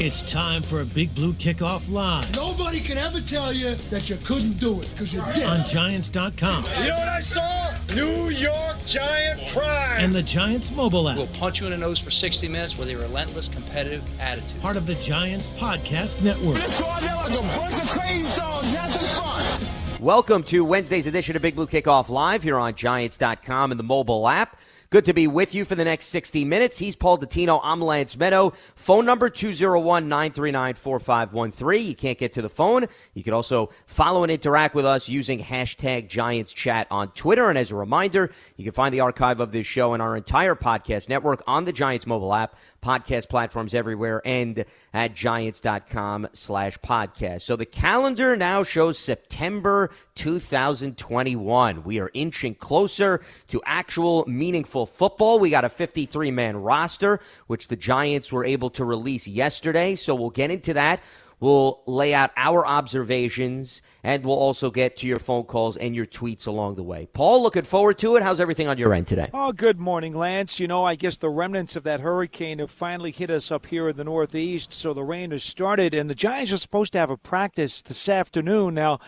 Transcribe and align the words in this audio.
It's 0.00 0.22
time 0.22 0.62
for 0.62 0.80
a 0.80 0.84
Big 0.84 1.12
Blue 1.14 1.32
Kickoff 1.32 1.90
Live 1.90 2.32
Nobody 2.36 2.78
can 2.78 2.96
ever 2.98 3.20
tell 3.20 3.52
you 3.52 3.74
that 3.90 4.08
you 4.08 4.16
couldn't 4.18 4.58
do 4.60 4.80
it 4.80 4.88
because 4.92 5.12
you 5.12 5.20
did. 5.34 5.42
on 5.44 5.66
Giants.com 5.66 6.64
You 6.82 6.88
know 6.90 6.96
what 6.98 7.08
I 7.08 7.20
saw? 7.20 7.74
New 7.94 8.28
York 8.28 8.76
Giant 8.86 9.48
pride. 9.48 9.96
and 9.98 10.14
the 10.14 10.22
Giants 10.22 10.70
mobile 10.70 11.08
app. 11.08 11.16
We'll 11.16 11.26
punch 11.28 11.60
you 11.60 11.66
in 11.66 11.72
the 11.72 11.78
nose 11.78 11.98
for 11.98 12.10
60 12.10 12.46
minutes 12.48 12.78
with 12.78 12.88
a 12.90 12.96
relentless 12.96 13.48
competitive 13.48 14.04
attitude. 14.20 14.60
Part 14.60 14.76
of 14.76 14.86
the 14.86 14.94
Giants 14.96 15.48
Podcast 15.50 16.22
Network. 16.22 16.54
Let's 16.58 16.76
go 16.76 16.86
out 16.86 17.00
there 17.00 17.16
like 17.16 17.30
a 17.30 17.42
bunch 17.58 17.82
of 17.82 17.88
crazy 17.90 18.32
dogs, 18.36 18.68
have 18.68 18.92
some 18.92 19.04
fun. 19.22 19.68
Welcome 20.00 20.44
to 20.44 20.64
Wednesday's 20.64 21.08
edition 21.08 21.34
of 21.34 21.42
Big 21.42 21.56
Blue 21.56 21.66
Kickoff 21.66 22.08
Live 22.08 22.44
here 22.44 22.56
on 22.56 22.74
Giants.com 22.74 23.72
and 23.72 23.80
the 23.80 23.84
mobile 23.84 24.28
app. 24.28 24.56
Good 24.90 25.04
to 25.04 25.12
be 25.12 25.26
with 25.26 25.54
you 25.54 25.66
for 25.66 25.74
the 25.74 25.84
next 25.84 26.06
60 26.06 26.46
minutes. 26.46 26.78
He's 26.78 26.96
Paul 26.96 27.18
Dottino. 27.18 27.60
I'm 27.62 27.78
Lance 27.78 28.16
Meadow. 28.16 28.54
Phone 28.74 29.04
number 29.04 29.28
201 29.28 30.08
939 30.08 30.74
4513. 30.76 31.86
You 31.86 31.94
can't 31.94 32.16
get 32.16 32.32
to 32.32 32.40
the 32.40 32.48
phone. 32.48 32.86
You 33.12 33.22
can 33.22 33.34
also 33.34 33.68
follow 33.84 34.22
and 34.22 34.32
interact 34.32 34.74
with 34.74 34.86
us 34.86 35.06
using 35.06 35.40
hashtag 35.40 36.08
Giants 36.08 36.54
Chat 36.54 36.86
on 36.90 37.10
Twitter. 37.10 37.50
And 37.50 37.58
as 37.58 37.70
a 37.70 37.76
reminder, 37.76 38.32
you 38.56 38.64
can 38.64 38.72
find 38.72 38.94
the 38.94 39.00
archive 39.00 39.40
of 39.40 39.52
this 39.52 39.66
show 39.66 39.92
and 39.92 40.00
our 40.00 40.16
entire 40.16 40.54
podcast 40.54 41.10
network 41.10 41.42
on 41.46 41.66
the 41.66 41.72
Giants 41.72 42.06
mobile 42.06 42.32
app, 42.32 42.56
podcast 42.82 43.28
platforms 43.28 43.74
everywhere, 43.74 44.22
and 44.24 44.64
at 44.92 45.14
giants.com 45.14 46.28
slash 46.32 46.78
podcast. 46.78 47.42
So 47.42 47.56
the 47.56 47.66
calendar 47.66 48.36
now 48.36 48.62
shows 48.62 48.98
September 48.98 49.90
2021. 50.14 51.84
We 51.84 52.00
are 52.00 52.10
inching 52.14 52.54
closer 52.54 53.20
to 53.48 53.62
actual 53.66 54.24
meaningful 54.26 54.86
football. 54.86 55.38
We 55.38 55.50
got 55.50 55.64
a 55.64 55.68
53 55.68 56.30
man 56.30 56.56
roster, 56.56 57.20
which 57.46 57.68
the 57.68 57.76
Giants 57.76 58.32
were 58.32 58.44
able 58.44 58.70
to 58.70 58.84
release 58.84 59.26
yesterday. 59.26 59.94
So 59.94 60.14
we'll 60.14 60.30
get 60.30 60.50
into 60.50 60.74
that. 60.74 61.00
We'll 61.40 61.82
lay 61.86 62.14
out 62.14 62.30
our 62.36 62.66
observations 62.66 63.82
and 64.04 64.24
we'll 64.24 64.38
also 64.38 64.70
get 64.70 64.96
to 64.98 65.06
your 65.06 65.18
phone 65.18 65.44
calls 65.44 65.76
and 65.76 65.94
your 65.94 66.06
tweets 66.06 66.46
along 66.46 66.76
the 66.76 66.82
way. 66.82 67.08
Paul, 67.12 67.42
looking 67.42 67.64
forward 67.64 67.98
to 67.98 68.16
it. 68.16 68.22
How's 68.22 68.40
everything 68.40 68.68
on 68.68 68.78
your 68.78 68.94
end 68.94 69.06
today? 69.06 69.28
Oh, 69.34 69.52
good 69.52 69.80
morning, 69.80 70.14
Lance. 70.14 70.60
You 70.60 70.68
know, 70.68 70.84
I 70.84 70.94
guess 70.94 71.18
the 71.18 71.30
remnants 71.30 71.76
of 71.76 71.84
that 71.84 72.00
hurricane 72.00 72.58
have 72.60 72.70
finally 72.70 73.10
hit 73.10 73.30
us 73.30 73.50
up 73.50 73.66
here 73.66 73.88
in 73.88 73.96
the 73.96 74.04
Northeast, 74.04 74.72
so 74.72 74.94
the 74.94 75.02
rain 75.02 75.32
has 75.32 75.42
started, 75.42 75.94
and 75.94 76.08
the 76.08 76.14
Giants 76.14 76.52
are 76.52 76.58
supposed 76.58 76.92
to 76.92 76.98
have 76.98 77.10
a 77.10 77.16
practice 77.16 77.82
this 77.82 78.08
afternoon. 78.08 78.74
Now, 78.74 79.00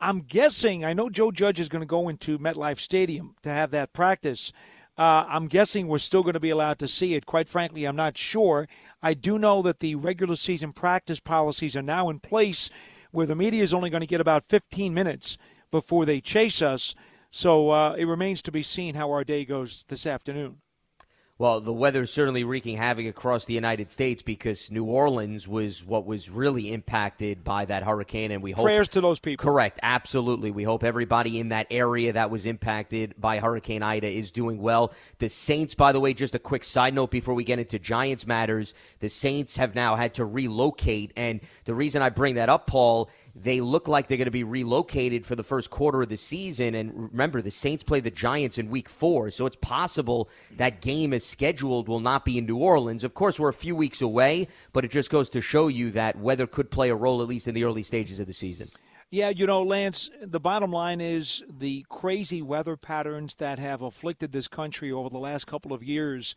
I'm 0.00 0.20
guessing, 0.20 0.84
I 0.84 0.94
know 0.94 1.10
Joe 1.10 1.30
Judge 1.30 1.60
is 1.60 1.68
going 1.68 1.82
to 1.82 1.86
go 1.86 2.08
into 2.08 2.38
MetLife 2.38 2.80
Stadium 2.80 3.36
to 3.42 3.50
have 3.50 3.70
that 3.70 3.92
practice. 3.92 4.52
Uh, 4.98 5.24
I'm 5.28 5.46
guessing 5.46 5.88
we're 5.88 5.98
still 5.98 6.22
going 6.22 6.34
to 6.34 6.40
be 6.40 6.50
allowed 6.50 6.78
to 6.80 6.88
see 6.88 7.14
it. 7.14 7.24
Quite 7.24 7.48
frankly, 7.48 7.84
I'm 7.84 7.96
not 7.96 8.18
sure. 8.18 8.68
I 9.02 9.14
do 9.14 9.38
know 9.38 9.62
that 9.62 9.80
the 9.80 9.94
regular 9.94 10.36
season 10.36 10.72
practice 10.72 11.20
policies 11.20 11.76
are 11.76 11.82
now 11.82 12.10
in 12.10 12.18
place 12.18 12.68
where 13.12 13.26
the 13.26 13.36
media 13.36 13.62
is 13.62 13.72
only 13.72 13.90
going 13.90 14.00
to 14.00 14.06
get 14.06 14.20
about 14.20 14.44
15 14.44 14.92
minutes 14.92 15.38
before 15.70 16.04
they 16.04 16.20
chase 16.20 16.60
us. 16.60 16.94
So 17.30 17.70
uh, 17.70 17.94
it 17.96 18.04
remains 18.04 18.42
to 18.42 18.52
be 18.52 18.62
seen 18.62 18.94
how 18.94 19.10
our 19.10 19.24
day 19.24 19.44
goes 19.44 19.84
this 19.88 20.06
afternoon. 20.06 20.58
Well, 21.42 21.60
the 21.60 21.72
weather 21.72 22.02
is 22.02 22.12
certainly 22.12 22.44
wreaking 22.44 22.76
havoc 22.76 23.04
across 23.04 23.46
the 23.46 23.52
United 23.52 23.90
States 23.90 24.22
because 24.22 24.70
New 24.70 24.84
Orleans 24.84 25.48
was 25.48 25.84
what 25.84 26.06
was 26.06 26.30
really 26.30 26.72
impacted 26.72 27.42
by 27.42 27.64
that 27.64 27.82
hurricane, 27.82 28.30
and 28.30 28.44
we 28.44 28.52
hope 28.52 28.64
Prayers 28.64 28.88
to 28.90 29.00
those 29.00 29.18
people. 29.18 29.42
Correct, 29.42 29.80
absolutely. 29.82 30.52
We 30.52 30.62
hope 30.62 30.84
everybody 30.84 31.40
in 31.40 31.48
that 31.48 31.66
area 31.72 32.12
that 32.12 32.30
was 32.30 32.46
impacted 32.46 33.16
by 33.18 33.40
Hurricane 33.40 33.82
Ida 33.82 34.06
is 34.06 34.30
doing 34.30 34.62
well. 34.62 34.92
The 35.18 35.28
Saints, 35.28 35.74
by 35.74 35.90
the 35.90 35.98
way, 35.98 36.14
just 36.14 36.36
a 36.36 36.38
quick 36.38 36.62
side 36.62 36.94
note 36.94 37.10
before 37.10 37.34
we 37.34 37.42
get 37.42 37.58
into 37.58 37.80
Giants 37.80 38.24
matters, 38.24 38.72
the 39.00 39.08
Saints 39.08 39.56
have 39.56 39.74
now 39.74 39.96
had 39.96 40.14
to 40.14 40.24
relocate, 40.24 41.12
and 41.16 41.40
the 41.64 41.74
reason 41.74 42.02
I 42.02 42.10
bring 42.10 42.36
that 42.36 42.50
up, 42.50 42.68
Paul. 42.68 43.10
They 43.34 43.60
look 43.60 43.88
like 43.88 44.08
they're 44.08 44.18
going 44.18 44.26
to 44.26 44.30
be 44.30 44.44
relocated 44.44 45.24
for 45.24 45.34
the 45.34 45.42
first 45.42 45.70
quarter 45.70 46.02
of 46.02 46.08
the 46.10 46.16
season. 46.16 46.74
And 46.74 47.10
remember, 47.10 47.40
the 47.40 47.50
Saints 47.50 47.82
play 47.82 48.00
the 48.00 48.10
Giants 48.10 48.58
in 48.58 48.68
week 48.68 48.88
four, 48.88 49.30
so 49.30 49.46
it's 49.46 49.56
possible 49.56 50.28
that 50.56 50.82
game 50.82 51.14
as 51.14 51.24
scheduled 51.24 51.88
will 51.88 52.00
not 52.00 52.24
be 52.24 52.36
in 52.36 52.46
New 52.46 52.58
Orleans. 52.58 53.04
Of 53.04 53.14
course, 53.14 53.40
we're 53.40 53.48
a 53.48 53.54
few 53.54 53.74
weeks 53.74 54.02
away, 54.02 54.48
but 54.72 54.84
it 54.84 54.90
just 54.90 55.08
goes 55.10 55.30
to 55.30 55.40
show 55.40 55.68
you 55.68 55.90
that 55.92 56.18
weather 56.18 56.46
could 56.46 56.70
play 56.70 56.90
a 56.90 56.94
role, 56.94 57.22
at 57.22 57.28
least 57.28 57.48
in 57.48 57.54
the 57.54 57.64
early 57.64 57.82
stages 57.82 58.20
of 58.20 58.26
the 58.26 58.34
season. 58.34 58.68
Yeah, 59.10 59.28
you 59.28 59.46
know, 59.46 59.62
Lance, 59.62 60.10
the 60.22 60.40
bottom 60.40 60.72
line 60.72 61.00
is 61.00 61.42
the 61.46 61.84
crazy 61.90 62.40
weather 62.40 62.76
patterns 62.76 63.34
that 63.36 63.58
have 63.58 63.82
afflicted 63.82 64.32
this 64.32 64.48
country 64.48 64.90
over 64.90 65.10
the 65.10 65.18
last 65.18 65.46
couple 65.46 65.72
of 65.72 65.82
years 65.82 66.34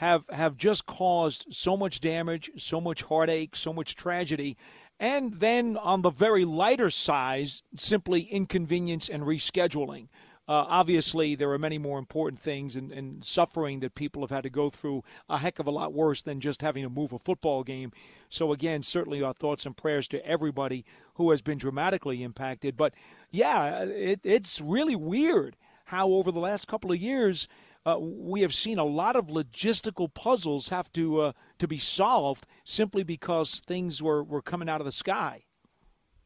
have 0.00 0.26
have 0.30 0.56
just 0.56 0.86
caused 0.86 1.46
so 1.50 1.76
much 1.76 2.00
damage, 2.00 2.50
so 2.56 2.80
much 2.80 3.02
heartache, 3.02 3.54
so 3.54 3.70
much 3.70 3.94
tragedy. 3.94 4.56
And 5.00 5.40
then 5.40 5.78
on 5.78 6.02
the 6.02 6.10
very 6.10 6.44
lighter 6.44 6.90
side, 6.90 7.48
simply 7.74 8.20
inconvenience 8.20 9.08
and 9.08 9.22
rescheduling. 9.22 10.08
Uh, 10.46 10.66
obviously, 10.68 11.34
there 11.34 11.50
are 11.52 11.58
many 11.58 11.78
more 11.78 11.98
important 11.98 12.38
things 12.38 12.76
and, 12.76 12.92
and 12.92 13.24
suffering 13.24 13.80
that 13.80 13.94
people 13.94 14.20
have 14.20 14.30
had 14.30 14.42
to 14.42 14.50
go 14.50 14.68
through 14.68 15.02
a 15.28 15.38
heck 15.38 15.58
of 15.58 15.66
a 15.66 15.70
lot 15.70 15.94
worse 15.94 16.22
than 16.22 16.40
just 16.40 16.60
having 16.60 16.82
to 16.82 16.90
move 16.90 17.12
a 17.12 17.18
football 17.18 17.62
game. 17.62 17.92
So, 18.28 18.52
again, 18.52 18.82
certainly 18.82 19.22
our 19.22 19.32
thoughts 19.32 19.64
and 19.64 19.76
prayers 19.76 20.06
to 20.08 20.26
everybody 20.26 20.84
who 21.14 21.30
has 21.30 21.40
been 21.40 21.56
dramatically 21.56 22.22
impacted. 22.22 22.76
But 22.76 22.92
yeah, 23.30 23.84
it, 23.84 24.20
it's 24.22 24.60
really 24.60 24.96
weird 24.96 25.56
how 25.84 26.10
over 26.10 26.30
the 26.30 26.40
last 26.40 26.68
couple 26.68 26.92
of 26.92 26.98
years 26.98 27.48
uh, 27.86 27.96
we 27.98 28.42
have 28.42 28.52
seen 28.52 28.78
a 28.78 28.84
lot 28.84 29.16
of 29.16 29.28
logistical 29.28 30.12
puzzles 30.12 30.68
have 30.68 30.92
to 30.92 31.20
uh, 31.20 31.32
to 31.60 31.68
be 31.68 31.78
solved 31.78 32.46
simply 32.64 33.04
because 33.04 33.60
things 33.60 34.02
were, 34.02 34.24
were 34.24 34.42
coming 34.42 34.68
out 34.68 34.80
of 34.80 34.84
the 34.84 34.92
sky. 34.92 35.44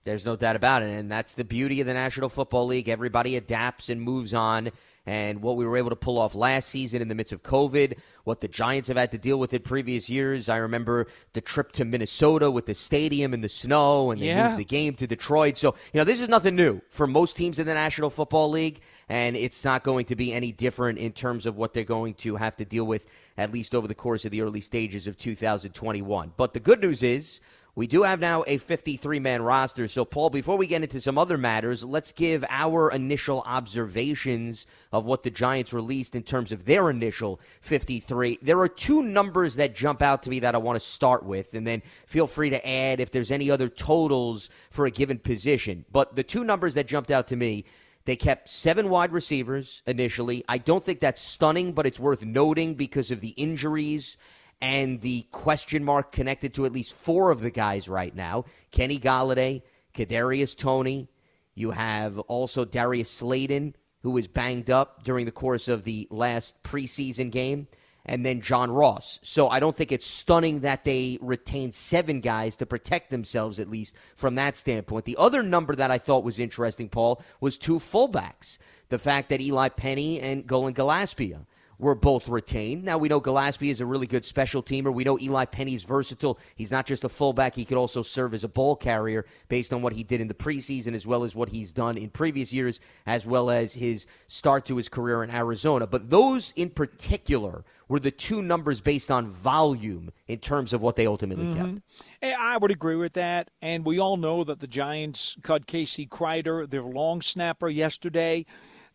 There's 0.05 0.27
no 0.27 0.37
doubt 0.37 0.55
about 0.57 0.83
it. 0.83 0.91
And 0.91 1.11
that's 1.11 1.35
the 1.35 1.45
beauty 1.45 1.81
of 1.81 1.87
the 1.87 1.95
National 1.95 2.29
Football 2.29 2.67
League. 2.67 2.89
Everybody 2.89 3.37
adapts 3.37 3.89
and 3.89 4.01
moves 4.01 4.35
on. 4.35 4.71
And 5.07 5.43
what 5.43 5.57
we 5.57 5.67
were 5.67 5.77
able 5.77 5.91
to 5.91 5.97
pull 5.97 6.19
off 6.19 6.35
last 6.35 6.71
season 6.71 7.03
in 7.03 7.09
the 7.09 7.15
midst 7.15 7.33
of 7.35 7.43
COVID, 7.43 7.99
what 8.25 8.41
the 8.41 8.49
Giants 8.49 8.89
have 8.89 8.97
had 8.97 9.13
to 9.13 9.19
deal 9.19 9.39
with 9.39 9.53
in 9.53 9.61
previous 9.61 10.09
years. 10.09 10.49
I 10.49 10.57
remember 10.57 11.09
the 11.35 11.43
trip 11.43 11.73
to 11.73 11.85
Minnesota 11.85 12.51
with 12.51 12.65
the 12.65 12.75
stadium 12.75 13.35
in 13.35 13.43
the 13.43 13.49
snow 13.51 14.11
and 14.11 14.21
they 14.21 14.27
Yeah. 14.29 14.49
moved 14.49 14.61
the 14.61 14.65
game 14.65 14.95
to 14.95 15.07
Detroit. 15.07 15.59
So, 15.59 15.75
you 15.93 15.99
know, 15.99 16.05
this 16.05 16.23
is 16.23 16.29
nothing 16.31 16.57
new 16.57 16.81
for 16.89 17.07
most 17.07 17.37
teams 17.37 17.59
in 17.59 17.67
the 17.67 17.75
National 17.75 18.09
Football 18.09 18.49
League. 18.51 18.81
And 19.11 19.37
it's 19.37 19.63
not 19.63 19.85
going 19.85 20.07
to 20.07 20.17
be 20.17 20.33
any 20.33 20.53
different 20.53 20.99
in 20.99 21.13
terms 21.13 21.45
of 21.45 21.57
what 21.57 21.75
they're 21.75 21.85
going 21.85 22.15
to 22.15 22.37
have 22.37 22.57
to 22.57 22.65
deal 22.65 22.87
with, 22.87 23.07
at 23.37 23.53
least 23.53 23.75
over 23.75 23.87
the 23.87 23.95
course 23.95 24.25
of 24.25 24.31
the 24.31 24.41
early 24.41 24.63
stages 24.63 25.07
of 25.07 25.19
2021. 25.19 26.33
But 26.39 26.55
the 26.55 26.61
good 26.61 26.81
news 26.81 27.03
is, 27.03 27.43
we 27.77 27.89
do 27.89 28.05
have 28.05 28.21
now 28.21 28.45
a 28.47 28.57
53 28.57 29.19
man 29.19 29.43
roster. 29.43 29.89
So, 29.89 30.05
Paul, 30.05 30.31
before 30.31 30.57
we 30.57 30.69
get 30.69 30.83
into 30.83 31.01
some 31.01 31.19
other 31.19 31.37
matters, 31.37 31.83
let's 31.83 32.13
give 32.13 32.45
our 32.49 32.91
initial 32.91 33.43
observations 33.47 34.67
of 34.93 35.07
what 35.07 35.25
the 35.25 35.31
Giants 35.31 35.73
released 35.73 36.15
in 36.15 36.23
terms 36.23 36.53
of 36.53 36.67
their 36.67 36.89
initial 36.89 37.41
53. 37.63 38.39
There 38.43 38.61
are 38.61 38.69
two 38.69 39.03
numbers 39.03 39.57
that 39.57 39.75
jump 39.75 40.03
out 40.03 40.23
to 40.23 40.31
me 40.31 40.39
that 40.41 40.55
I 40.55 40.59
want 40.59 40.81
to 40.81 40.87
start 40.87 41.25
with, 41.25 41.55
and 41.55 41.67
then 41.67 41.83
feel 42.07 42.29
free 42.29 42.51
to 42.51 42.69
add 42.69 43.01
if 43.01 43.11
there's 43.11 43.33
any 43.33 43.51
other 43.51 43.69
totals 43.69 44.51
for 44.71 44.87
a 44.87 44.91
given 44.91 45.19
position. 45.19 45.85
But 45.91 46.15
the 46.15 46.23
two 46.23 46.45
numbers 46.45 46.75
that 46.75 46.87
jumped 46.87 47.11
out 47.11 47.29
to 47.29 47.37
me. 47.37 47.65
They 48.07 48.17
kept 48.17 48.51
seven 48.51 48.91
wide 48.91 49.13
receivers 49.13 49.83
initially. 49.87 50.45
I 50.47 50.59
don't 50.59 50.85
think 50.85 51.01
that's 51.01 51.23
stunning, 51.23 51.73
but 51.73 51.87
it's 51.87 51.99
worth 51.99 52.21
noting 52.21 52.75
because 52.75 53.11
of 53.11 53.23
the 53.23 53.31
injuries 53.31 54.19
and 54.65 55.03
the 55.03 55.27
question 55.31 55.85
mark 55.85 56.11
connected 56.11 56.55
to 56.55 56.65
at 56.65 56.73
least 56.73 56.95
four 56.95 57.31
of 57.31 57.41
the 57.41 57.51
guys 57.51 57.87
right 57.87 58.17
now 58.17 58.47
Kenny 58.71 58.99
Golladay, 58.99 59.63
Kadarius 59.95 60.57
Toney. 60.57 61.09
You 61.55 61.71
have 61.73 62.19
also 62.21 62.65
Darius 62.65 63.11
Slayton, 63.11 63.77
who 64.03 64.11
was 64.11 64.27
banged 64.27 64.71
up 64.71 65.05
during 65.05 65.27
the 65.27 65.33
course 65.33 65.69
of 65.69 65.85
the 65.85 66.09
last 66.11 66.61
preseason 66.65 67.31
game, 67.31 67.69
and 68.07 68.25
then 68.25 68.41
John 68.41 68.71
Ross. 68.71 69.21
So 69.23 69.49
I 69.49 69.61
don't 69.61 69.77
think 69.77 69.93
it's 69.93 70.07
stunning 70.07 70.61
that 70.61 70.85
they 70.85 71.19
retained 71.21 71.75
seven 71.75 72.21
guys 72.21 72.57
to 72.57 72.67
protect 72.67 73.11
themselves, 73.11 73.61
at 73.61 73.71
least 73.71 73.95
from 74.17 74.35
that 74.37 74.57
standpoint. 74.57 75.05
The 75.05 75.19
other 75.19 75.43
number 75.43 75.77
that 75.77 75.91
I 75.91 75.99
thought 75.99 76.25
was 76.25 76.41
interesting, 76.41 76.89
Paul, 76.89 77.23
was 77.39 77.59
two 77.59 77.79
fullbacks. 77.79 78.59
The 78.89 78.99
fact 78.99 79.29
that 79.29 79.41
Eli 79.43 79.69
Penny 79.69 80.21
and 80.21 80.49
Cullen 80.49 80.75
Gillaspia 80.75 81.45
were 81.85 81.95
both 81.95 82.31
retained. 82.31 82.83
Now 82.83 82.97
we 82.97 83.11
know 83.11 83.21
Gillaspia 83.21 83.71
is 83.71 83.83
a 83.83 83.87
really 83.87 84.07
good 84.07 84.25
special 84.25 84.63
teamer. 84.63 84.93
We 84.93 85.05
know 85.05 85.19
Eli 85.21 85.45
Penny's 85.45 85.85
versatile. 85.85 86.39
He's 86.55 86.73
not 86.73 86.87
just 86.87 87.05
a 87.05 87.11
fullback; 87.11 87.55
he 87.55 87.67
could 87.67 87.77
also 87.77 88.01
serve 88.01 88.33
as 88.33 88.43
a 88.43 88.49
ball 88.49 88.75
carrier 88.75 89.27
based 89.49 89.71
on 89.71 89.83
what 89.83 89.93
he 89.93 90.03
did 90.03 90.23
in 90.23 90.27
the 90.27 90.35
preseason, 90.35 90.95
as 90.95 91.07
well 91.07 91.25
as 91.25 91.35
what 91.37 91.51
he's 91.51 91.75
done 91.75 91.99
in 91.99 92.09
previous 92.09 92.55
years, 92.55 92.81
as 93.05 93.27
well 93.27 93.51
as 93.51 93.75
his 93.75 94.07
start 94.29 94.65
to 94.65 94.79
his 94.79 94.89
career 94.89 95.23
in 95.23 95.31
Arizona. 95.31 95.87
But 95.87 96.09
those 96.09 96.55
in 96.57 96.71
particular 96.71 97.65
were 97.87 98.01
the 98.01 98.11
two 98.11 98.41
numbers 98.41 98.81
based 98.81 99.11
on 99.11 99.29
volume 99.29 100.11
in 100.27 100.39
terms 100.39 100.73
of 100.73 100.81
what 100.81 100.97
they 100.97 101.07
ultimately 101.07 101.55
kept. 101.55 101.81
Eh, 102.23 102.35
I 102.37 102.57
would 102.57 102.71
agree 102.71 102.97
with 102.97 103.13
that. 103.13 103.51
And 103.61 103.85
we 103.85 103.99
all 103.99 104.17
know 104.17 104.43
that 104.45 104.61
the 104.61 104.67
Giants 104.67 105.37
cut 105.43 105.67
Casey 105.67 106.07
Kreiter, 106.07 106.69
their 106.69 106.83
long 106.83 107.21
snapper, 107.21 107.69
yesterday. 107.69 108.47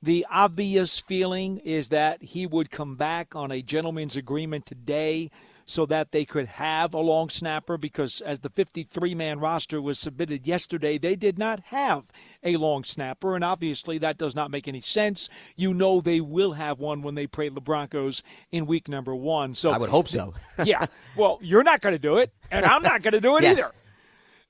The 0.01 0.25
obvious 0.31 0.99
feeling 0.99 1.57
is 1.59 1.89
that 1.89 2.21
he 2.23 2.45
would 2.45 2.71
come 2.71 2.95
back 2.95 3.35
on 3.35 3.51
a 3.51 3.61
gentleman's 3.61 4.15
agreement 4.15 4.65
today. 4.65 5.29
so 5.65 5.85
that 5.85 6.11
they 6.11 6.25
could 6.25 6.47
have 6.47 6.95
a 6.95 6.99
long 6.99 7.29
snapper 7.29 7.77
because 7.77 8.21
as 8.21 8.39
the 8.39 8.49
53 8.49 9.13
man 9.13 9.39
roster 9.39 9.79
was 9.79 9.99
submitted 9.99 10.47
yesterday, 10.47 10.97
they 10.97 11.15
did 11.15 11.37
not 11.37 11.59
have 11.65 12.05
a 12.43 12.57
long 12.57 12.83
snapper. 12.83 13.35
And 13.35 13.43
obviously, 13.43 13.99
that 13.99 14.17
does 14.17 14.33
not 14.33 14.49
make 14.49 14.67
any 14.67 14.81
sense. 14.81 15.29
You 15.55 15.75
know, 15.75 16.01
they 16.01 16.21
will 16.21 16.53
have 16.53 16.79
one 16.79 17.03
when 17.03 17.13
they 17.13 17.27
play 17.27 17.49
the 17.49 17.61
Broncos 17.61 18.23
in 18.51 18.65
week 18.65 18.87
number 18.87 19.13
one. 19.15 19.53
So 19.53 19.69
I 19.69 19.77
would 19.77 19.91
hope 19.91 20.07
so. 20.07 20.33
yeah. 20.65 20.87
Well, 21.15 21.37
you're 21.39 21.61
not 21.61 21.81
going 21.81 21.93
to 21.93 21.99
do 21.99 22.17
it, 22.17 22.33
and 22.49 22.65
I'm 22.65 22.81
not 22.81 23.03
going 23.03 23.13
to 23.13 23.21
do 23.21 23.37
it 23.37 23.43
Yes. 23.43 23.59
either. 23.59 23.71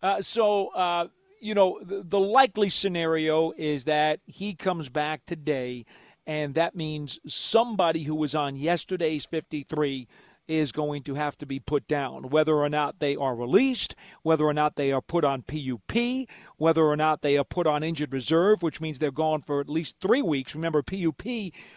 Uh, 0.01 0.21
so, 0.21 0.67
uh, 0.69 1.07
you 1.39 1.53
know, 1.53 1.79
the, 1.81 2.03
the 2.03 2.19
likely 2.19 2.69
scenario 2.69 3.51
is 3.57 3.85
that 3.85 4.19
he 4.25 4.53
comes 4.53 4.89
back 4.89 5.25
today, 5.25 5.85
and 6.27 6.55
that 6.55 6.75
means 6.75 7.19
somebody 7.25 8.03
who 8.03 8.15
was 8.15 8.35
on 8.35 8.55
yesterday's 8.55 9.25
53 9.25 10.07
is 10.49 10.71
going 10.71 11.03
to 11.03 11.13
have 11.13 11.37
to 11.37 11.45
be 11.45 11.59
put 11.59 11.87
down, 11.87 12.29
whether 12.29 12.55
or 12.55 12.69
not 12.69 12.99
they 12.99 13.15
are 13.15 13.35
released, 13.35 13.95
whether 14.23 14.45
or 14.45 14.53
not 14.53 14.75
they 14.75 14.91
are 14.91 15.01
put 15.01 15.23
on 15.23 15.43
PUP, 15.43 16.27
whether 16.57 16.83
or 16.83 16.97
not 16.97 17.21
they 17.21 17.37
are 17.37 17.43
put 17.43 17.67
on 17.67 17.83
injured 17.83 18.11
reserve, 18.11 18.63
which 18.63 18.81
means 18.81 18.97
they're 18.97 19.11
gone 19.11 19.43
for 19.43 19.61
at 19.61 19.69
least 19.69 19.97
three 20.01 20.23
weeks. 20.23 20.55
Remember, 20.55 20.81
PUP, 20.81 21.23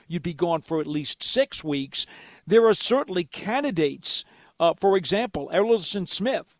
you'd 0.08 0.22
be 0.22 0.32
gone 0.32 0.62
for 0.62 0.80
at 0.80 0.86
least 0.86 1.22
six 1.22 1.62
weeks. 1.62 2.06
There 2.46 2.66
are 2.66 2.74
certainly 2.74 3.24
candidates. 3.24 4.24
Uh, 4.58 4.72
for 4.72 4.96
example, 4.96 5.50
Elerson 5.52 6.08
Smith, 6.08 6.58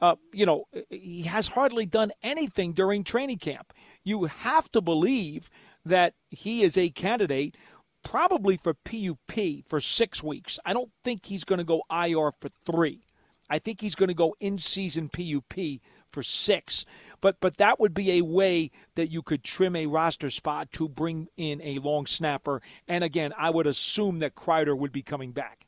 uh, 0.00 0.16
you 0.32 0.46
know, 0.46 0.64
he 0.90 1.22
has 1.22 1.48
hardly 1.48 1.86
done 1.86 2.12
anything 2.22 2.72
during 2.72 3.04
training 3.04 3.38
camp. 3.38 3.72
You 4.04 4.24
have 4.24 4.70
to 4.72 4.80
believe 4.80 5.50
that 5.84 6.14
he 6.30 6.62
is 6.62 6.76
a 6.76 6.90
candidate 6.90 7.56
probably 8.04 8.56
for 8.56 8.74
PUP 8.74 9.66
for 9.66 9.80
six 9.80 10.22
weeks. 10.22 10.58
I 10.64 10.72
don't 10.72 10.90
think 11.04 11.26
he's 11.26 11.44
going 11.44 11.58
to 11.58 11.64
go 11.64 11.82
IR 11.90 12.32
for 12.40 12.50
three. 12.64 13.04
I 13.50 13.58
think 13.58 13.80
he's 13.80 13.94
going 13.94 14.08
to 14.08 14.14
go 14.14 14.36
in 14.40 14.58
season 14.58 15.08
PUP 15.08 15.80
for 16.10 16.22
six. 16.22 16.84
But 17.20 17.36
but 17.40 17.56
that 17.56 17.80
would 17.80 17.94
be 17.94 18.12
a 18.12 18.22
way 18.22 18.70
that 18.94 19.10
you 19.10 19.22
could 19.22 19.42
trim 19.42 19.74
a 19.74 19.86
roster 19.86 20.30
spot 20.30 20.70
to 20.72 20.88
bring 20.88 21.28
in 21.36 21.60
a 21.62 21.78
long 21.78 22.06
snapper. 22.06 22.62
And 22.86 23.02
again, 23.02 23.32
I 23.38 23.50
would 23.50 23.66
assume 23.66 24.18
that 24.20 24.34
Kreiter 24.34 24.76
would 24.76 24.92
be 24.92 25.02
coming 25.02 25.32
back. 25.32 25.67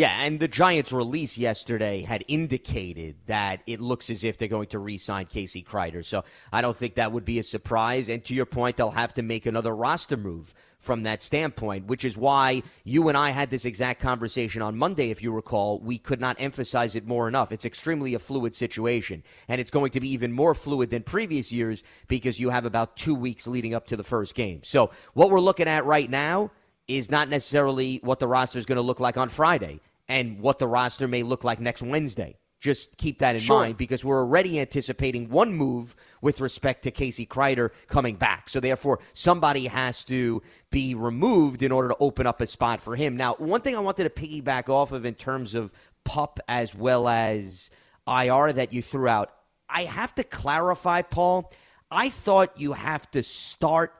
Yeah, 0.00 0.22
and 0.22 0.40
the 0.40 0.48
Giants' 0.48 0.94
release 0.94 1.36
yesterday 1.36 2.02
had 2.04 2.24
indicated 2.26 3.16
that 3.26 3.60
it 3.66 3.82
looks 3.82 4.08
as 4.08 4.24
if 4.24 4.38
they're 4.38 4.48
going 4.48 4.68
to 4.68 4.78
re-sign 4.78 5.26
Casey 5.26 5.62
Kreiter. 5.62 6.02
So 6.02 6.24
I 6.50 6.62
don't 6.62 6.74
think 6.74 6.94
that 6.94 7.12
would 7.12 7.26
be 7.26 7.38
a 7.38 7.42
surprise. 7.42 8.08
And 8.08 8.24
to 8.24 8.34
your 8.34 8.46
point, 8.46 8.78
they'll 8.78 8.92
have 8.92 9.12
to 9.12 9.22
make 9.22 9.44
another 9.44 9.76
roster 9.76 10.16
move 10.16 10.54
from 10.78 11.02
that 11.02 11.20
standpoint, 11.20 11.84
which 11.84 12.06
is 12.06 12.16
why 12.16 12.62
you 12.82 13.10
and 13.10 13.18
I 13.18 13.28
had 13.28 13.50
this 13.50 13.66
exact 13.66 14.00
conversation 14.00 14.62
on 14.62 14.78
Monday, 14.78 15.10
if 15.10 15.22
you 15.22 15.32
recall. 15.32 15.80
We 15.80 15.98
could 15.98 16.18
not 16.18 16.36
emphasize 16.38 16.96
it 16.96 17.06
more 17.06 17.28
enough. 17.28 17.52
It's 17.52 17.66
extremely 17.66 18.14
a 18.14 18.18
fluid 18.18 18.54
situation, 18.54 19.22
and 19.48 19.60
it's 19.60 19.70
going 19.70 19.90
to 19.90 20.00
be 20.00 20.10
even 20.14 20.32
more 20.32 20.54
fluid 20.54 20.88
than 20.88 21.02
previous 21.02 21.52
years 21.52 21.84
because 22.08 22.40
you 22.40 22.48
have 22.48 22.64
about 22.64 22.96
two 22.96 23.14
weeks 23.14 23.46
leading 23.46 23.74
up 23.74 23.88
to 23.88 23.98
the 23.98 24.02
first 24.02 24.34
game. 24.34 24.62
So 24.64 24.92
what 25.12 25.28
we're 25.28 25.40
looking 25.40 25.68
at 25.68 25.84
right 25.84 26.08
now 26.08 26.52
is 26.88 27.10
not 27.10 27.28
necessarily 27.28 28.00
what 28.02 28.18
the 28.18 28.26
roster 28.26 28.58
is 28.58 28.64
going 28.64 28.76
to 28.76 28.82
look 28.82 28.98
like 28.98 29.18
on 29.18 29.28
Friday 29.28 29.78
and 30.10 30.40
what 30.40 30.58
the 30.58 30.66
roster 30.66 31.08
may 31.08 31.22
look 31.22 31.44
like 31.44 31.60
next 31.60 31.82
Wednesday. 31.82 32.36
Just 32.58 32.98
keep 32.98 33.20
that 33.20 33.36
in 33.36 33.40
Sure. 33.40 33.60
mind 33.60 33.78
because 33.78 34.04
we're 34.04 34.20
already 34.20 34.60
anticipating 34.60 35.30
one 35.30 35.54
move 35.54 35.94
with 36.20 36.42
respect 36.42 36.82
to 36.82 36.90
Casey 36.90 37.24
Kreiter 37.24 37.70
coming 37.86 38.16
back. 38.16 38.50
So 38.50 38.60
therefore, 38.60 38.98
somebody 39.14 39.68
has 39.68 40.04
to 40.04 40.42
be 40.70 40.94
removed 40.94 41.62
in 41.62 41.72
order 41.72 41.88
to 41.88 41.96
open 42.00 42.26
up 42.26 42.42
a 42.42 42.46
spot 42.46 42.82
for 42.82 42.96
him. 42.96 43.16
Now, 43.16 43.34
one 43.38 43.62
thing 43.62 43.76
I 43.76 43.80
wanted 43.80 44.04
to 44.04 44.10
piggyback 44.10 44.68
off 44.68 44.92
of 44.92 45.06
in 45.06 45.14
terms 45.14 45.54
of 45.54 45.72
pup 46.04 46.38
as 46.48 46.74
well 46.74 47.08
as 47.08 47.70
IR 48.06 48.52
that 48.52 48.74
you 48.74 48.82
threw 48.82 49.08
out, 49.08 49.30
I 49.68 49.84
have 49.84 50.14
to 50.16 50.24
clarify, 50.24 51.00
Paul. 51.00 51.50
I 51.90 52.10
thought 52.10 52.60
you 52.60 52.74
have 52.74 53.10
to 53.12 53.22
start 53.22 53.94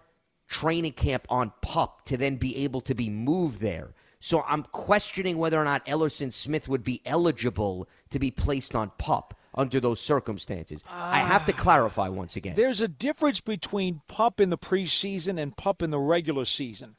training 0.48 0.92
camp 0.92 1.26
on 1.30 1.52
pup 1.62 2.04
to 2.06 2.16
then 2.18 2.36
be 2.36 2.64
able 2.64 2.82
to 2.82 2.94
be 2.94 3.08
moved 3.08 3.60
there. 3.60 3.94
So 4.20 4.44
I'm 4.46 4.64
questioning 4.64 5.38
whether 5.38 5.58
or 5.58 5.64
not 5.64 5.84
Elerson 5.86 6.30
Smith 6.32 6.68
would 6.68 6.84
be 6.84 7.00
eligible 7.06 7.88
to 8.10 8.18
be 8.18 8.30
placed 8.30 8.76
on 8.76 8.92
pup 8.98 9.34
under 9.54 9.80
those 9.80 10.00
circumstances. 10.00 10.84
I 10.88 11.20
have 11.20 11.44
to 11.46 11.52
clarify 11.52 12.08
once 12.08 12.36
again. 12.36 12.54
There's 12.54 12.80
a 12.80 12.88
difference 12.88 13.40
between 13.40 14.02
pup 14.06 14.40
in 14.40 14.50
the 14.50 14.58
preseason 14.58 15.40
and 15.40 15.56
pup 15.56 15.82
in 15.82 15.90
the 15.90 15.98
regular 15.98 16.44
season. 16.44 16.96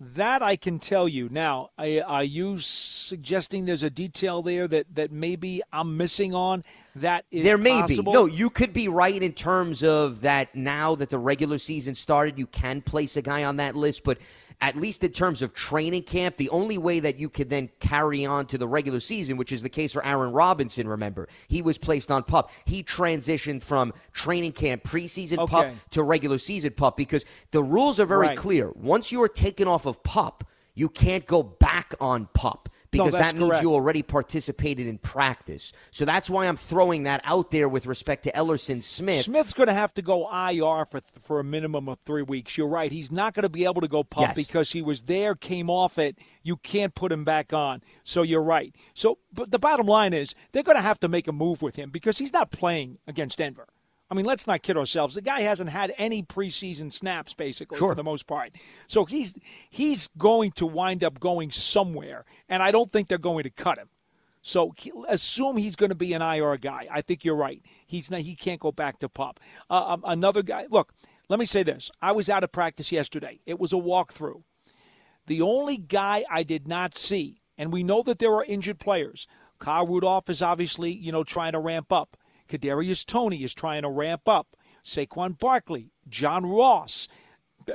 That 0.00 0.42
I 0.42 0.56
can 0.56 0.80
tell 0.80 1.08
you. 1.08 1.28
Now, 1.30 1.70
are 1.78 2.24
you 2.24 2.58
suggesting 2.58 3.66
there's 3.66 3.84
a 3.84 3.90
detail 3.90 4.42
there 4.42 4.66
that, 4.66 4.94
that 4.94 5.12
maybe 5.12 5.62
I'm 5.72 5.96
missing 5.96 6.34
on? 6.34 6.64
That 6.96 7.24
is 7.30 7.44
there 7.44 7.58
may 7.58 7.80
possible? 7.80 8.12
be. 8.12 8.18
No, 8.18 8.26
you 8.26 8.50
could 8.50 8.72
be 8.72 8.88
right 8.88 9.22
in 9.22 9.32
terms 9.32 9.82
of 9.82 10.20
that 10.22 10.54
now 10.54 10.94
that 10.96 11.10
the 11.10 11.18
regular 11.18 11.58
season 11.58 11.94
started, 11.94 12.38
you 12.38 12.46
can 12.46 12.82
place 12.82 13.16
a 13.16 13.22
guy 13.22 13.44
on 13.44 13.56
that 13.56 13.74
list, 13.74 14.04
but 14.04 14.18
at 14.60 14.76
least 14.76 15.02
in 15.02 15.10
terms 15.10 15.42
of 15.42 15.54
training 15.54 16.02
camp, 16.04 16.36
the 16.36 16.48
only 16.50 16.78
way 16.78 17.00
that 17.00 17.18
you 17.18 17.28
could 17.28 17.48
then 17.48 17.68
carry 17.80 18.24
on 18.24 18.46
to 18.46 18.58
the 18.58 18.68
regular 18.68 19.00
season, 19.00 19.36
which 19.36 19.50
is 19.52 19.62
the 19.62 19.68
case 19.68 19.92
for 19.92 20.04
Aaron 20.04 20.32
Robinson, 20.32 20.86
remember, 20.86 21.28
he 21.48 21.62
was 21.62 21.78
placed 21.78 22.12
on 22.12 22.22
pup. 22.22 22.50
He 22.64 22.84
transitioned 22.84 23.62
from 23.62 23.92
training 24.12 24.52
camp 24.52 24.84
preseason 24.84 25.48
pup 25.48 25.74
to 25.90 26.02
regular 26.02 26.38
season 26.38 26.74
pup 26.74 26.96
because 26.96 27.24
the 27.50 27.62
rules 27.62 27.98
are 27.98 28.06
very 28.06 28.28
Right. 28.28 28.38
clear. 28.38 28.70
Once 28.76 29.10
you 29.10 29.20
are 29.22 29.28
taken 29.28 29.66
off 29.66 29.84
of 29.86 30.02
pup, 30.04 30.44
you 30.74 30.88
can't 30.88 31.26
go 31.26 31.42
back 31.42 31.94
on 32.00 32.28
pup 32.32 32.68
because 32.92 33.12
that's 33.14 33.32
that 33.32 33.36
means 33.38 33.48
correct. 33.48 33.62
you 33.62 33.74
already 33.74 34.02
participated 34.02 34.86
in 34.86 34.98
practice. 34.98 35.72
So 35.90 36.04
that's 36.04 36.30
why 36.30 36.46
I'm 36.46 36.56
throwing 36.56 37.02
that 37.04 37.20
out 37.24 37.50
there 37.50 37.68
with 37.68 37.86
respect 37.86 38.24
to 38.24 38.32
Elerson 38.32 38.82
Smith. 38.82 39.24
Smith's 39.24 39.52
going 39.52 39.66
to 39.66 39.72
have 39.74 39.92
to 39.94 40.02
go 40.02 40.28
IR 40.30 40.84
for 40.84 41.00
for 41.22 41.40
a 41.40 41.44
minimum 41.44 41.88
of 41.88 41.98
three 42.04 42.22
weeks. 42.22 42.56
You're 42.56 42.68
right. 42.68 42.92
He's 42.92 43.10
not 43.10 43.34
going 43.34 43.42
to 43.42 43.48
be 43.48 43.64
able 43.64 43.80
to 43.80 43.88
go 43.88 44.04
pup 44.04 44.22
Yes. 44.28 44.36
because 44.36 44.72
he 44.72 44.82
was 44.82 45.04
there, 45.04 45.34
came 45.34 45.68
off 45.68 45.98
it. 45.98 46.18
You 46.44 46.56
can't 46.56 46.94
put 46.94 47.10
him 47.10 47.24
back 47.24 47.52
on. 47.52 47.82
So 48.04 48.22
you're 48.22 48.42
right. 48.42 48.74
So, 48.94 49.18
but 49.32 49.50
the 49.50 49.58
bottom 49.58 49.86
line 49.86 50.12
is 50.12 50.34
they're 50.52 50.62
going 50.62 50.76
to 50.76 50.82
have 50.82 51.00
to 51.00 51.08
make 51.08 51.26
a 51.26 51.32
move 51.32 51.62
with 51.62 51.76
him 51.76 51.90
because 51.90 52.18
he's 52.18 52.32
not 52.32 52.50
playing 52.52 52.98
against 53.06 53.38
Denver. 53.38 53.66
I 54.12 54.14
mean, 54.14 54.26
let's 54.26 54.46
not 54.46 54.60
kid 54.60 54.76
ourselves. 54.76 55.14
The 55.14 55.22
guy 55.22 55.40
hasn't 55.40 55.70
had 55.70 55.94
any 55.96 56.22
preseason 56.22 56.92
snaps 56.92 57.32
basically 57.32 57.78
Sure. 57.78 57.92
for 57.92 57.94
the 57.94 58.04
most 58.04 58.26
part. 58.26 58.52
So 58.86 59.06
he's 59.06 59.38
he's 59.70 60.08
going 60.18 60.50
to 60.52 60.66
wind 60.66 61.02
up 61.02 61.18
going 61.18 61.50
somewhere, 61.50 62.26
and 62.46 62.62
I 62.62 62.72
don't 62.72 62.90
think 62.90 63.08
they're 63.08 63.16
going 63.16 63.44
to 63.44 63.50
cut 63.50 63.78
him. 63.78 63.88
So 64.42 64.74
assume 65.08 65.56
he's 65.56 65.76
going 65.76 65.88
to 65.88 65.96
be 65.96 66.12
an 66.12 66.20
IR 66.20 66.58
guy. 66.58 66.88
I 66.90 67.00
think 67.00 67.24
you're 67.24 67.34
right. 67.34 67.62
He's 67.86 68.10
not, 68.10 68.20
he 68.20 68.36
can't 68.36 68.60
go 68.60 68.70
back 68.70 68.98
to 68.98 69.08
PUP. 69.08 69.40
Uh, 69.70 69.94
um, 69.94 70.02
another 70.04 70.42
guy. 70.42 70.66
Look, 70.68 70.92
let 71.30 71.38
me 71.40 71.46
say 71.46 71.62
this. 71.62 71.90
I 72.02 72.12
was 72.12 72.28
out 72.28 72.44
of 72.44 72.52
practice 72.52 72.92
yesterday. 72.92 73.40
It 73.46 73.58
was 73.58 73.72
a 73.72 73.76
walkthrough. 73.76 74.42
The 75.24 75.40
only 75.40 75.78
guy 75.78 76.24
I 76.30 76.42
did 76.42 76.68
not 76.68 76.94
see, 76.94 77.40
and 77.56 77.72
we 77.72 77.82
know 77.82 78.02
that 78.02 78.18
there 78.18 78.34
are 78.34 78.44
injured 78.44 78.78
players. 78.78 79.26
Kyle 79.58 79.86
Rudolph 79.86 80.28
is 80.28 80.42
obviously, 80.42 80.90
you 80.92 81.12
know, 81.12 81.24
trying 81.24 81.52
to 81.52 81.58
ramp 81.58 81.90
up. 81.90 82.18
Kadarius 82.52 83.06
Toney 83.06 83.42
is 83.42 83.54
trying 83.54 83.82
to 83.82 83.88
ramp 83.88 84.28
up. 84.28 84.56
Saquon 84.84 85.38
Barkley, 85.38 85.90
John 86.08 86.44
Ross. 86.44 87.08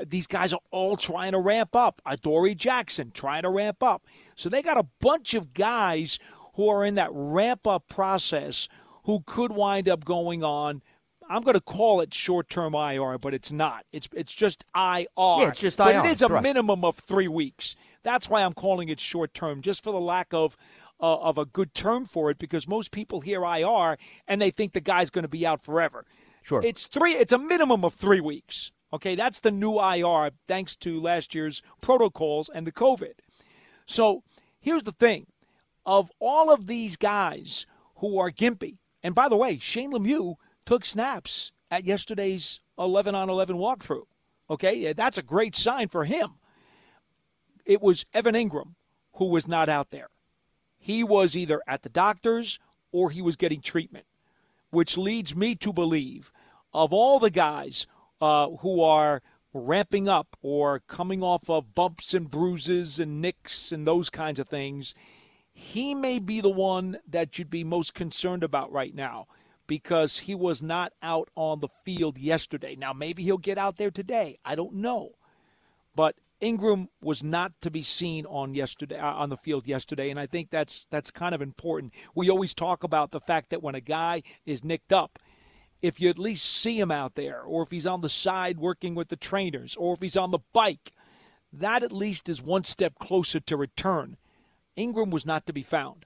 These 0.05 0.27
guys 0.27 0.53
are 0.53 0.59
all 0.69 0.97
trying 0.97 1.31
to 1.31 1.39
ramp 1.39 1.75
up. 1.75 2.01
Adoree 2.05 2.53
Jackson 2.53 3.09
trying 3.11 3.43
to 3.43 3.49
ramp 3.49 3.81
up. 3.81 4.05
So 4.35 4.49
they 4.49 4.61
got 4.61 4.77
a 4.77 4.85
bunch 4.99 5.33
of 5.33 5.53
guys 5.53 6.19
who 6.55 6.69
are 6.69 6.85
in 6.85 6.95
that 6.95 7.09
ramp 7.11 7.65
up 7.65 7.87
process 7.87 8.67
who 9.05 9.23
could 9.25 9.51
wind 9.53 9.89
up 9.89 10.05
going 10.05 10.43
on. 10.43 10.83
I'm 11.29 11.41
going 11.41 11.55
to 11.55 11.61
call 11.61 11.99
it 12.01 12.13
short-term 12.13 12.73
IR, 12.75 13.17
but 13.17 13.33
it's 13.33 13.51
not. 13.51 13.85
It's 13.91 14.07
it's 14.13 14.33
just 14.33 14.63
IR. 14.75 15.05
Yeah, 15.17 15.47
it's 15.49 15.59
just 15.59 15.77
but 15.77 15.95
IR, 15.95 16.05
it 16.05 16.11
is 16.11 16.21
a 16.21 16.27
correct. 16.27 16.43
minimum 16.43 16.85
of 16.85 16.97
three 16.97 17.27
weeks. 17.27 17.75
That's 18.03 18.29
why 18.29 18.43
I'm 18.43 18.53
calling 18.53 18.89
it 18.89 18.99
short-term, 18.99 19.61
just 19.61 19.83
for 19.83 19.91
the 19.91 19.99
lack 19.99 20.33
of 20.33 20.55
uh, 20.99 21.17
of 21.17 21.37
a 21.37 21.45
good 21.45 21.73
term 21.73 22.05
for 22.05 22.29
it, 22.29 22.37
because 22.37 22.67
most 22.67 22.91
people 22.91 23.21
hear 23.21 23.43
IR 23.43 23.97
and 24.27 24.41
they 24.41 24.51
think 24.51 24.73
the 24.73 24.81
guy's 24.81 25.09
going 25.09 25.23
to 25.23 25.29
be 25.29 25.45
out 25.45 25.63
forever. 25.63 26.05
Sure. 26.41 26.61
It's 26.63 26.87
three. 26.87 27.13
It's 27.13 27.33
a 27.33 27.37
minimum 27.37 27.83
of 27.83 27.93
three 27.93 28.21
weeks. 28.21 28.71
Okay, 28.93 29.15
that's 29.15 29.41
the 29.41 29.51
new 29.51 29.81
IR, 29.81 30.31
thanks 30.47 30.75
to 30.77 31.01
last 31.01 31.35
year's 31.35 31.61
protocols 31.81 32.49
and 32.53 32.65
the 32.65 32.71
COVID. 32.71 33.13
So 33.85 34.23
here's 34.59 34.83
the 34.83 34.93
thing: 34.93 35.27
of 35.85 36.09
all 36.19 36.49
of 36.49 36.67
these 36.67 36.95
guys 36.95 37.65
who 37.97 38.17
are 38.17 38.31
gimpy, 38.31 38.77
and 39.03 39.13
by 39.13 39.27
the 39.27 39.35
way, 39.35 39.59
Shane 39.59 39.91
Lemieux 39.91 40.35
took 40.65 40.85
snaps 40.85 41.51
at 41.69 41.85
yesterday's 41.85 42.61
11 42.79 43.13
on 43.13 43.29
11 43.29 43.57
walkthrough. 43.57 44.05
Okay, 44.49 44.93
that's 44.93 45.17
a 45.17 45.23
great 45.23 45.55
sign 45.55 45.89
for 45.89 46.05
him. 46.05 46.35
It 47.65 47.81
was 47.81 48.05
Evan 48.13 48.35
Engram 48.35 48.75
who 49.13 49.29
was 49.29 49.47
not 49.47 49.67
out 49.67 49.89
there. 49.91 50.09
He 50.77 51.03
was 51.03 51.35
either 51.35 51.61
at 51.67 51.83
the 51.83 51.89
doctor's 51.89 52.59
or 52.91 53.09
he 53.09 53.21
was 53.21 53.35
getting 53.35 53.61
treatment, 53.61 54.05
which 54.69 54.97
leads 54.97 55.35
me 55.35 55.55
to 55.55 55.73
believe 55.73 56.31
of 56.73 56.93
all 56.93 57.19
the 57.19 57.29
guys 57.29 57.87
uh, 58.21 58.49
who 58.61 58.81
are 58.81 59.21
ramping 59.53 60.07
up 60.07 60.37
or 60.41 60.81
coming 60.87 61.23
off 61.23 61.49
of 61.49 61.73
bumps 61.73 62.13
and 62.13 62.29
bruises 62.29 62.99
and 62.99 63.21
nicks 63.21 63.71
and 63.71 63.87
those 63.87 64.09
kinds 64.09 64.39
of 64.39 64.47
things, 64.47 64.93
he 65.51 65.95
may 65.95 66.19
be 66.19 66.39
the 66.41 66.49
one 66.49 66.99
that 67.07 67.37
you'd 67.37 67.49
be 67.49 67.63
most 67.63 67.93
concerned 67.93 68.43
about 68.43 68.71
right 68.71 68.93
now 68.93 69.25
because 69.65 70.19
he 70.19 70.35
was 70.35 70.63
not 70.63 70.93
out 71.01 71.29
on 71.35 71.59
the 71.59 71.67
field 71.83 72.17
yesterday. 72.17 72.75
Now, 72.75 72.93
maybe 72.93 73.23
he'll 73.23 73.37
get 73.37 73.57
out 73.57 73.77
there 73.77 73.91
today. 73.91 74.37
I 74.45 74.55
don't 74.55 74.75
know. 74.75 75.13
But 75.95 76.15
Engram 76.41 76.87
was 77.01 77.23
not 77.23 77.53
to 77.61 77.71
be 77.71 77.81
seen 77.81 78.25
on 78.27 78.53
yesterday 78.53 78.97
uh, 78.97 79.13
on 79.13 79.29
the 79.29 79.37
field 79.37 79.67
yesterday, 79.67 80.09
and 80.09 80.19
I 80.19 80.27
think 80.27 80.49
that's 80.51 80.85
that's 80.91 81.09
kind 81.09 81.33
of 81.33 81.41
important. 81.41 81.93
We 82.13 82.29
always 82.29 82.53
talk 82.53 82.83
about 82.83 83.11
the 83.11 83.21
fact 83.21 83.49
that 83.49 83.63
when 83.63 83.75
a 83.75 83.81
guy 83.81 84.21
is 84.45 84.63
nicked 84.63 84.93
up, 84.93 85.19
if 85.81 85.99
you 85.99 86.09
at 86.09 86.19
least 86.19 86.45
see 86.45 86.79
him 86.79 86.91
out 86.91 87.15
there, 87.15 87.41
or 87.41 87.63
if 87.63 87.71
he's 87.71 87.87
on 87.87 88.01
the 88.01 88.09
side 88.09 88.59
working 88.59 88.93
with 88.93 89.09
the 89.09 89.15
trainers, 89.15 89.75
or 89.75 89.95
if 89.95 90.01
he's 90.01 90.17
on 90.17 90.31
the 90.31 90.39
bike, 90.53 90.91
that 91.51 91.83
at 91.83 91.91
least 91.91 92.29
is 92.29 92.41
one 92.41 92.63
step 92.63 92.99
closer 92.99 93.39
to 93.39 93.57
return. 93.57 94.17
Engram 94.77 95.09
was 95.09 95.25
not 95.25 95.45
to 95.47 95.53
be 95.53 95.63
found. 95.63 96.05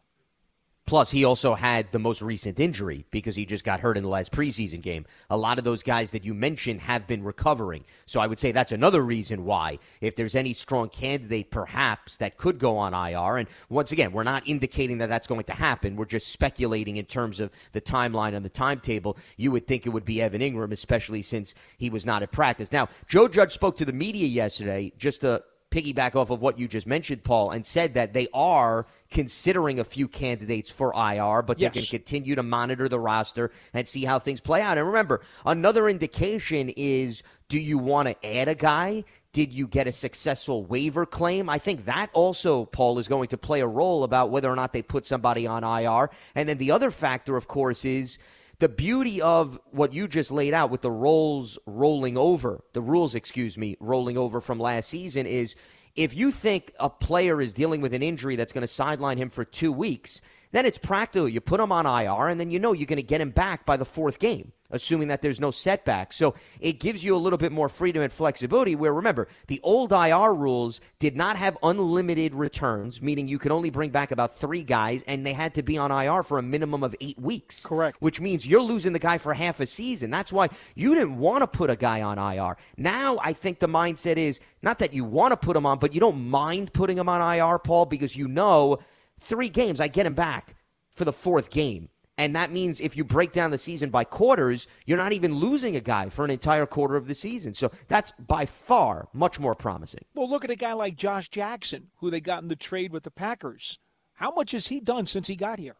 Plus, 0.91 1.09
he 1.09 1.23
also 1.23 1.55
had 1.55 1.89
the 1.93 1.99
most 1.99 2.21
recent 2.21 2.59
injury 2.59 3.05
because 3.11 3.33
he 3.33 3.45
just 3.45 3.63
got 3.63 3.79
hurt 3.79 3.95
in 3.95 4.03
the 4.03 4.09
last 4.09 4.29
preseason 4.33 4.81
game. 4.81 5.05
A 5.29 5.37
lot 5.37 5.57
of 5.57 5.63
those 5.63 5.83
guys 5.83 6.11
that 6.11 6.25
you 6.25 6.33
mentioned 6.33 6.81
have 6.81 7.07
been 7.07 7.23
recovering. 7.23 7.85
So 8.05 8.19
I 8.19 8.27
would 8.27 8.37
say 8.37 8.51
that's 8.51 8.73
another 8.73 9.01
reason 9.01 9.45
why, 9.45 9.79
if 10.01 10.17
there's 10.17 10.35
any 10.35 10.51
strong 10.51 10.89
candidate 10.89 11.49
perhaps 11.49 12.17
that 12.17 12.35
could 12.35 12.59
go 12.59 12.75
on 12.75 12.93
IR, 12.93 13.37
and 13.37 13.47
once 13.69 13.93
again, 13.93 14.11
we're 14.11 14.23
not 14.23 14.45
indicating 14.45 14.97
that 14.97 15.07
that's 15.07 15.27
going 15.27 15.45
to 15.45 15.53
happen. 15.53 15.95
We're 15.95 16.03
just 16.03 16.27
speculating 16.27 16.97
in 16.97 17.05
terms 17.05 17.39
of 17.39 17.51
the 17.71 17.79
timeline 17.79 18.35
and 18.35 18.43
the 18.43 18.49
timetable. 18.49 19.15
You 19.37 19.51
would 19.51 19.67
think 19.67 19.85
it 19.85 19.91
would 19.91 20.03
be 20.03 20.21
Evan 20.21 20.41
Engram, 20.41 20.73
especially 20.73 21.21
since 21.21 21.55
he 21.77 21.89
was 21.89 22.05
not 22.05 22.21
at 22.21 22.33
practice. 22.33 22.73
Now, 22.73 22.89
Joe 23.07 23.29
Judge 23.29 23.53
spoke 23.53 23.77
to 23.77 23.85
the 23.85 23.93
media 23.93 24.27
yesterday 24.27 24.91
just 24.97 25.21
to 25.21 25.41
piggyback 25.71 26.15
off 26.15 26.29
of 26.29 26.41
what 26.41 26.59
you 26.59 26.67
just 26.67 26.85
mentioned, 26.85 27.23
Paul, 27.23 27.51
and 27.51 27.65
said 27.65 27.95
that 27.95 28.13
they 28.13 28.27
are 28.33 28.85
considering 29.09 29.79
a 29.79 29.83
few 29.83 30.07
candidates 30.07 30.69
for 30.69 30.93
IR, 30.93 31.41
but 31.41 31.59
yes. 31.59 31.73
they 31.73 31.79
can 31.79 31.87
continue 31.87 32.35
to 32.35 32.43
monitor 32.43 32.87
the 32.87 32.99
roster 32.99 33.51
and 33.73 33.87
see 33.87 34.05
how 34.05 34.19
things 34.19 34.41
play 34.41 34.61
out. 34.61 34.77
And 34.77 34.85
remember, 34.85 35.21
another 35.45 35.89
indication 35.89 36.69
is 36.75 37.23
do 37.49 37.59
you 37.59 37.77
want 37.77 38.07
to 38.07 38.25
add 38.25 38.47
a 38.47 38.55
guy? 38.55 39.03
Did 39.33 39.53
you 39.53 39.67
get 39.67 39.87
a 39.87 39.91
successful 39.91 40.65
waiver 40.65 41.05
claim? 41.05 41.49
I 41.49 41.57
think 41.57 41.85
that 41.85 42.09
also, 42.13 42.65
Paul, 42.65 42.99
is 42.99 43.07
going 43.07 43.29
to 43.29 43.37
play 43.37 43.61
a 43.61 43.67
role 43.67 44.03
about 44.03 44.29
whether 44.29 44.51
or 44.51 44.55
not 44.55 44.73
they 44.73 44.81
put 44.81 45.05
somebody 45.05 45.47
on 45.47 45.63
IR. 45.63 46.09
And 46.35 46.47
then 46.47 46.57
the 46.57 46.71
other 46.71 46.91
factor, 46.91 47.37
of 47.37 47.47
course, 47.47 47.85
is 47.85 48.19
the 48.61 48.69
beauty 48.69 49.19
of 49.23 49.59
what 49.71 49.91
you 49.91 50.07
just 50.07 50.31
laid 50.31 50.53
out 50.53 50.69
with 50.69 50.81
the 50.81 50.91
roles 50.91 51.57
rolling 51.65 52.15
over, 52.15 52.63
the 52.73 52.81
rules, 52.81 53.15
excuse 53.15 53.57
me, 53.57 53.75
rolling 53.79 54.19
over 54.19 54.39
from 54.39 54.59
last 54.59 54.87
season 54.87 55.25
is 55.25 55.55
if 55.95 56.15
you 56.15 56.29
think 56.29 56.71
a 56.79 56.87
player 56.87 57.41
is 57.41 57.55
dealing 57.55 57.81
with 57.81 57.91
an 57.91 58.03
injury 58.03 58.35
that's 58.35 58.53
going 58.53 58.61
to 58.61 58.67
sideline 58.67 59.17
him 59.17 59.31
for 59.31 59.43
two 59.43 59.71
weeks, 59.71 60.21
then 60.51 60.67
it's 60.67 60.77
practical. 60.77 61.27
You 61.27 61.41
put 61.41 61.59
him 61.59 61.71
on 61.71 61.87
IR, 61.87 62.27
and 62.27 62.39
then 62.39 62.51
you 62.51 62.59
know 62.59 62.71
you're 62.71 62.85
going 62.85 62.97
to 62.97 63.03
get 63.03 63.19
him 63.19 63.31
back 63.31 63.65
by 63.65 63.77
the 63.77 63.85
fourth 63.85 64.19
game 64.19 64.51
assuming 64.71 65.09
that 65.09 65.21
there's 65.21 65.39
no 65.39 65.51
setback. 65.51 66.13
So 66.13 66.35
it 66.59 66.79
gives 66.79 67.03
you 67.03 67.15
a 67.15 67.17
little 67.17 67.37
bit 67.37 67.51
more 67.51 67.69
freedom 67.69 68.01
and 68.01 68.11
flexibility. 68.11 68.75
Where 68.75 68.93
remember, 68.93 69.27
the 69.47 69.59
old 69.63 69.91
IR 69.91 70.33
rules 70.33 70.81
did 70.99 71.15
not 71.15 71.37
have 71.37 71.57
unlimited 71.63 72.35
returns, 72.35 73.01
meaning 73.01 73.27
you 73.27 73.39
could 73.39 73.51
only 73.51 73.69
bring 73.69 73.91
back 73.91 74.11
about 74.11 74.33
three 74.33 74.63
guys, 74.63 75.03
and 75.03 75.25
they 75.25 75.33
had 75.33 75.55
to 75.55 75.63
be 75.63 75.77
on 75.77 75.91
IR 75.91 76.23
for 76.23 76.37
a 76.37 76.43
minimum 76.43 76.83
of 76.83 76.95
eight 77.01 77.19
weeks. 77.19 77.65
Correct. 77.65 77.97
Which 78.01 78.21
means 78.21 78.47
you're 78.47 78.61
losing 78.61 78.93
the 78.93 78.99
guy 78.99 79.17
for 79.17 79.33
half 79.33 79.59
a 79.59 79.65
season. 79.65 80.09
That's 80.09 80.31
why 80.31 80.49
you 80.75 80.95
didn't 80.95 81.17
want 81.17 81.41
to 81.41 81.47
put 81.47 81.69
a 81.69 81.75
guy 81.75 82.01
on 82.01 82.17
IR. 82.17 82.57
Now 82.77 83.19
I 83.21 83.33
think 83.33 83.59
the 83.59 83.67
mindset 83.67 84.17
is 84.17 84.39
not 84.61 84.79
that 84.79 84.93
you 84.93 85.03
want 85.03 85.31
to 85.31 85.37
put 85.37 85.55
him 85.55 85.65
on, 85.65 85.79
but 85.79 85.93
you 85.93 85.99
don't 85.99 86.29
mind 86.29 86.73
putting 86.73 86.97
him 86.97 87.09
on 87.09 87.35
IR, 87.35 87.59
Paul, 87.59 87.85
because 87.85 88.15
you 88.15 88.27
know 88.27 88.79
three 89.19 89.49
games, 89.49 89.79
I 89.79 89.87
get 89.87 90.05
him 90.05 90.13
back 90.13 90.55
for 90.95 91.05
the 91.05 91.13
fourth 91.13 91.49
game. 91.49 91.89
And 92.17 92.35
that 92.35 92.51
means 92.51 92.79
if 92.79 92.95
you 92.95 93.03
break 93.03 93.31
down 93.31 93.51
the 93.51 93.57
season 93.57 93.89
by 93.89 94.03
quarters, 94.03 94.67
you're 94.85 94.97
not 94.97 95.13
even 95.13 95.35
losing 95.35 95.75
a 95.75 95.81
guy 95.81 96.09
for 96.09 96.25
an 96.25 96.31
entire 96.31 96.65
quarter 96.65 96.95
of 96.95 97.07
the 97.07 97.15
season. 97.15 97.53
So 97.53 97.71
that's 97.87 98.11
by 98.19 98.45
far 98.45 99.07
much 99.13 99.39
more 99.39 99.55
promising. 99.55 100.05
Well, 100.13 100.29
look 100.29 100.43
at 100.43 100.51
a 100.51 100.55
guy 100.55 100.73
like 100.73 100.95
Josh 100.97 101.29
Jackson, 101.29 101.87
who 101.97 102.11
they 102.11 102.21
got 102.21 102.43
in 102.43 102.49
the 102.49 102.55
trade 102.55 102.91
with 102.91 103.03
the 103.03 103.11
Packers. 103.11 103.79
How 104.13 104.31
much 104.31 104.51
has 104.51 104.67
he 104.67 104.79
done 104.79 105.07
since 105.07 105.27
he 105.27 105.35
got 105.35 105.57
here? 105.57 105.77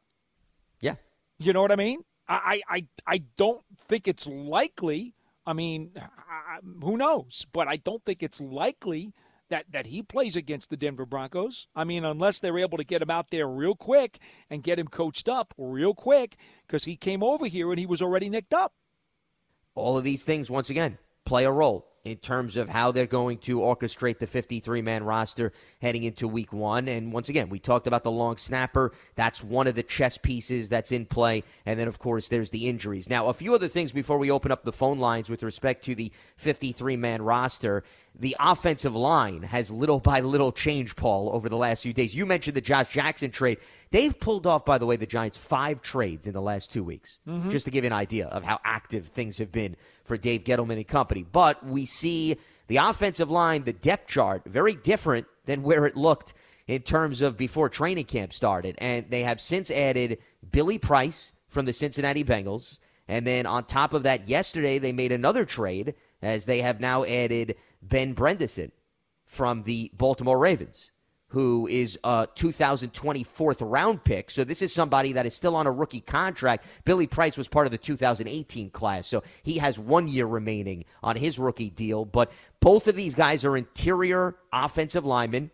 Yeah. 0.80 0.96
You 1.38 1.54
know 1.54 1.62
what 1.62 1.72
I 1.72 1.76
mean? 1.76 2.04
I, 2.28 2.62
I, 2.70 2.88
I 3.06 3.24
don't 3.36 3.62
think 3.88 4.08
it's 4.08 4.26
likely. 4.26 5.14
I 5.46 5.54
mean, 5.54 5.92
I, 5.98 6.60
who 6.82 6.98
knows? 6.98 7.46
But 7.52 7.68
I 7.68 7.76
don't 7.76 8.04
think 8.06 8.24
it's 8.24 8.40
likely 8.40 9.14
that, 9.51 9.65
that 9.72 9.86
he 9.86 10.01
plays 10.01 10.36
against 10.36 10.70
the 10.70 10.77
Denver 10.77 11.05
Broncos. 11.05 11.67
I 11.75 11.84
mean, 11.84 12.03
unless 12.03 12.39
they're 12.39 12.58
able 12.58 12.77
to 12.77 12.84
get 12.84 13.01
him 13.01 13.12
out 13.12 13.29
there 13.29 13.48
real 13.48 13.75
quick 13.75 14.17
and 14.50 14.63
get 14.63 14.79
him 14.79 14.88
coached 14.88 15.29
up 15.29 15.53
real 15.58 15.93
quick 15.93 16.38
because 16.65 16.86
he 16.86 16.96
came 16.96 17.22
over 17.22 17.46
here 17.46 17.70
and 17.70 17.79
he 17.79 17.86
was 17.86 18.01
already 18.01 18.29
nicked 18.29 18.53
up. 18.53 18.74
All 19.75 19.98
of 19.98 20.03
these 20.03 20.25
things, 20.25 20.50
once 20.50 20.70
again, 20.70 20.98
play 21.25 21.46
a 21.46 21.51
role 21.51 21.91
in 22.03 22.17
terms 22.17 22.58
of 22.58 22.67
how 22.67 22.91
they're 22.91 23.05
going 23.05 23.38
to 23.38 23.60
orchestrate 23.60 24.20
the 24.20 24.27
53 24.27 24.81
man 24.81 25.03
roster 25.03 25.53
heading 25.81 26.03
into 26.03 26.27
week 26.27 26.51
one. 26.51 26.88
And 26.88 27.13
once 27.13 27.29
again, 27.29 27.50
we 27.50 27.60
talked 27.60 27.88
about 27.88 28.03
the 28.03 28.12
long 28.12 28.38
snapper. 28.38 28.91
That's 29.15 29.43
one 29.43 29.67
of 29.67 29.75
the 29.75 29.84
chess 29.84 30.17
pieces 30.17 30.70
that's 30.70 30.91
in 30.91 31.05
play. 31.05 31.43
And 31.65 31.79
then, 31.79 31.88
of 31.88 32.00
course, 32.00 32.29
there's 32.29 32.50
the 32.50 32.67
injuries. 32.67 33.10
Now, 33.10 33.27
a 33.27 33.34
few 33.34 33.53
other 33.53 33.67
things 33.67 33.91
before 33.91 34.17
we 34.17 34.31
open 34.31 34.51
up 34.51 34.63
the 34.63 34.72
phone 34.72 35.00
lines 35.00 35.29
with 35.29 35.43
respect 35.43 35.84
to 35.86 35.96
the 35.96 36.12
53 36.38 36.98
man 36.98 37.22
roster 37.22 37.84
the 38.20 38.36
offensive 38.39 38.96
line 38.96 39.41
has 39.43 39.72
little 39.72 40.00
by 40.00 40.20
little 40.20 40.51
changed, 40.51 40.98
Paul, 40.98 41.29
over 41.34 41.48
the 41.48 41.58
last 41.58 41.84
few 41.84 41.93
days. 41.93 42.13
You 42.13 42.25
mentioned 42.25 42.58
the 42.58 42.62
Josh 42.62 42.89
Jackson 42.89 43.31
trade. 43.31 43.60
They've 43.91 44.17
pulled 44.17 44.46
off, 44.46 44.65
by 44.65 44.77
the 44.77 44.86
way, 44.86 44.98
the 44.98 45.05
Giants 45.05 45.38
five 45.38 45.81
trades 45.81 46.27
in 46.27 46.34
the 46.34 46.41
last 46.41 46.72
two 46.72 46.84
weeks, 46.84 47.20
mm-hmm. 47.27 47.50
just 47.50 47.65
to 47.65 47.72
give 47.72 47.84
you 47.84 47.88
an 47.88 47.93
idea 47.93 48.27
of 48.27 48.43
how 48.43 48.60
active 48.65 49.08
things 49.08 49.38
have 49.38 49.51
been 49.51 49.77
for 50.12 50.18
Dave 50.18 50.44
Gettleman 50.44 50.75
and 50.75 50.86
company. 50.86 51.24
But 51.24 51.65
we 51.65 51.86
see 51.86 52.36
the 52.68 52.75
offensive 52.75 53.32
line, 53.32 53.63
the 53.63 53.72
depth 53.72 54.10
chart, 54.10 54.41
very 54.46 54.75
different 54.75 55.25
than 55.46 55.63
where 55.63 55.86
it 55.86 55.96
looked 55.96 56.34
in 56.68 56.82
terms 56.82 57.22
of 57.22 57.38
before 57.38 57.70
training 57.70 58.03
camp 58.03 58.34
started. 58.34 58.75
And 58.80 59.10
they 59.10 59.24
have 59.24 59.39
since 59.39 59.72
added 59.72 60.18
Billy 60.51 60.77
Price 60.77 61.32
from 61.48 61.63
the 61.63 61.72
Cincinnati 61.72 62.25
Bengals. 62.25 62.80
And 63.08 63.25
then 63.25 63.46
on 63.46 63.63
top 63.63 63.94
of 63.94 64.03
that, 64.03 64.27
yesterday 64.27 64.80
they 64.80 64.91
made 64.91 65.13
another 65.13 65.46
trade 65.46 65.96
as 66.22 66.46
they 66.46 66.60
have 66.60 66.82
now 66.82 67.06
added 67.06 67.56
Ben 67.82 68.13
Bredeson 68.13 68.72
from 69.24 69.63
the 69.63 69.91
Baltimore 69.94 70.39
Ravens, 70.39 70.91
who 71.32 71.66
is 71.68 71.98
a 72.04 72.28
2024 72.36 73.56
round 73.62 74.04
pick. 74.04 74.30
So 74.30 74.44
this 74.44 74.62
is 74.62 74.74
somebody 74.74 75.14
that 75.14 75.26
is 75.26 75.34
still 75.34 75.56
on 75.56 75.66
a 75.66 75.72
rookie 75.72 76.02
contract. 76.02 76.66
Billy 76.84 77.08
Price 77.08 77.38
was 77.38 77.48
part 77.48 77.66
of 77.66 77.72
the 77.72 77.78
2018 77.78 78.70
class, 78.70 79.08
so 79.08 79.24
he 79.44 79.58
has 79.60 79.80
one 79.80 80.08
year 80.08 80.26
remaining 80.26 80.84
on 81.02 81.16
his 81.16 81.40
rookie 81.40 81.70
deal. 81.70 82.04
But 82.04 82.32
both 82.60 82.88
of 82.88 82.96
these 82.96 83.16
guys 83.16 83.46
are 83.46 83.56
interior 83.56 84.36
offensive 84.52 85.06
linemen. 85.06 85.52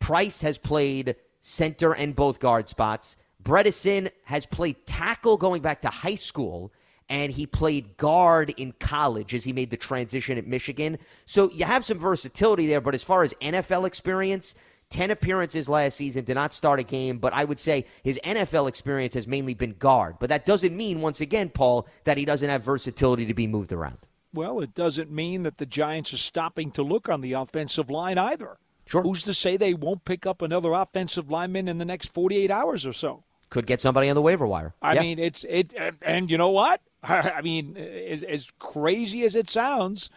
Price 0.00 0.40
has 0.42 0.58
played 0.58 1.14
center 1.40 1.94
and 1.94 2.16
both 2.16 2.40
guard 2.40 2.68
spots. 2.68 3.16
Bredeson 3.42 4.10
has 4.24 4.46
played 4.46 4.84
tackle 4.84 5.36
going 5.36 5.62
back 5.62 5.82
to 5.82 5.88
high 5.88 6.16
school 6.16 6.72
and 7.08 7.32
he 7.32 7.44
played 7.44 7.96
guard 7.96 8.54
in 8.56 8.72
college 8.78 9.34
as 9.34 9.44
he 9.44 9.52
made 9.52 9.70
the 9.70 9.76
transition 9.76 10.38
at 10.38 10.46
Michigan. 10.46 10.96
So 11.24 11.50
you 11.50 11.64
have 11.64 11.84
some 11.84 11.98
versatility 11.98 12.68
there, 12.68 12.80
but 12.80 12.94
as 12.94 13.02
far 13.02 13.24
as 13.24 13.34
NFL 13.34 13.86
experience, 13.86 14.54
10 14.90 15.10
appearances 15.10 15.68
last 15.68 15.96
season, 15.96 16.24
did 16.24 16.34
not 16.34 16.52
start 16.52 16.80
a 16.80 16.82
game, 16.82 17.18
but 17.18 17.32
I 17.32 17.44
would 17.44 17.58
say 17.58 17.86
his 18.02 18.20
NFL 18.24 18.68
experience 18.68 19.14
has 19.14 19.26
mainly 19.26 19.54
been 19.54 19.72
guard. 19.72 20.16
But 20.18 20.30
that 20.30 20.46
doesn't 20.46 20.76
mean, 20.76 21.00
once 21.00 21.20
again, 21.20 21.48
Paul, 21.48 21.88
that 22.04 22.18
he 22.18 22.24
doesn't 22.24 22.48
have 22.48 22.62
versatility 22.62 23.26
to 23.26 23.34
be 23.34 23.46
moved 23.46 23.72
around. 23.72 23.98
Well, 24.34 24.60
it 24.60 24.74
doesn't 24.74 25.10
mean 25.10 25.44
that 25.44 25.58
the 25.58 25.66
Giants 25.66 26.12
are 26.12 26.18
stopping 26.18 26.70
to 26.72 26.82
look 26.82 27.08
on 27.08 27.20
the 27.20 27.32
offensive 27.32 27.90
line 27.90 28.18
either. 28.18 28.58
Sure. 28.84 29.02
Who's 29.02 29.22
to 29.22 29.34
say 29.34 29.56
they 29.56 29.74
won't 29.74 30.04
pick 30.04 30.26
up 30.26 30.42
another 30.42 30.72
offensive 30.72 31.30
lineman 31.30 31.68
in 31.68 31.78
the 31.78 31.84
next 31.84 32.12
48 32.12 32.50
hours 32.50 32.84
or 32.84 32.92
so? 32.92 33.22
Could 33.48 33.66
get 33.66 33.80
somebody 33.80 34.08
on 34.08 34.14
the 34.14 34.22
waiver 34.22 34.46
wire. 34.46 34.74
I 34.80 34.98
mean, 35.00 35.18
it's 35.18 35.44
it, 35.44 35.74
and 36.02 36.30
you 36.30 36.38
know 36.38 36.50
what? 36.50 36.80
I 37.02 37.40
mean, 37.42 37.76
as, 37.76 38.22
as 38.22 38.50
crazy 38.58 39.24
as 39.24 39.34
it 39.34 39.48
sounds, 39.48 40.10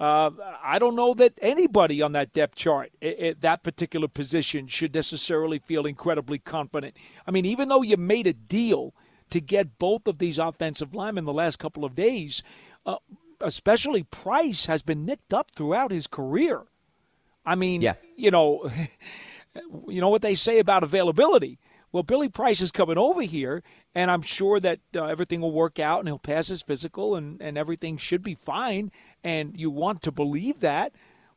uh, 0.00 0.30
I 0.62 0.78
don't 0.78 0.94
know 0.94 1.12
that 1.14 1.34
anybody 1.42 2.00
on 2.02 2.12
that 2.12 2.32
depth 2.32 2.54
chart 2.54 2.92
at 3.02 3.40
that 3.40 3.64
particular 3.64 4.06
position 4.06 4.68
should 4.68 4.94
necessarily 4.94 5.58
feel 5.58 5.86
incredibly 5.86 6.38
confident. 6.38 6.96
I 7.26 7.32
mean, 7.32 7.44
even 7.44 7.68
though 7.68 7.82
you 7.82 7.96
made 7.96 8.28
a 8.28 8.32
deal 8.32 8.94
to 9.30 9.40
get 9.40 9.78
both 9.78 10.06
of 10.06 10.18
these 10.18 10.38
offensive 10.38 10.94
linemen 10.94 11.24
the 11.24 11.32
last 11.32 11.58
couple 11.58 11.84
of 11.84 11.96
days, 11.96 12.42
uh, 12.86 12.96
especially 13.40 14.04
Price 14.04 14.66
has 14.66 14.82
been 14.82 15.04
nicked 15.04 15.34
up 15.34 15.50
throughout 15.50 15.90
his 15.90 16.06
career. 16.06 16.62
I 17.44 17.56
mean, 17.56 17.82
yeah. 17.82 17.94
you 18.16 18.30
know, 18.30 18.70
you 19.88 20.00
know 20.00 20.10
what 20.10 20.22
they 20.22 20.36
say 20.36 20.60
about 20.60 20.84
availability. 20.84 21.58
Well, 21.90 22.02
Billy 22.02 22.28
Price 22.28 22.60
is 22.60 22.70
coming 22.70 22.98
over 22.98 23.22
here, 23.22 23.62
and 23.94 24.10
I'm 24.10 24.22
sure 24.22 24.60
that 24.60 24.80
uh, 24.94 25.06
everything 25.06 25.40
will 25.40 25.52
work 25.52 25.78
out 25.78 26.00
and 26.00 26.08
he'll 26.08 26.18
pass 26.18 26.48
his 26.48 26.62
physical 26.62 27.16
and, 27.16 27.40
and 27.40 27.56
everything 27.56 27.96
should 27.96 28.22
be 28.22 28.34
fine. 28.34 28.90
And 29.24 29.58
you 29.58 29.70
want 29.70 30.02
to 30.02 30.12
believe 30.12 30.60
that. 30.60 30.92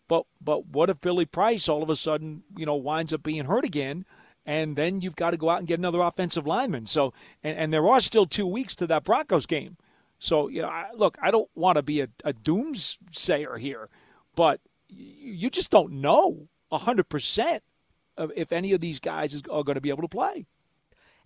But, 0.08 0.25
but 0.41 0.67
what 0.67 0.89
if 0.89 1.00
Billy 1.00 1.25
Price 1.25 1.70
all 1.70 1.81
of 1.81 1.89
a 1.89 1.96
sudden, 1.96 2.43
you 2.58 2.65
know, 2.65 2.75
winds 2.75 3.13
up 3.13 3.24
being 3.24 3.46
hurt 3.46 3.65
again? 3.65 4.05
and 4.46 4.75
then 4.75 5.01
you've 5.01 5.15
got 5.15 5.31
to 5.31 5.38
go 5.38 5.50
out 5.50 5.60
and 5.60 5.67
get 5.67 5.79
another 5.79 6.01
offensive 6.01 6.48
lineman. 6.48 6.88
So, 6.88 7.13
and, 7.43 7.58
and 7.58 7.74
there 7.74 7.88
are 7.88 8.01
still 8.01 8.25
two 8.25 8.48
weeks 8.48 8.75
to 8.77 8.88
that 8.88 9.03
Broncos 9.03 9.46
game. 9.46 9.77
So, 10.17 10.48
you 10.48 10.62
know, 10.62 10.67
I, 10.67 10.88
look, 10.96 11.17
I 11.22 11.31
don't 11.31 11.50
want 11.55 11.77
to 11.77 11.84
be 11.84 12.01
a, 12.01 12.08
a 12.24 12.34
doomsayer 12.34 13.60
here, 13.60 13.89
but 14.36 14.60
you 14.89 15.50
just 15.50 15.72
don't 15.72 15.93
know 15.93 16.48
100% 16.72 17.60
if 18.18 18.51
any 18.51 18.74
of 18.74 18.82
these 18.82 19.00
guys 19.00 19.34
is, 19.34 19.44
are 19.50 19.63
going 19.63 19.75
to 19.75 19.82
be 19.82 19.89
able 19.89 20.01
to 20.03 20.08
play. 20.08 20.46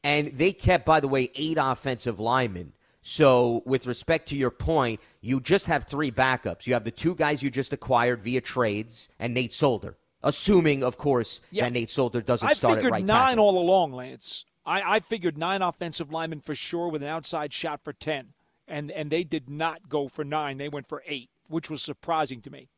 And 0.04 0.28
they 0.28 0.52
kept, 0.52 0.86
by 0.86 1.00
the 1.00 1.08
way, 1.08 1.32
eight 1.36 1.58
offensive 1.60 2.20
linemen. 2.20 2.74
So, 3.02 3.62
with 3.66 3.86
respect 3.86 4.28
to 4.30 4.36
your 4.36 4.50
point, 4.52 5.00
you 5.22 5.40
just 5.40 5.68
have 5.68 5.84
three 5.84 6.12
backups. 6.12 6.66
You 6.66 6.74
have 6.74 6.84
the 6.84 6.92
two 6.92 7.14
guys 7.16 7.44
you 7.44 7.52
just 7.52 7.72
acquired 7.72 8.22
via 8.24 8.42
trades 8.42 9.10
and 9.20 9.34
Nate 9.34 9.54
Solder, 9.54 9.96
assuming, 10.24 10.84
of 10.84 10.98
course, 10.98 11.42
Yeah. 11.52 11.66
that 11.66 11.74
Nate 11.74 11.90
Solder 11.92 12.22
doesn't 12.22 12.48
I 12.48 12.54
start 12.54 12.80
at 12.80 12.92
right 12.92 13.06
nine 13.06 13.30
tackle. 13.38 13.46
all 13.46 13.60
along, 13.60 13.94
Lance. 13.94 14.46
I, 14.66 14.96
I 14.96 15.00
figured 15.02 15.38
nine 15.38 15.62
offensive 15.62 16.12
linemen 16.12 16.40
for 16.42 16.56
sure 16.56 16.90
with 16.90 17.04
an 17.04 17.10
outside 17.10 17.54
shot 17.54 17.84
for 17.84 17.94
10. 17.94 18.34
And, 18.68 18.90
and 18.90 19.12
they 19.12 19.24
did 19.24 19.48
not 19.52 19.88
go 19.88 20.08
for 20.08 20.24
nine. 20.24 20.58
They 20.58 20.70
went 20.70 20.88
for 20.88 21.04
eight, 21.06 21.30
which 21.48 21.70
was 21.70 21.84
surprising 21.84 22.42
to 22.42 22.50
me. 22.50 22.70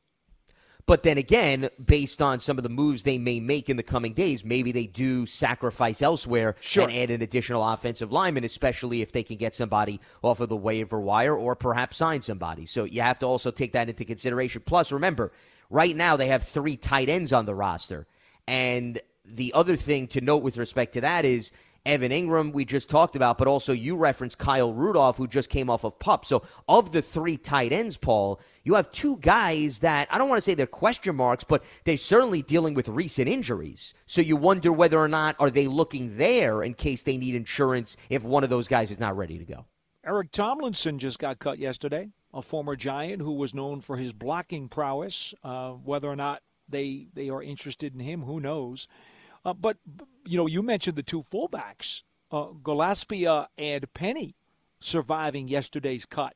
But 0.88 1.04
then 1.04 1.18
again, 1.18 1.70
based 1.86 2.22
on 2.22 2.40
some 2.40 2.58
of 2.58 2.64
the 2.64 2.70
moves 2.70 3.04
they 3.04 3.18
may 3.18 3.42
make 3.42 3.70
in 3.70 3.76
the 3.76 3.84
coming 3.84 4.14
days, 4.14 4.46
maybe 4.46 4.72
they 4.72 4.88
do 4.88 5.26
sacrifice 5.26 6.02
elsewhere 6.02 6.56
Sure. 6.62 6.86
and 6.86 6.94
add 6.94 7.12
an 7.12 7.22
additional 7.22 7.62
offensive 7.68 8.14
lineman, 8.14 8.46
especially 8.46 9.02
if 9.02 9.12
they 9.12 9.22
can 9.22 9.36
get 9.36 9.54
somebody 9.54 10.00
off 10.24 10.40
of 10.40 10.48
the 10.48 10.56
waiver 10.56 11.00
wire 11.00 11.36
or 11.36 11.58
perhaps 11.58 11.98
sign 11.98 12.22
somebody. 12.22 12.66
So 12.66 12.86
you 12.86 13.02
have 13.02 13.20
to 13.20 13.26
also 13.26 13.52
take 13.52 13.74
that 13.74 13.90
into 13.90 14.06
consideration. 14.06 14.64
Plus, 14.66 14.94
remember, 14.94 15.34
right 15.70 15.96
now 15.96 16.16
they 16.16 16.28
have 16.28 16.44
three 16.44 16.78
tight 16.78 17.10
ends 17.10 17.34
on 17.34 17.46
the 17.46 17.54
roster. 17.54 18.08
And 18.48 18.98
the 19.26 19.52
other 19.54 19.76
thing 19.76 20.08
to 20.08 20.22
note 20.22 20.42
with 20.42 20.56
respect 20.56 20.94
to 20.94 21.02
that 21.02 21.26
is 21.26 21.52
Evan 21.86 22.12
Engram, 22.12 22.52
we 22.52 22.66
just 22.66 22.90
talked 22.90 23.16
about, 23.16 23.38
but 23.38 23.48
also 23.48 23.72
you 23.72 23.96
referenced 23.96 24.38
Kyle 24.38 24.74
Rudolph, 24.74 25.18
who 25.18 25.28
just 25.28 25.50
came 25.50 25.70
off 25.70 25.86
of 25.86 25.98
PUP. 26.00 26.26
So, 26.26 26.44
of 26.68 26.92
the 26.92 27.02
three 27.02 27.38
tight 27.38 27.72
ends, 27.72 27.96
Paul, 27.96 28.42
you 28.68 28.74
have 28.74 28.92
two 28.92 29.16
guys 29.20 29.80
that 29.80 30.10
I 30.12 30.18
don't 30.18 30.28
want 30.28 30.40
to 30.40 30.42
say 30.42 30.54
they're 30.54 30.68
question 30.68 31.16
marks, 31.16 31.46
but 31.46 31.64
they're 31.86 31.96
certainly 31.96 32.42
dealing 32.42 32.74
with 32.74 32.90
recent 32.90 33.30
injuries. 33.30 33.94
So, 34.06 34.20
you 34.20 34.36
wonder 34.36 34.74
whether 34.74 35.00
or 35.00 35.08
not 35.08 35.38
are 35.40 35.50
they 35.50 35.68
looking 35.68 36.18
there 36.18 36.62
in 36.62 36.74
case 36.74 37.04
they 37.04 37.16
need 37.16 37.34
insurance 37.34 37.96
if 38.10 38.26
one 38.26 38.44
of 38.44 38.50
those 38.50 38.68
guys 38.68 38.92
is 38.92 39.00
not 39.00 39.16
ready 39.16 39.38
to 39.38 39.46
go. 39.46 39.66
Eric 40.06 40.32
Tomlinson 40.32 41.00
just 41.00 41.18
got 41.18 41.40
cut 41.40 41.60
yesterday, 41.60 42.10
a 42.34 42.42
former 42.42 42.76
Giant 42.76 43.22
who 43.22 43.32
was 43.36 43.54
known 43.54 43.80
for 43.80 43.96
his 43.96 44.12
blocking 44.12 44.68
prowess. 44.68 45.34
Uh, 45.46 45.72
whether 45.72 46.10
or 46.10 46.18
not 46.18 46.42
they 46.68 47.08
they 47.14 47.30
are 47.30 47.42
interested 47.42 47.94
in 47.94 48.02
him, 48.02 48.24
who 48.24 48.42
knows? 48.42 48.86
Uh, 49.46 49.54
but 49.54 49.78
you 50.26 50.36
know, 50.36 50.46
you 50.46 50.62
mentioned 50.62 50.98
the 50.98 51.04
two 51.04 51.24
fullbacks, 51.24 52.04
uh, 52.34 52.48
Gillaspia 52.48 53.48
and 53.58 53.86
Penny, 53.94 54.36
surviving 54.82 55.48
yesterday's 55.48 56.06
cut. 56.06 56.36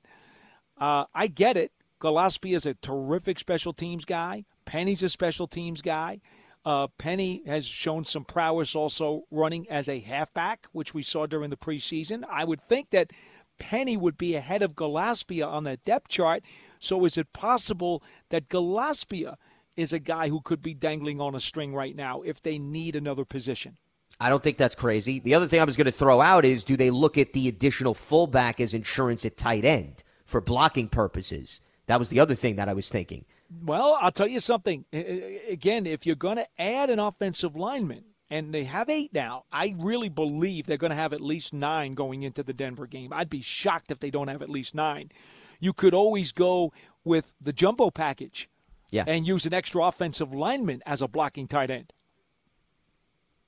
Uh, 0.78 1.06
I 1.14 1.28
get 1.28 1.58
it. 1.58 1.74
Gillaspia 2.02 2.56
is 2.56 2.66
a 2.66 2.74
terrific 2.74 3.38
special 3.38 3.74
teams 3.74 4.06
guy. 4.06 4.46
Penny's 4.66 5.04
a 5.04 5.10
special 5.10 5.48
teams 5.48 5.82
guy. 5.82 6.20
Uh, 6.66 6.88
Penny 6.98 7.44
has 7.46 7.66
shown 7.66 8.06
some 8.06 8.26
prowess 8.26 8.76
also 8.76 9.24
running 9.32 9.70
as 9.70 9.88
a 9.88 10.00
halfback, 10.00 10.68
which 10.72 10.94
we 10.94 11.02
saw 11.02 11.26
during 11.26 11.50
the 11.50 11.58
preseason. 11.58 12.24
I 12.30 12.44
would 12.44 12.62
think 12.62 12.90
that 12.92 13.12
Penny 13.60 13.98
would 13.98 14.18
be 14.18 14.36
ahead 14.36 14.64
of 14.64 14.76
Gillaspia 14.76 15.48
on 15.48 15.64
the 15.64 15.78
depth 15.78 16.08
chart. 16.08 16.44
So 16.80 17.06
is 17.06 17.18
it 17.18 17.34
possible 17.34 18.04
that 18.30 18.50
Gillaspia 18.50 19.36
is 19.76 19.94
a 19.94 20.00
guy 20.00 20.30
who 20.30 20.42
could 20.42 20.62
be 20.62 20.74
dangling 20.74 21.22
on 21.22 21.36
a 21.36 21.40
string 21.40 21.74
right 21.74 21.96
now 21.96 22.22
if 22.22 22.42
they 22.42 22.58
need 22.58 22.96
another 22.96 23.26
position? 23.26 23.78
I 24.20 24.30
don't 24.30 24.44
think 24.44 24.58
that's 24.58 24.76
crazy. 24.76 25.20
The 25.20 25.34
other 25.34 25.48
thing 25.48 25.62
I 25.62 25.66
was 25.66 25.78
going 25.78 25.86
to 25.86 25.92
throw 25.92 26.22
out 26.22 26.46
is 26.46 26.64
do 26.64 26.76
they 26.76 26.92
look 26.92 27.18
at 27.18 27.34
the 27.34 27.48
additional 27.48 27.94
fullback 27.94 28.60
as 28.60 28.74
insurance 28.74 29.26
at 29.26 29.38
tight 29.38 29.66
end 29.66 30.04
for 30.26 30.42
blocking 30.42 30.90
purposes? 30.90 31.62
That 31.92 32.00
was 32.00 32.08
the 32.08 32.22
other 32.22 32.36
thing 32.36 32.56
that 32.56 32.70
I 32.70 32.74
was 32.74 32.88
thinking. 32.90 33.26
Well, 33.66 33.98
I'll 34.00 34.14
tell 34.14 34.28
you 34.28 34.40
something. 34.40 34.86
Again, 34.94 35.86
if 35.86 36.06
you're 36.06 36.16
going 36.16 36.38
to 36.38 36.48
add 36.58 36.90
an 36.90 37.00
offensive 37.00 37.54
lineman, 37.54 38.06
and 38.30 38.54
they 38.54 38.64
have 38.64 38.90
eight 38.90 39.14
now, 39.14 39.44
I 39.52 39.76
really 39.78 40.08
believe 40.08 40.66
they're 40.68 40.78
going 40.78 40.92
to 40.92 40.96
have 40.96 41.12
at 41.12 41.20
least 41.20 41.54
nine 41.54 41.94
going 41.94 42.24
into 42.24 42.44
the 42.44 42.54
Denver 42.54 42.88
game. 42.88 43.12
I'd 43.12 43.30
be 43.30 43.42
shocked 43.42 43.92
if 43.92 44.00
they 44.00 44.10
don't 44.10 44.30
have 44.30 44.42
at 44.42 44.50
least 44.50 44.74
nine. 44.74 45.12
You 45.60 45.74
could 45.74 45.94
always 45.94 46.32
go 46.32 46.72
with 47.04 47.34
the 47.42 47.52
jumbo 47.52 47.92
package 47.92 48.48
Yeah. 48.90 49.04
and 49.06 49.28
use 49.28 49.46
an 49.46 49.54
extra 49.54 49.84
offensive 49.84 50.34
lineman 50.34 50.82
as 50.86 51.02
a 51.02 51.10
blocking 51.10 51.46
tight 51.50 51.70
end. 51.70 51.92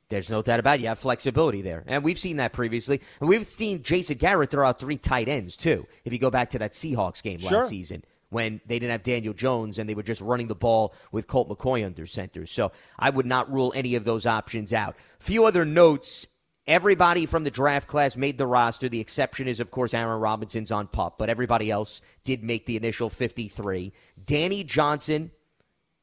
There's 0.10 0.30
no 0.30 0.42
doubt 0.42 0.60
about 0.60 0.80
it. 0.80 0.82
You 0.82 0.90
have 0.90 1.00
flexibility 1.00 1.62
there. 1.62 1.84
And 1.88 2.04
we've 2.04 2.20
seen 2.20 2.38
that 2.38 2.52
previously. 2.52 3.00
And 3.22 3.30
we've 3.30 3.48
seen 3.48 3.82
Jason 3.84 4.18
Garrett 4.18 4.52
throw 4.52 4.68
out 4.68 4.80
three 4.82 4.98
tight 4.98 5.30
ends, 5.30 5.56
too, 5.56 5.88
if 6.04 6.12
you 6.12 6.20
go 6.20 6.30
back 6.30 6.50
to 6.52 6.60
that 6.60 6.74
Seahawks 6.74 7.24
game 7.24 7.40
Sure. 7.40 7.62
last 7.62 7.70
season 7.70 8.04
when 8.34 8.60
they 8.66 8.80
didn't 8.80 8.92
have 8.92 9.04
Daniel 9.04 9.34
Jones 9.34 9.80
and 9.80 9.90
they 9.90 9.96
were 9.96 10.04
just 10.04 10.22
running 10.22 10.48
the 10.48 10.56
ball 10.56 10.94
with 11.12 11.28
Colt 11.28 11.50
McCoy 11.50 11.86
under 11.86 12.06
center. 12.06 12.46
So 12.46 12.72
I 13.00 13.10
would 13.10 13.26
not 13.26 13.52
rule 13.52 13.72
any 13.76 13.96
of 13.96 14.04
those 14.04 14.26
options 14.26 14.74
out. 14.74 14.96
Few 15.20 15.46
other 15.46 15.64
notes. 15.64 16.28
Everybody 16.66 17.26
from 17.26 17.44
the 17.44 17.52
draft 17.52 17.90
class 17.90 18.16
made 18.16 18.38
the 18.38 18.48
roster. 18.48 18.88
The 18.88 19.02
exception 19.02 19.50
is, 19.50 19.60
of 19.60 19.70
course, 19.70 19.94
Aaron 19.94 20.22
Robinson's 20.22 20.72
on 20.72 20.88
pup, 20.88 21.18
but 21.18 21.30
everybody 21.30 21.70
else 21.70 22.02
did 22.24 22.42
make 22.42 22.66
the 22.66 22.78
initial 22.78 23.10
53. 23.10 23.92
Danny 24.26 24.64
Johnson 24.64 25.32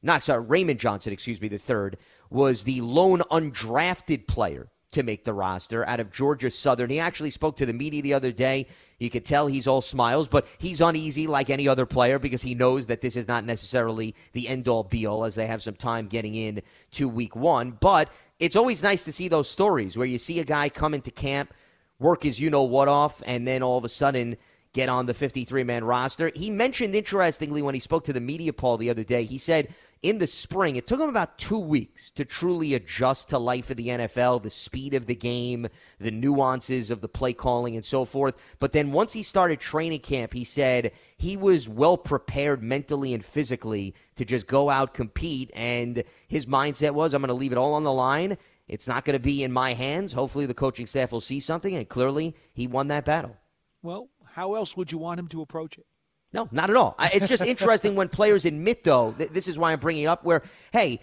not 0.03 0.23
sorry, 0.23 0.41
Raymond 0.41 0.79
Johnson, 0.79 1.13
excuse 1.13 1.41
me, 1.41 1.47
the 1.47 1.57
third, 1.57 1.97
was 2.29 2.63
the 2.63 2.81
lone 2.81 3.21
undrafted 3.31 4.27
player 4.27 4.67
to 4.91 5.03
make 5.03 5.23
the 5.23 5.33
roster 5.33 5.87
out 5.87 5.99
of 5.99 6.11
Georgia 6.11 6.49
Southern. 6.49 6.89
He 6.89 6.99
actually 6.99 7.29
spoke 7.29 7.55
to 7.57 7.65
the 7.65 7.73
media 7.73 8.01
the 8.01 8.13
other 8.13 8.31
day. 8.31 8.67
You 8.99 9.09
could 9.09 9.25
tell 9.25 9.47
he's 9.47 9.67
all 9.67 9.81
smiles, 9.81 10.27
but 10.27 10.45
he's 10.57 10.81
uneasy 10.81 11.27
like 11.27 11.49
any 11.49 11.67
other 11.67 11.85
player 11.85 12.19
because 12.19 12.41
he 12.41 12.55
knows 12.55 12.87
that 12.87 13.01
this 13.01 13.15
is 13.15 13.27
not 13.27 13.45
necessarily 13.45 14.15
the 14.33 14.47
end 14.47 14.67
all 14.67 14.83
be 14.83 15.05
all 15.05 15.23
as 15.23 15.35
they 15.35 15.47
have 15.47 15.61
some 15.61 15.75
time 15.75 16.07
getting 16.07 16.35
in 16.35 16.61
to 16.91 17.09
week 17.09 17.35
one. 17.35 17.71
But 17.71 18.09
it's 18.39 18.55
always 18.55 18.83
nice 18.83 19.05
to 19.05 19.11
see 19.11 19.27
those 19.27 19.49
stories 19.49 19.97
where 19.97 20.07
you 20.07 20.17
see 20.17 20.39
a 20.39 20.45
guy 20.45 20.69
come 20.69 20.93
into 20.93 21.11
camp, 21.11 21.53
work 21.99 22.23
his 22.23 22.39
you 22.39 22.49
know 22.49 22.63
what 22.63 22.87
off, 22.87 23.23
and 23.25 23.47
then 23.47 23.63
all 23.63 23.77
of 23.77 23.85
a 23.85 23.89
sudden 23.89 24.37
get 24.73 24.89
on 24.89 25.05
the 25.05 25.13
53 25.13 25.63
man 25.63 25.83
roster. 25.83 26.31
He 26.33 26.49
mentioned, 26.49 26.95
interestingly, 26.95 27.61
when 27.61 27.75
he 27.75 27.79
spoke 27.79 28.03
to 28.05 28.13
the 28.13 28.21
media, 28.21 28.53
Paul, 28.53 28.77
the 28.77 28.89
other 28.89 29.03
day, 29.03 29.23
he 29.23 29.37
said 29.37 29.73
in 30.01 30.17
the 30.17 30.25
spring, 30.25 30.75
it 30.75 30.87
took 30.87 30.99
him 30.99 31.09
about 31.09 31.37
two 31.37 31.59
weeks 31.59 32.09
to 32.11 32.25
truly 32.25 32.73
adjust 32.73 33.29
to 33.29 33.37
life 33.37 33.69
of 33.69 33.77
the 33.77 33.89
NFL, 33.89 34.41
the 34.41 34.49
speed 34.49 34.95
of 34.95 35.05
the 35.05 35.13
game, 35.13 35.67
the 35.99 36.09
nuances 36.09 36.89
of 36.89 37.01
the 37.01 37.07
play 37.07 37.33
calling, 37.33 37.75
and 37.75 37.85
so 37.85 38.03
forth. 38.03 38.35
But 38.59 38.71
then 38.71 38.91
once 38.91 39.13
he 39.13 39.21
started 39.21 39.59
training 39.59 39.99
camp, 39.99 40.33
he 40.33 40.43
said 40.43 40.91
he 41.17 41.37
was 41.37 41.69
well 41.69 41.97
prepared 41.97 42.63
mentally 42.63 43.13
and 43.13 43.23
physically 43.23 43.93
to 44.15 44.25
just 44.25 44.47
go 44.47 44.71
out, 44.71 44.95
compete. 44.95 45.51
And 45.53 46.03
his 46.27 46.47
mindset 46.47 46.91
was, 46.91 47.13
I'm 47.13 47.21
going 47.21 47.27
to 47.27 47.35
leave 47.35 47.51
it 47.51 47.59
all 47.59 47.75
on 47.75 47.83
the 47.83 47.93
line. 47.93 48.37
It's 48.67 48.87
not 48.87 49.05
going 49.05 49.15
to 49.15 49.19
be 49.19 49.43
in 49.43 49.51
my 49.51 49.73
hands. 49.73 50.13
Hopefully, 50.13 50.47
the 50.47 50.53
coaching 50.55 50.87
staff 50.87 51.11
will 51.11 51.21
see 51.21 51.39
something. 51.39 51.75
And 51.75 51.87
clearly, 51.87 52.35
he 52.53 52.65
won 52.65 52.87
that 52.87 53.05
battle. 53.05 53.37
Well, 53.83 54.09
how 54.25 54.55
else 54.55 54.75
would 54.75 54.91
you 54.91 54.97
want 54.97 55.19
him 55.19 55.27
to 55.27 55.41
approach 55.41 55.77
it? 55.77 55.85
No, 56.33 56.47
not 56.51 56.69
at 56.69 56.75
all. 56.75 56.95
It's 57.13 57.27
just 57.27 57.45
interesting 57.45 57.95
when 57.95 58.07
players 58.07 58.45
admit, 58.45 58.83
though, 58.83 59.13
th- 59.17 59.31
this 59.31 59.47
is 59.47 59.59
why 59.59 59.73
I'm 59.73 59.79
bringing 59.79 60.07
up, 60.07 60.23
where, 60.23 60.43
hey, 60.71 61.01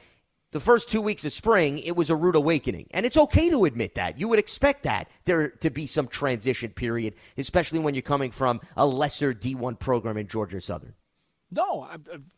the 0.52 0.60
first 0.60 0.88
two 0.88 1.02
weeks 1.02 1.26
of 1.26 1.32
spring, 1.32 1.78
it 1.80 1.94
was 1.94 2.08
a 2.08 2.16
rude 2.16 2.34
awakening. 2.34 2.86
And 2.92 3.04
it's 3.04 3.18
okay 3.18 3.50
to 3.50 3.66
admit 3.66 3.96
that. 3.96 4.18
You 4.18 4.28
would 4.28 4.38
expect 4.38 4.84
that 4.84 5.10
there 5.26 5.50
to 5.50 5.68
be 5.68 5.86
some 5.86 6.08
transition 6.08 6.70
period, 6.70 7.14
especially 7.36 7.78
when 7.80 7.94
you're 7.94 8.02
coming 8.02 8.30
from 8.30 8.60
a 8.76 8.86
lesser 8.86 9.34
D1 9.34 9.78
program 9.78 10.16
in 10.16 10.26
Georgia 10.26 10.60
Southern. 10.60 10.94
No, 11.50 11.88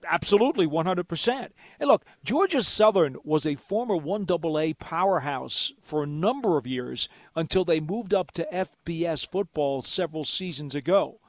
absolutely, 0.09 0.67
100%. 0.69 1.49
And 1.81 1.89
look, 1.89 2.05
Georgia 2.25 2.63
Southern 2.63 3.17
was 3.25 3.45
a 3.45 3.57
former 3.57 3.97
1AA 3.97 4.79
powerhouse 4.79 5.73
for 5.83 6.03
a 6.03 6.09
number 6.09 6.57
of 6.57 6.67
years 6.67 7.09
until 7.35 7.65
they 7.65 7.81
moved 7.81 8.15
up 8.15 8.31
to 8.33 8.47
FBS 8.53 9.29
football 9.29 9.83
several 9.83 10.25
seasons 10.25 10.77
ago. 10.77 11.20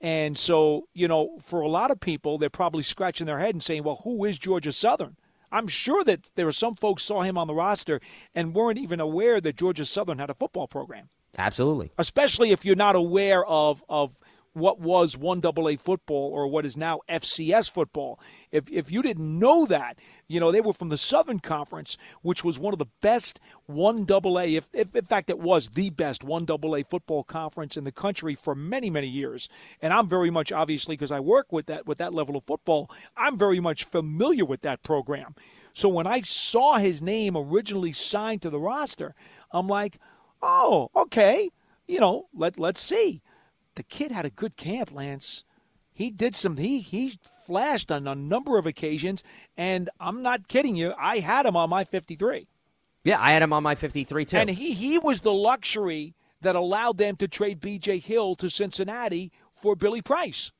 And 0.00 0.38
so, 0.38 0.88
you 0.94 1.08
know, 1.08 1.38
for 1.40 1.60
a 1.60 1.68
lot 1.68 1.90
of 1.90 1.98
people, 2.00 2.38
they're 2.38 2.50
probably 2.50 2.82
scratching 2.82 3.26
their 3.26 3.38
head 3.38 3.54
and 3.54 3.62
saying, 3.62 3.82
well, 3.82 4.00
who 4.04 4.24
is 4.24 4.38
Georgia 4.38 4.72
Southern? 4.72 5.16
I'm 5.50 5.66
sure 5.66 6.04
that 6.04 6.30
there 6.34 6.44
were 6.44 6.52
some 6.52 6.76
folks 6.76 7.02
saw 7.02 7.22
him 7.22 7.38
on 7.38 7.46
the 7.46 7.54
roster 7.54 8.00
and 8.34 8.54
weren't 8.54 8.78
even 8.78 9.00
aware 9.00 9.40
that 9.40 9.56
Georgia 9.56 9.84
Southern 9.84 10.18
had 10.18 10.30
a 10.30 10.34
football 10.34 10.68
program 10.68 11.08
Absolutely. 11.36 11.90
especially 11.98 12.50
if 12.52 12.64
you're 12.64 12.76
not 12.76 12.96
aware 12.96 13.44
of 13.46 13.82
of 13.88 14.14
what 14.52 14.80
was 14.80 15.16
one 15.16 15.40
AA 15.44 15.76
football 15.76 16.30
or 16.32 16.46
what 16.46 16.66
is 16.66 16.76
now 16.76 17.00
FCS 17.08 17.70
football. 17.70 18.18
If 18.50 18.70
if 18.70 18.90
you 18.90 19.02
didn't 19.02 19.38
know 19.38 19.66
that, 19.66 19.98
you 20.26 20.40
know 20.40 20.50
they 20.50 20.60
were 20.60 20.72
from 20.72 20.88
the 20.88 20.96
Southern 20.96 21.38
Conference, 21.38 21.96
which 22.22 22.44
was 22.44 22.58
one 22.58 22.72
of 22.72 22.78
the 22.78 22.86
best 23.00 23.40
one 23.66 24.06
AA. 24.10 24.56
If, 24.56 24.68
if 24.72 24.94
in 24.94 25.04
fact 25.04 25.30
it 25.30 25.38
was 25.38 25.70
the 25.70 25.90
best 25.90 26.24
one 26.24 26.46
AA 26.48 26.82
football 26.88 27.24
conference 27.24 27.76
in 27.76 27.84
the 27.84 27.92
country 27.92 28.34
for 28.34 28.54
many 28.54 28.90
many 28.90 29.08
years. 29.08 29.48
And 29.80 29.92
I'm 29.92 30.08
very 30.08 30.30
much 30.30 30.52
obviously 30.52 30.94
because 30.96 31.12
I 31.12 31.20
work 31.20 31.52
with 31.52 31.66
that 31.66 31.86
with 31.86 31.98
that 31.98 32.14
level 32.14 32.36
of 32.36 32.44
football, 32.44 32.90
I'm 33.16 33.36
very 33.36 33.60
much 33.60 33.84
familiar 33.84 34.44
with 34.44 34.62
that 34.62 34.82
program. 34.82 35.34
So 35.72 35.88
when 35.88 36.06
I 36.06 36.22
saw 36.22 36.76
his 36.78 37.00
name 37.00 37.36
originally 37.36 37.92
signed 37.92 38.42
to 38.42 38.50
the 38.50 38.58
roster, 38.58 39.14
I'm 39.52 39.68
like, 39.68 39.98
oh, 40.42 40.90
okay, 40.96 41.50
you 41.86 42.00
know, 42.00 42.26
let 42.34 42.58
let's 42.58 42.80
see. 42.80 43.22
The 43.78 43.84
kid 43.84 44.10
had 44.10 44.26
a 44.26 44.30
good 44.30 44.56
camp, 44.56 44.90
Lance. 44.92 45.44
He 45.92 46.10
did 46.10 46.34
some. 46.34 46.56
He 46.56 46.80
he 46.80 47.16
flashed 47.46 47.92
on 47.92 48.08
a 48.08 48.14
number 48.16 48.58
of 48.58 48.66
occasions, 48.66 49.22
and 49.56 49.88
I'm 50.00 50.20
not 50.20 50.48
kidding 50.48 50.74
you. 50.74 50.94
I 50.98 51.20
had 51.20 51.46
him 51.46 51.54
on 51.54 51.70
my 51.70 51.84
53. 51.84 52.48
Yeah, 53.04 53.20
I 53.20 53.30
had 53.30 53.42
him 53.42 53.52
on 53.52 53.62
my 53.62 53.76
53 53.76 54.24
too. 54.24 54.36
And 54.36 54.50
he 54.50 54.72
he 54.72 54.98
was 54.98 55.20
the 55.20 55.32
luxury 55.32 56.16
that 56.40 56.56
allowed 56.56 56.98
them 56.98 57.14
to 57.18 57.28
trade 57.28 57.60
B.J. 57.60 58.00
Hill 58.00 58.34
to 58.34 58.50
Cincinnati 58.50 59.30
for 59.52 59.76
Billy 59.76 60.02
Price. 60.02 60.50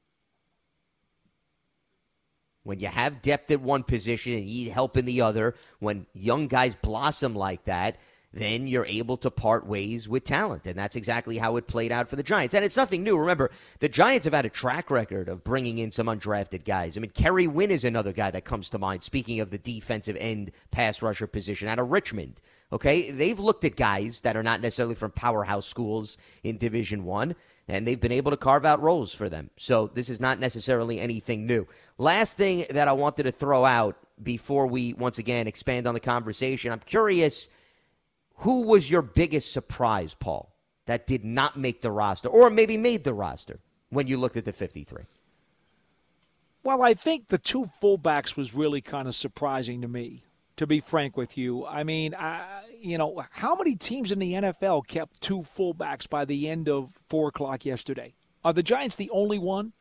When 2.63 2.79
you 2.79 2.87
have 2.87 3.21
depth 3.21 3.51
at 3.51 3.61
one 3.61 3.83
position 3.83 4.35
and 4.35 4.49
you 4.49 4.67
need 4.67 4.71
help 4.71 4.97
in 4.97 5.07
the 5.07 5.23
other, 5.23 5.57
when 5.81 6.07
young 6.15 6.47
guys 6.47 6.77
blossom 6.77 7.35
like 7.35 7.65
that, 7.65 7.97
then 8.33 8.67
you're 8.67 8.87
able 8.87 9.17
to 9.17 9.31
part 9.31 9.67
ways 9.67 10.09
with 10.09 10.23
talent. 10.23 10.67
And 10.67 10.77
that's 10.77 10.97
exactly 10.97 11.39
how 11.39 11.57
it 11.57 11.67
played 11.67 11.93
out 11.93 12.09
for 12.09 12.17
the 12.17 12.23
Giants. 12.23 12.55
And 12.55 12.65
it's 12.65 12.77
nothing 12.77 13.03
new. 13.03 13.17
Remember, 13.17 13.51
the 13.81 13.89
Giants 13.89 14.25
have 14.25 14.35
had 14.35 14.45
a 14.45 14.51
track 14.51 14.91
record 14.91 15.29
of 15.29 15.45
bringing 15.45 15.79
in 15.79 15.91
some 15.91 16.07
undrafted 16.07 16.65
guys. 16.65 16.97
I 16.97 17.01
mean, 17.01 17.11
Kerry 17.11 17.47
Wynn 17.47 17.71
is 17.71 17.85
another 17.85 18.13
guy 18.13 18.31
that 18.31 18.45
comes 18.45 18.69
to 18.71 18.79
mind, 18.79 19.03
speaking 19.03 19.41
of 19.41 19.51
the 19.51 19.59
defensive 19.59 20.17
end 20.21 20.51
pass 20.71 21.01
rusher 21.01 21.27
position 21.27 21.69
out 21.69 21.79
of 21.79 21.91
Richmond. 21.91 22.41
Okay, 22.71 23.11
they've 23.11 23.41
looked 23.41 23.65
at 23.65 23.77
guys 23.77 24.21
that 24.21 24.37
are 24.37 24.43
not 24.43 24.61
necessarily 24.61 24.95
from 24.95 25.11
powerhouse 25.11 25.67
schools 25.67 26.19
in 26.43 26.59
Division 26.59 27.05
One, 27.05 27.35
and 27.67 27.87
they've 27.87 27.99
been 27.99 28.13
able 28.13 28.31
to 28.31 28.37
carve 28.37 28.67
out 28.67 28.83
roles 28.83 29.15
for 29.15 29.31
them. 29.31 29.49
So 29.57 29.87
this 29.87 30.11
is 30.11 30.21
not 30.21 30.39
necessarily 30.39 31.01
anything 31.01 31.47
new. 31.47 31.67
Last 31.97 32.37
thing 32.37 32.67
that 32.69 32.89
I 32.89 32.93
wanted 32.93 33.23
to 33.23 33.33
throw 33.33 33.65
out 33.65 33.97
before 34.23 34.67
we 34.67 34.93
once 34.93 35.17
again 35.17 35.47
expand 35.47 35.87
on 35.87 35.95
the 35.95 36.01
conversation, 36.01 36.71
I'm 36.71 36.81
curious 36.81 37.49
who 38.39 38.67
was 38.67 38.91
your 38.91 39.03
biggest 39.03 39.53
surprise, 39.53 40.15
Paul, 40.15 40.55
that 40.87 41.07
did 41.07 41.25
not 41.25 41.59
make 41.59 41.83
the 41.83 41.91
roster, 41.91 42.29
or 42.29 42.51
maybe 42.51 42.77
made 42.77 43.05
the 43.05 43.15
roster 43.15 43.61
when 43.91 44.07
you 44.07 44.17
looked 44.17 44.37
at 44.37 44.45
the 44.45 44.53
53? 44.53 45.05
Well, 46.63 46.83
I 46.83 46.95
think 46.95 47.29
the 47.29 47.39
two 47.39 47.71
fullbacks 47.83 48.37
was 48.37 48.55
really 48.55 48.81
kind 48.81 49.09
of 49.09 49.15
surprising 49.15 49.81
to 49.83 49.89
me 49.89 50.25
to 50.57 50.67
be 50.67 50.81
frank 50.81 51.17
with 51.17 51.39
you. 51.39 51.65
I 51.67 51.85
mean, 51.85 52.15
I, 52.15 52.63
you 52.81 52.99
know, 52.99 53.23
how 53.31 53.55
many 53.55 53.75
teams 53.75 54.13
in 54.13 54.19
the 54.19 54.35
NFL 54.35 54.87
kept 54.87 55.21
two 55.21 55.41
fullbacks 55.41 56.09
by 56.09 56.25
the 56.25 56.49
end 56.49 56.69
of 56.69 56.91
four 57.07 57.29
o'clock 57.29 57.65
yesterday? 57.65 58.15
Are 58.45 58.53
the 58.53 58.63
Giants 58.63 58.97
the 58.97 59.11
only 59.11 59.39
one? 59.39 59.73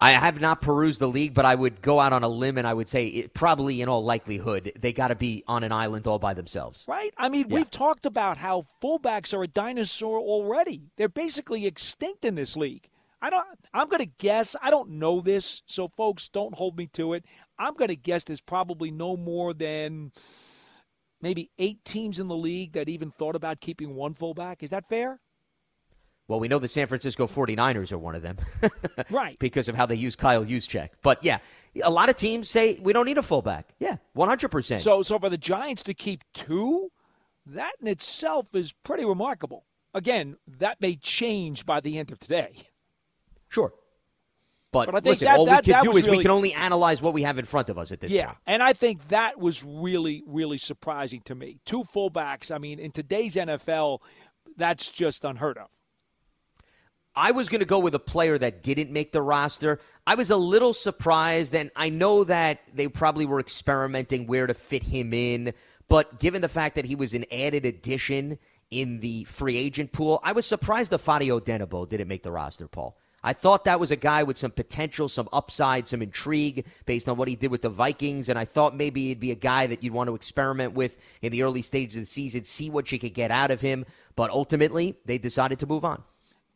I 0.00 0.12
have 0.12 0.40
not 0.40 0.60
perused 0.60 1.00
the 1.00 1.08
league, 1.08 1.34
but 1.34 1.44
I 1.44 1.54
would 1.54 1.82
go 1.82 1.98
out 1.98 2.12
on 2.12 2.22
a 2.22 2.28
limb 2.28 2.56
and 2.56 2.66
I 2.66 2.74
would 2.74 2.86
say 2.86 3.06
it, 3.06 3.34
probably 3.34 3.82
in 3.82 3.88
all 3.88 4.04
likelihood 4.04 4.72
they 4.78 4.92
got 4.92 5.08
to 5.08 5.16
be 5.16 5.42
on 5.48 5.64
an 5.64 5.72
island 5.72 6.06
all 6.06 6.20
by 6.20 6.34
themselves. 6.34 6.84
Right? 6.86 7.12
I 7.16 7.28
mean, 7.28 7.46
yeah. 7.48 7.56
we've 7.56 7.70
talked 7.70 8.06
about 8.06 8.38
how 8.38 8.64
fullbacks 8.82 9.36
are 9.36 9.42
a 9.42 9.48
dinosaur 9.48 10.20
already. 10.20 10.82
They're 10.96 11.08
basically 11.08 11.66
extinct 11.66 12.24
in 12.24 12.36
this 12.36 12.56
league. 12.56 12.88
I 13.20 13.30
don't 13.30 13.44
I'm 13.74 13.88
going 13.88 14.04
to 14.04 14.12
guess, 14.18 14.54
I 14.62 14.70
don't 14.70 14.90
know 14.90 15.20
this, 15.20 15.62
so 15.66 15.88
folks 15.88 16.28
don't 16.28 16.54
hold 16.54 16.76
me 16.76 16.86
to 16.92 17.14
it. 17.14 17.24
I'm 17.58 17.74
going 17.74 17.88
to 17.88 17.96
guess 17.96 18.22
there's 18.22 18.40
probably 18.40 18.92
no 18.92 19.16
more 19.16 19.52
than 19.52 20.12
maybe 21.20 21.50
8 21.58 21.84
teams 21.84 22.20
in 22.20 22.28
the 22.28 22.36
league 22.36 22.74
that 22.74 22.88
even 22.88 23.10
thought 23.10 23.34
about 23.34 23.60
keeping 23.60 23.96
one 23.96 24.14
fullback. 24.14 24.62
Is 24.62 24.70
that 24.70 24.88
fair? 24.88 25.20
Well, 26.28 26.40
we 26.40 26.46
know 26.46 26.58
the 26.58 26.68
San 26.68 26.86
Francisco 26.86 27.26
49ers 27.26 27.90
are 27.90 27.98
one 27.98 28.14
of 28.14 28.20
them. 28.20 28.36
right. 29.10 29.38
Because 29.38 29.68
of 29.68 29.74
how 29.74 29.86
they 29.86 29.96
use 29.96 30.14
Kyle 30.14 30.44
Juszczyk. 30.44 30.90
But 31.02 31.24
yeah, 31.24 31.38
a 31.82 31.90
lot 31.90 32.10
of 32.10 32.16
teams 32.16 32.50
say 32.50 32.78
we 32.82 32.92
don't 32.92 33.06
need 33.06 33.16
a 33.16 33.22
fullback. 33.22 33.70
Yeah, 33.80 33.96
100%. 34.14 34.80
So 34.80 35.02
so 35.02 35.18
for 35.18 35.30
the 35.30 35.38
Giants 35.38 35.82
to 35.84 35.94
keep 35.94 36.22
two, 36.34 36.92
that 37.46 37.72
in 37.80 37.88
itself 37.88 38.54
is 38.54 38.72
pretty 38.72 39.06
remarkable. 39.06 39.64
Again, 39.94 40.36
that 40.58 40.80
may 40.82 40.96
change 40.96 41.64
by 41.64 41.80
the 41.80 41.98
end 41.98 42.12
of 42.12 42.18
today. 42.18 42.52
Sure. 43.48 43.72
But, 44.70 44.92
but 44.92 45.02
listen, 45.02 45.24
that, 45.24 45.38
all 45.38 45.46
that, 45.46 45.66
we 45.66 45.72
can 45.72 45.82
do 45.82 45.96
is 45.96 46.04
really, 46.04 46.18
we 46.18 46.22
can 46.22 46.30
only 46.30 46.52
analyze 46.52 47.00
what 47.00 47.14
we 47.14 47.22
have 47.22 47.38
in 47.38 47.46
front 47.46 47.70
of 47.70 47.78
us 47.78 47.90
at 47.90 48.00
this 48.00 48.10
yeah, 48.10 48.26
point. 48.26 48.38
Yeah, 48.46 48.52
and 48.52 48.62
I 48.62 48.74
think 48.74 49.08
that 49.08 49.40
was 49.40 49.64
really, 49.64 50.22
really 50.26 50.58
surprising 50.58 51.22
to 51.22 51.34
me. 51.34 51.58
Two 51.64 51.84
fullbacks. 51.84 52.54
I 52.54 52.58
mean, 52.58 52.78
in 52.78 52.90
today's 52.90 53.36
NFL, 53.36 54.00
that's 54.58 54.90
just 54.90 55.24
unheard 55.24 55.56
of. 55.56 55.68
I 57.18 57.32
was 57.32 57.48
going 57.48 57.58
to 57.58 57.66
go 57.66 57.80
with 57.80 57.96
a 57.96 57.98
player 57.98 58.38
that 58.38 58.62
didn't 58.62 58.92
make 58.92 59.10
the 59.10 59.20
roster. 59.20 59.80
I 60.06 60.14
was 60.14 60.30
a 60.30 60.36
little 60.36 60.72
surprised, 60.72 61.52
and 61.52 61.72
I 61.74 61.88
know 61.88 62.22
that 62.22 62.62
they 62.72 62.86
probably 62.86 63.26
were 63.26 63.40
experimenting 63.40 64.28
where 64.28 64.46
to 64.46 64.54
fit 64.54 64.84
him 64.84 65.12
in. 65.12 65.52
But 65.88 66.20
given 66.20 66.42
the 66.42 66.48
fact 66.48 66.76
that 66.76 66.84
he 66.84 66.94
was 66.94 67.14
an 67.14 67.24
added 67.32 67.64
addition 67.66 68.38
in 68.70 69.00
the 69.00 69.24
free 69.24 69.56
agent 69.56 69.90
pool, 69.90 70.20
I 70.22 70.30
was 70.30 70.46
surprised 70.46 70.92
the 70.92 70.98
Fadi 70.98 71.26
Odenigbo 71.26 71.88
didn't 71.88 72.06
make 72.06 72.22
the 72.22 72.30
roster, 72.30 72.68
Paul. 72.68 72.96
I 73.24 73.32
thought 73.32 73.64
that 73.64 73.80
was 73.80 73.90
a 73.90 73.96
guy 73.96 74.22
with 74.22 74.36
some 74.36 74.52
potential, 74.52 75.08
some 75.08 75.28
upside, 75.32 75.88
some 75.88 76.02
intrigue 76.02 76.66
based 76.86 77.08
on 77.08 77.16
what 77.16 77.26
he 77.26 77.34
did 77.34 77.50
with 77.50 77.62
the 77.62 77.68
Vikings. 77.68 78.28
And 78.28 78.38
I 78.38 78.44
thought 78.44 78.76
maybe 78.76 79.08
he'd 79.08 79.18
be 79.18 79.32
a 79.32 79.34
guy 79.34 79.66
that 79.66 79.82
you'd 79.82 79.92
want 79.92 80.06
to 80.06 80.14
experiment 80.14 80.74
with 80.74 80.98
in 81.20 81.32
the 81.32 81.42
early 81.42 81.62
stages 81.62 81.96
of 81.96 82.02
the 82.02 82.06
season, 82.06 82.44
see 82.44 82.70
what 82.70 82.92
you 82.92 83.00
could 83.00 83.14
get 83.14 83.32
out 83.32 83.50
of 83.50 83.60
him. 83.60 83.86
But 84.14 84.30
ultimately, 84.30 84.94
they 85.04 85.18
decided 85.18 85.58
to 85.58 85.66
move 85.66 85.84
on. 85.84 86.04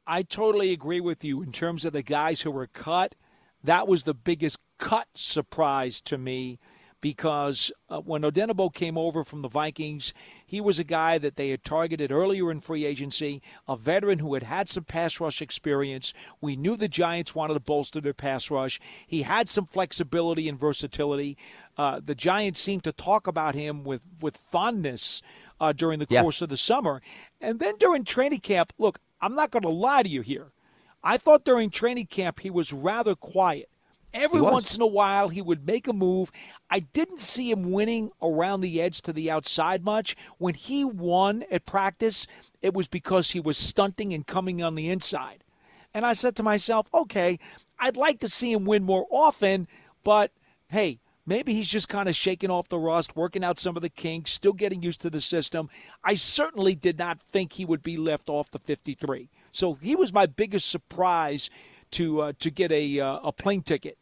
I 0.06 0.22
totally 0.22 0.72
agree 0.72 1.00
with 1.00 1.22
you 1.24 1.42
in 1.42 1.52
terms 1.52 1.84
of 1.84 1.92
the 1.92 2.02
guys 2.02 2.42
who 2.42 2.50
were 2.50 2.66
cut. 2.66 3.14
That 3.62 3.86
was 3.86 4.02
the 4.02 4.14
biggest 4.14 4.58
cut 4.78 5.06
surprise 5.14 6.00
to 6.02 6.18
me 6.18 6.58
because 7.02 7.72
uh, 7.90 7.98
when 7.98 8.22
Odenigbo 8.22 8.72
came 8.72 8.96
over 8.96 9.24
from 9.24 9.42
the 9.42 9.48
Vikings, 9.48 10.14
he 10.46 10.60
was 10.60 10.78
a 10.78 10.84
guy 10.84 11.18
that 11.18 11.36
they 11.36 11.50
had 11.50 11.64
targeted 11.64 12.12
earlier 12.12 12.50
in 12.50 12.60
free 12.60 12.86
agency, 12.86 13.42
a 13.68 13.76
veteran 13.76 14.20
who 14.20 14.34
had 14.34 14.44
had 14.44 14.68
some 14.68 14.84
pass 14.84 15.20
rush 15.20 15.42
experience. 15.42 16.14
We 16.40 16.56
knew 16.56 16.76
the 16.76 16.88
Giants 16.88 17.34
wanted 17.34 17.54
to 17.54 17.60
bolster 17.60 18.00
their 18.00 18.14
pass 18.14 18.50
rush. 18.50 18.80
He 19.06 19.22
had 19.22 19.48
some 19.48 19.66
flexibility 19.66 20.48
and 20.48 20.58
versatility. 20.58 21.36
Uh, 21.76 22.00
the 22.02 22.14
Giants 22.14 22.60
seemed 22.60 22.84
to 22.84 22.92
talk 22.92 23.26
about 23.26 23.56
him 23.56 23.82
with, 23.82 24.02
with 24.20 24.36
fondness 24.36 25.22
uh, 25.60 25.72
during 25.72 25.98
the 25.98 26.06
course 26.06 26.40
of 26.40 26.50
the 26.50 26.56
summer. 26.56 27.02
And 27.40 27.58
then 27.58 27.76
during 27.78 28.04
training 28.04 28.40
camp, 28.40 28.72
look, 28.78 29.00
I'm 29.22 29.34
not 29.34 29.52
going 29.52 29.62
to 29.62 29.68
lie 29.68 30.02
to 30.02 30.08
you 30.08 30.20
here. 30.20 30.52
I 31.02 31.16
thought 31.16 31.44
during 31.44 31.70
training 31.70 32.06
camp 32.06 32.40
he 32.40 32.50
was 32.50 32.72
rather 32.72 33.14
quiet. 33.14 33.68
Every 34.14 34.42
once 34.42 34.76
in 34.76 34.82
a 34.82 34.86
while, 34.86 35.28
he 35.28 35.40
would 35.40 35.66
make 35.66 35.88
a 35.88 35.92
move. 35.94 36.30
I 36.68 36.80
didn't 36.80 37.20
see 37.20 37.50
him 37.50 37.72
winning 37.72 38.10
around 38.20 38.60
the 38.60 38.82
edge 38.82 39.00
to 39.02 39.12
the 39.12 39.30
outside 39.30 39.84
much. 39.84 40.16
When 40.36 40.52
he 40.52 40.84
won 40.84 41.44
at 41.50 41.64
practice, 41.64 42.26
it 42.60 42.74
was 42.74 42.88
because 42.88 43.30
he 43.30 43.40
was 43.40 43.56
stunting 43.56 44.12
and 44.12 44.26
coming 44.26 44.62
on 44.62 44.74
the 44.74 44.90
inside. 44.90 45.44
And 45.94 46.04
I 46.04 46.12
said 46.12 46.36
to 46.36 46.42
myself, 46.42 46.88
okay, 46.92 47.38
I'd 47.78 47.96
like 47.96 48.18
to 48.18 48.28
see 48.28 48.52
him 48.52 48.66
win 48.66 48.82
more 48.82 49.06
often, 49.10 49.66
but 50.04 50.30
hey, 50.68 50.98
maybe 51.26 51.54
he's 51.54 51.68
just 51.68 51.88
kind 51.88 52.08
of 52.08 52.14
shaking 52.14 52.50
off 52.50 52.68
the 52.68 52.78
rust, 52.78 53.16
working 53.16 53.44
out 53.44 53.58
some 53.58 53.76
of 53.76 53.82
the 53.82 53.88
kinks, 53.88 54.32
still 54.32 54.52
getting 54.52 54.82
used 54.82 55.00
to 55.02 55.10
the 55.10 55.20
system. 55.20 55.68
I 56.02 56.14
certainly 56.14 56.74
did 56.74 56.98
not 56.98 57.20
think 57.20 57.54
he 57.54 57.64
would 57.64 57.82
be 57.82 57.96
left 57.96 58.28
off 58.28 58.50
the 58.50 58.58
53. 58.58 59.30
So 59.50 59.74
he 59.74 59.96
was 59.96 60.12
my 60.12 60.26
biggest 60.26 60.68
surprise 60.68 61.50
to 61.92 62.20
uh, 62.22 62.32
to 62.40 62.50
get 62.50 62.72
a 62.72 63.00
uh, 63.00 63.18
a 63.22 63.32
plane 63.32 63.62
ticket 63.62 63.98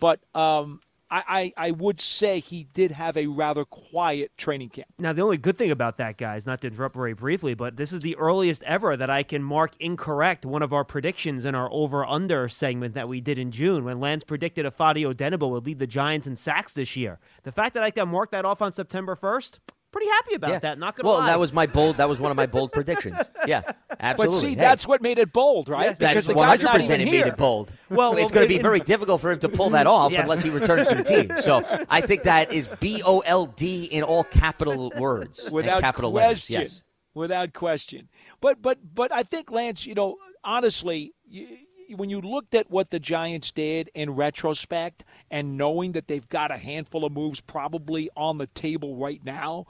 but 0.00 0.20
um, 0.34 0.80
I, 1.10 1.52
I, 1.56 1.68
I, 1.68 1.70
would 1.72 2.00
say 2.00 2.38
he 2.40 2.64
did 2.72 2.92
have 2.92 3.16
a 3.16 3.26
rather 3.26 3.64
quiet 3.64 4.36
training 4.36 4.68
camp. 4.68 4.88
Now, 4.98 5.12
the 5.12 5.22
only 5.22 5.38
good 5.38 5.58
thing 5.58 5.70
about 5.70 5.96
that, 5.96 6.16
guys, 6.16 6.46
not 6.46 6.60
to 6.60 6.68
interrupt 6.68 6.94
very 6.94 7.14
briefly, 7.14 7.54
but 7.54 7.76
this 7.76 7.92
is 7.92 8.02
the 8.02 8.16
earliest 8.16 8.62
ever 8.62 8.96
that 8.96 9.10
I 9.10 9.22
can 9.22 9.42
mark 9.42 9.72
incorrect 9.80 10.46
one 10.46 10.62
of 10.62 10.72
our 10.72 10.84
predictions 10.84 11.44
in 11.44 11.54
our 11.54 11.68
over 11.72 12.04
under 12.04 12.48
segment 12.48 12.94
that 12.94 13.08
we 13.08 13.20
did 13.20 13.38
in 13.38 13.50
June 13.50 13.84
when 13.84 13.98
Lance 13.98 14.22
predicted 14.22 14.66
a 14.66 14.70
Fadi 14.70 15.02
Odenigbo 15.04 15.50
would 15.50 15.66
lead 15.66 15.80
the 15.80 15.86
Giants 15.86 16.26
in 16.26 16.36
sacks 16.36 16.72
this 16.72 16.94
year. 16.96 17.18
The 17.42 17.52
fact 17.52 17.74
that 17.74 17.82
I 17.82 17.90
can 17.90 18.08
mark 18.08 18.30
that 18.30 18.44
off 18.44 18.62
on 18.62 18.70
September 18.70 19.16
1st, 19.16 19.58
pretty 19.92 20.08
happy 20.08 20.34
about 20.34 20.50
yeah. 20.50 20.58
that. 20.60 20.78
Not 20.78 20.96
gonna 20.96 21.08
well, 21.08 21.18
lie. 21.20 21.26
that 21.26 21.38
was 21.38 21.52
my 21.52 21.66
bold. 21.66 21.96
That 21.96 22.08
was 22.08 22.20
one 22.20 22.30
of 22.30 22.36
my 22.36 22.46
bold 22.46 22.72
predictions. 22.72 23.18
Yeah, 23.46 23.62
absolutely. 23.98 24.36
But 24.36 24.40
see, 24.40 24.48
hey. 24.50 24.54
that's 24.56 24.86
what 24.86 25.00
made 25.00 25.18
it 25.18 25.32
bold, 25.32 25.70
right? 25.70 25.86
Yes, 25.86 25.98
because 25.98 26.28
one 26.28 26.46
hundred 26.46 26.68
percent 26.68 27.02
it 27.02 27.06
made 27.06 27.26
it 27.26 27.36
bold. 27.36 27.72
Well, 27.88 28.16
it's 28.16 28.30
going 28.30 28.46
to 28.46 28.54
be 28.54 28.60
very 28.60 28.78
difficult 28.80 29.20
for 29.20 29.32
him 29.32 29.40
to 29.40 29.48
pull 29.48 29.70
that 29.70 29.86
off 29.88 30.12
yes. 30.12 30.22
unless 30.22 30.42
he 30.42 30.50
returns 30.50 30.88
to 30.88 30.94
the 30.96 31.02
team. 31.02 31.30
So 31.40 31.64
I 31.88 32.02
think 32.02 32.24
that 32.24 32.52
is 32.52 32.68
B 32.78 33.02
O 33.04 33.20
L 33.20 33.46
D 33.46 33.84
in 33.84 34.04
all 34.04 34.24
capital 34.24 34.92
words, 34.96 35.50
without 35.50 35.80
capital 35.80 36.12
question. 36.12 36.54
Letters. 36.54 36.74
Yes. 36.74 36.84
Without 37.14 37.52
question. 37.54 38.08
But 38.40 38.60
but 38.62 38.78
but 38.94 39.10
I 39.12 39.22
think 39.22 39.50
Lance, 39.50 39.86
you 39.86 39.94
know, 39.94 40.16
honestly. 40.44 41.14
You, 41.26 41.46
when 41.94 42.10
you 42.10 42.20
looked 42.20 42.54
at 42.54 42.70
what 42.70 42.90
the 42.90 43.00
Giants 43.00 43.50
did 43.50 43.90
in 43.94 44.10
retrospect 44.10 45.04
and 45.30 45.56
knowing 45.56 45.92
that 45.92 46.08
they've 46.08 46.28
got 46.28 46.50
a 46.50 46.56
handful 46.56 47.04
of 47.04 47.12
moves 47.12 47.40
probably 47.40 48.10
on 48.16 48.38
the 48.38 48.46
table 48.48 48.96
right 48.96 49.24
now, 49.24 49.66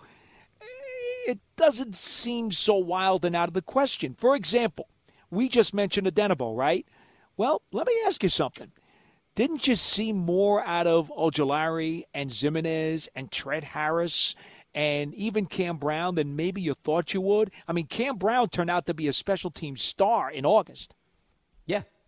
it 1.26 1.38
doesn't 1.56 1.96
seem 1.96 2.50
so 2.52 2.76
wild 2.76 3.24
and 3.24 3.36
out 3.36 3.48
of 3.48 3.54
the 3.54 3.62
question. 3.62 4.14
For 4.14 4.34
example, 4.34 4.88
we 5.30 5.48
just 5.48 5.74
mentioned 5.74 6.06
Odenigbo, 6.06 6.56
right? 6.56 6.86
Well, 7.36 7.62
let 7.72 7.86
me 7.86 7.94
ask 8.06 8.22
you 8.22 8.28
something. 8.28 8.72
didn't 9.34 9.66
you 9.66 9.74
see 9.74 10.12
more 10.12 10.64
out 10.66 10.86
of 10.86 11.10
Ojulari 11.16 12.04
and 12.12 12.30
Ximines 12.30 13.08
and 13.14 13.30
Trent 13.30 13.64
Harris 13.64 14.34
and 14.74 15.14
even 15.14 15.46
Cam 15.46 15.76
Brown 15.78 16.14
than 16.14 16.36
maybe 16.36 16.60
you 16.60 16.74
thought 16.74 17.14
you 17.14 17.20
would? 17.20 17.50
I 17.66 17.72
mean, 17.72 17.86
Cam 17.86 18.16
Brown 18.16 18.48
turned 18.48 18.70
out 18.70 18.86
to 18.86 18.94
be 18.94 19.08
a 19.08 19.12
special 19.12 19.50
team 19.50 19.76
star 19.76 20.30
in 20.30 20.44
August. 20.44 20.94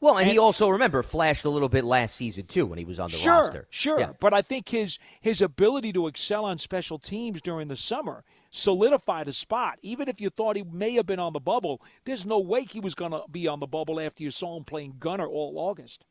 Well, 0.02 0.18
and, 0.18 0.24
And- 0.24 0.32
he 0.32 0.38
also 0.38 0.68
remember 0.68 1.04
flashed 1.04 1.44
a 1.44 1.48
little 1.48 1.68
bit 1.68 1.84
last 1.84 2.16
season 2.16 2.46
too 2.46 2.66
when 2.66 2.76
he 2.76 2.84
was 2.84 2.98
on 2.98 3.08
the 3.08 3.16
sure, 3.16 3.34
roster. 3.34 3.68
Sure, 3.70 4.00
Yeah. 4.00 4.12
but 4.18 4.34
I 4.34 4.42
think 4.42 4.68
his 4.68 4.98
his 5.20 5.40
ability 5.40 5.92
to 5.92 6.08
excel 6.08 6.44
on 6.44 6.58
special 6.58 6.98
teams 6.98 7.40
during 7.40 7.68
the 7.68 7.76
summer 7.76 8.24
solidified 8.50 9.28
a 9.28 9.32
spot. 9.32 9.78
Even 9.80 10.08
if 10.08 10.20
you 10.20 10.28
thought 10.28 10.56
he 10.56 10.64
may 10.64 10.94
have 10.94 11.06
been 11.06 11.20
on 11.20 11.32
the 11.32 11.40
bubble, 11.40 11.80
there's 12.04 12.26
no 12.26 12.40
way 12.40 12.64
he 12.64 12.80
was 12.80 12.96
going 12.96 13.12
to 13.12 13.22
be 13.30 13.46
on 13.46 13.60
the 13.60 13.66
bubble 13.68 14.00
after 14.00 14.24
you 14.24 14.30
saw 14.32 14.56
him 14.56 14.64
playing 14.64 14.96
gunner 14.98 15.26
all 15.26 15.54
August. 15.56 16.04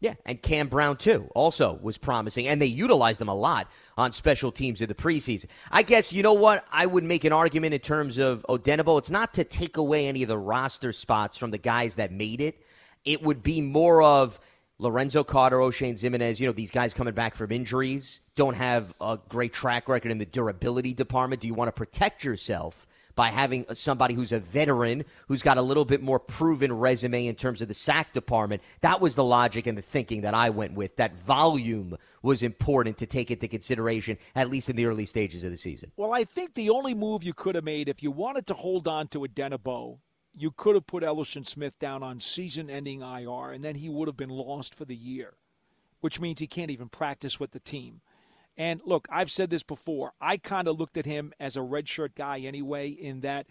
Yeah, 0.00 0.14
and 0.26 0.40
Cam 0.42 0.68
Brown 0.68 0.98
too 0.98 1.28
also 1.34 1.78
was 1.82 1.96
promising, 1.96 2.46
and 2.46 2.60
they 2.60 2.66
utilized 2.66 3.20
him 3.20 3.28
a 3.28 3.34
lot 3.34 3.68
on 3.96 4.12
special 4.12 4.52
teams 4.52 4.82
in 4.82 4.88
the 4.88 4.94
preseason. 4.94 5.46
I 5.72 5.82
guess 5.82 6.12
you 6.12 6.22
know 6.22 6.34
what 6.34 6.64
I 6.70 6.84
would 6.84 7.02
make 7.02 7.24
an 7.24 7.32
argument 7.32 7.72
in 7.72 7.80
terms 7.80 8.18
of 8.18 8.44
Odenigbo. 8.48 8.98
It's 8.98 9.10
not 9.10 9.32
to 9.34 9.44
take 9.44 9.78
away 9.78 10.06
any 10.06 10.22
of 10.22 10.28
the 10.28 10.38
roster 10.38 10.92
spots 10.92 11.38
from 11.38 11.50
the 11.50 11.58
guys 11.58 11.96
that 11.96 12.12
made 12.12 12.42
it. 12.42 12.62
It 13.08 13.22
would 13.22 13.42
be 13.42 13.62
more 13.62 14.02
of 14.02 14.38
Lorenzo 14.78 15.24
Carter, 15.24 15.56
Oshane 15.56 15.94
Ximines. 15.94 16.38
You 16.38 16.46
know 16.46 16.52
these 16.52 16.70
guys 16.70 16.92
coming 16.92 17.14
back 17.14 17.34
from 17.34 17.50
injuries 17.50 18.20
don't 18.34 18.52
have 18.52 18.92
a 19.00 19.18
great 19.30 19.54
track 19.54 19.88
record 19.88 20.12
in 20.12 20.18
the 20.18 20.26
durability 20.26 20.92
department. 20.92 21.40
Do 21.40 21.48
you 21.48 21.54
want 21.54 21.68
to 21.68 21.72
protect 21.72 22.22
yourself? 22.22 22.86
by 23.14 23.30
having 23.30 23.66
somebody 23.74 24.14
who's 24.14 24.30
a 24.30 24.38
veteran, 24.38 25.04
who's 25.26 25.42
got 25.42 25.58
a 25.58 25.62
little 25.62 25.84
bit 25.84 26.00
more 26.00 26.20
proven 26.20 26.72
resume 26.72 27.26
in 27.26 27.34
terms 27.34 27.60
of 27.60 27.66
the 27.66 27.74
sack 27.74 28.12
department. 28.12 28.62
That 28.82 29.00
was 29.00 29.16
the 29.16 29.24
logic 29.24 29.66
and 29.66 29.76
the 29.76 29.82
thinking 29.82 30.20
that 30.20 30.34
I 30.34 30.50
went 30.50 30.74
with. 30.74 30.94
That 30.98 31.18
volume 31.18 31.98
was 32.22 32.44
important 32.44 32.96
to 32.98 33.06
take 33.06 33.32
into 33.32 33.48
consideration, 33.48 34.18
at 34.36 34.48
least 34.48 34.70
in 34.70 34.76
the 34.76 34.86
early 34.86 35.04
stages 35.04 35.42
of 35.42 35.50
the 35.50 35.56
season. 35.56 35.90
Well, 35.96 36.14
I 36.14 36.22
think 36.22 36.54
the 36.54 36.70
only 36.70 36.94
move 36.94 37.24
you 37.24 37.34
could 37.34 37.56
have 37.56 37.64
made 37.64 37.88
if 37.88 38.04
you 38.04 38.12
wanted 38.12 38.46
to 38.46 38.54
hold 38.54 38.86
on 38.86 39.08
to 39.08 39.18
Odenigbo, 39.18 39.98
you 40.40 40.50
could 40.50 40.74
have 40.74 40.86
put 40.86 41.02
Elerson 41.02 41.46
Smith 41.46 41.78
down 41.78 42.02
on 42.02 42.20
season 42.20 42.70
ending 42.70 43.02
IR, 43.02 43.52
and 43.52 43.64
then 43.64 43.76
he 43.76 43.88
would 43.88 44.08
have 44.08 44.16
been 44.16 44.30
lost 44.30 44.74
for 44.74 44.84
the 44.84 44.96
year, 44.96 45.34
which 46.00 46.20
means 46.20 46.38
he 46.40 46.46
can't 46.46 46.70
even 46.70 46.88
practice 46.88 47.40
with 47.40 47.52
the 47.52 47.60
team. 47.60 48.00
And 48.56 48.80
look, 48.84 49.06
I've 49.10 49.30
said 49.30 49.50
this 49.50 49.62
before. 49.62 50.12
I 50.20 50.36
kind 50.36 50.66
of 50.66 50.78
looked 50.78 50.96
at 50.96 51.06
him 51.06 51.32
as 51.38 51.56
a 51.56 51.60
redshirt 51.60 52.16
guy 52.16 52.40
anyway, 52.40 52.88
in 52.88 53.20
that 53.20 53.46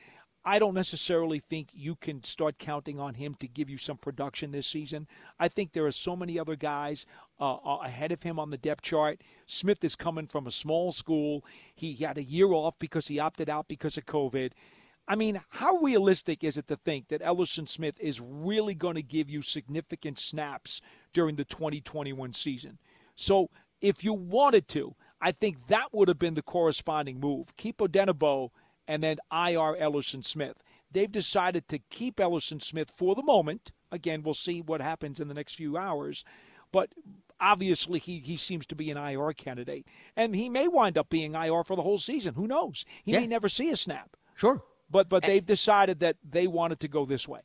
I 0.48 0.60
don't 0.60 0.74
necessarily 0.74 1.40
think 1.40 1.70
you 1.74 1.96
can 1.96 2.24
start 2.24 2.58
counting 2.58 3.02
on 3.02 3.16
him 3.16 3.36
to 3.36 3.50
give 3.50 3.70
you 3.70 3.78
some 3.78 3.98
production 3.98 4.52
this 4.52 4.66
season. 4.66 5.08
I 5.38 5.50
think 5.50 5.74
there 5.74 5.86
are 5.86 5.92
so 5.92 6.16
many 6.16 6.40
other 6.40 6.56
guys 6.56 7.06
uh, 7.38 7.56
uh, 7.56 7.80
ahead 7.84 8.14
of 8.14 8.24
him 8.24 8.40
on 8.40 8.50
the 8.50 8.58
depth 8.58 8.82
chart. 8.82 9.22
Smith 9.46 9.84
is 9.84 9.98
coming 9.98 10.26
from 10.26 10.48
a 10.48 10.52
small 10.52 10.94
school. 10.94 11.44
He 11.76 11.96
had 11.96 12.18
a 12.18 12.24
year 12.24 12.54
off 12.54 12.76
because 12.80 13.08
he 13.08 13.20
opted 13.20 13.50
out 13.50 13.68
because 13.68 13.98
of 13.98 14.06
COVID. 14.06 14.52
I 15.08 15.16
mean, 15.16 15.40
how 15.50 15.78
realistic 15.78 16.44
is 16.44 16.58
it 16.58 16.68
to 16.68 16.76
think 16.76 17.08
that 17.08 17.22
Elerson 17.22 17.68
Smith 17.68 17.96
is 18.00 18.20
really 18.20 18.76
going 18.76 18.96
to 18.96 19.02
give 19.02 19.30
you 19.30 19.42
significant 19.42 20.20
snaps 20.20 20.82
during 21.14 21.36
the 21.38 21.46
2021 21.46 22.34
season? 22.34 22.78
So, 23.16 23.50
if 23.80 24.04
you 24.04 24.14
wanted 24.14 24.68
to, 24.70 24.96
I 25.22 25.32
think 25.32 25.68
that 25.68 25.94
would 25.94 26.08
have 26.08 26.20
been 26.20 26.34
the 26.34 26.42
corresponding 26.42 27.20
move. 27.20 27.56
Keep 27.56 27.78
Odenigbo 27.78 28.50
and 28.88 29.04
then 29.04 29.18
IR 29.32 29.76
Elerson 29.80 30.26
Smith. 30.26 30.62
They've 30.92 31.12
decided 31.12 31.68
to 31.68 31.80
keep 31.90 32.18
Elerson 32.18 32.62
Smith 32.62 32.90
for 32.90 33.14
the 33.16 33.24
moment. 33.24 33.72
Again, 33.92 34.24
we'll 34.24 34.34
see 34.34 34.62
what 34.62 34.82
happens 34.82 35.20
in 35.20 35.28
the 35.28 35.34
next 35.34 35.56
few 35.56 35.78
hours. 35.78 36.24
But 36.72 36.90
obviously, 37.40 38.00
he, 38.00 38.20
he 38.20 38.36
seems 38.36 38.66
to 38.68 38.76
be 38.76 38.90
an 38.92 38.98
IR 38.98 39.32
candidate. 39.34 39.88
And 40.16 40.36
he 40.36 40.50
may 40.50 40.68
wind 40.68 40.98
up 40.98 41.10
being 41.10 41.34
IR 41.36 41.64
for 41.64 41.76
the 41.76 41.84
whole 41.84 41.98
season. 41.98 42.34
Who 42.36 42.48
knows? 42.48 42.84
He 43.04 43.12
Yeah. 43.14 43.20
may 43.22 43.28
never 43.28 43.48
see 43.50 43.70
a 43.70 43.78
snap. 43.78 44.18
Sure. 44.36 44.62
But 44.90 45.10
but 45.10 45.24
they've 45.24 45.46
decided 45.46 46.00
that 46.00 46.18
they 46.28 46.48
wanted 46.48 46.80
to 46.82 46.88
go 46.88 47.06
this 47.06 47.28
way. 47.28 47.42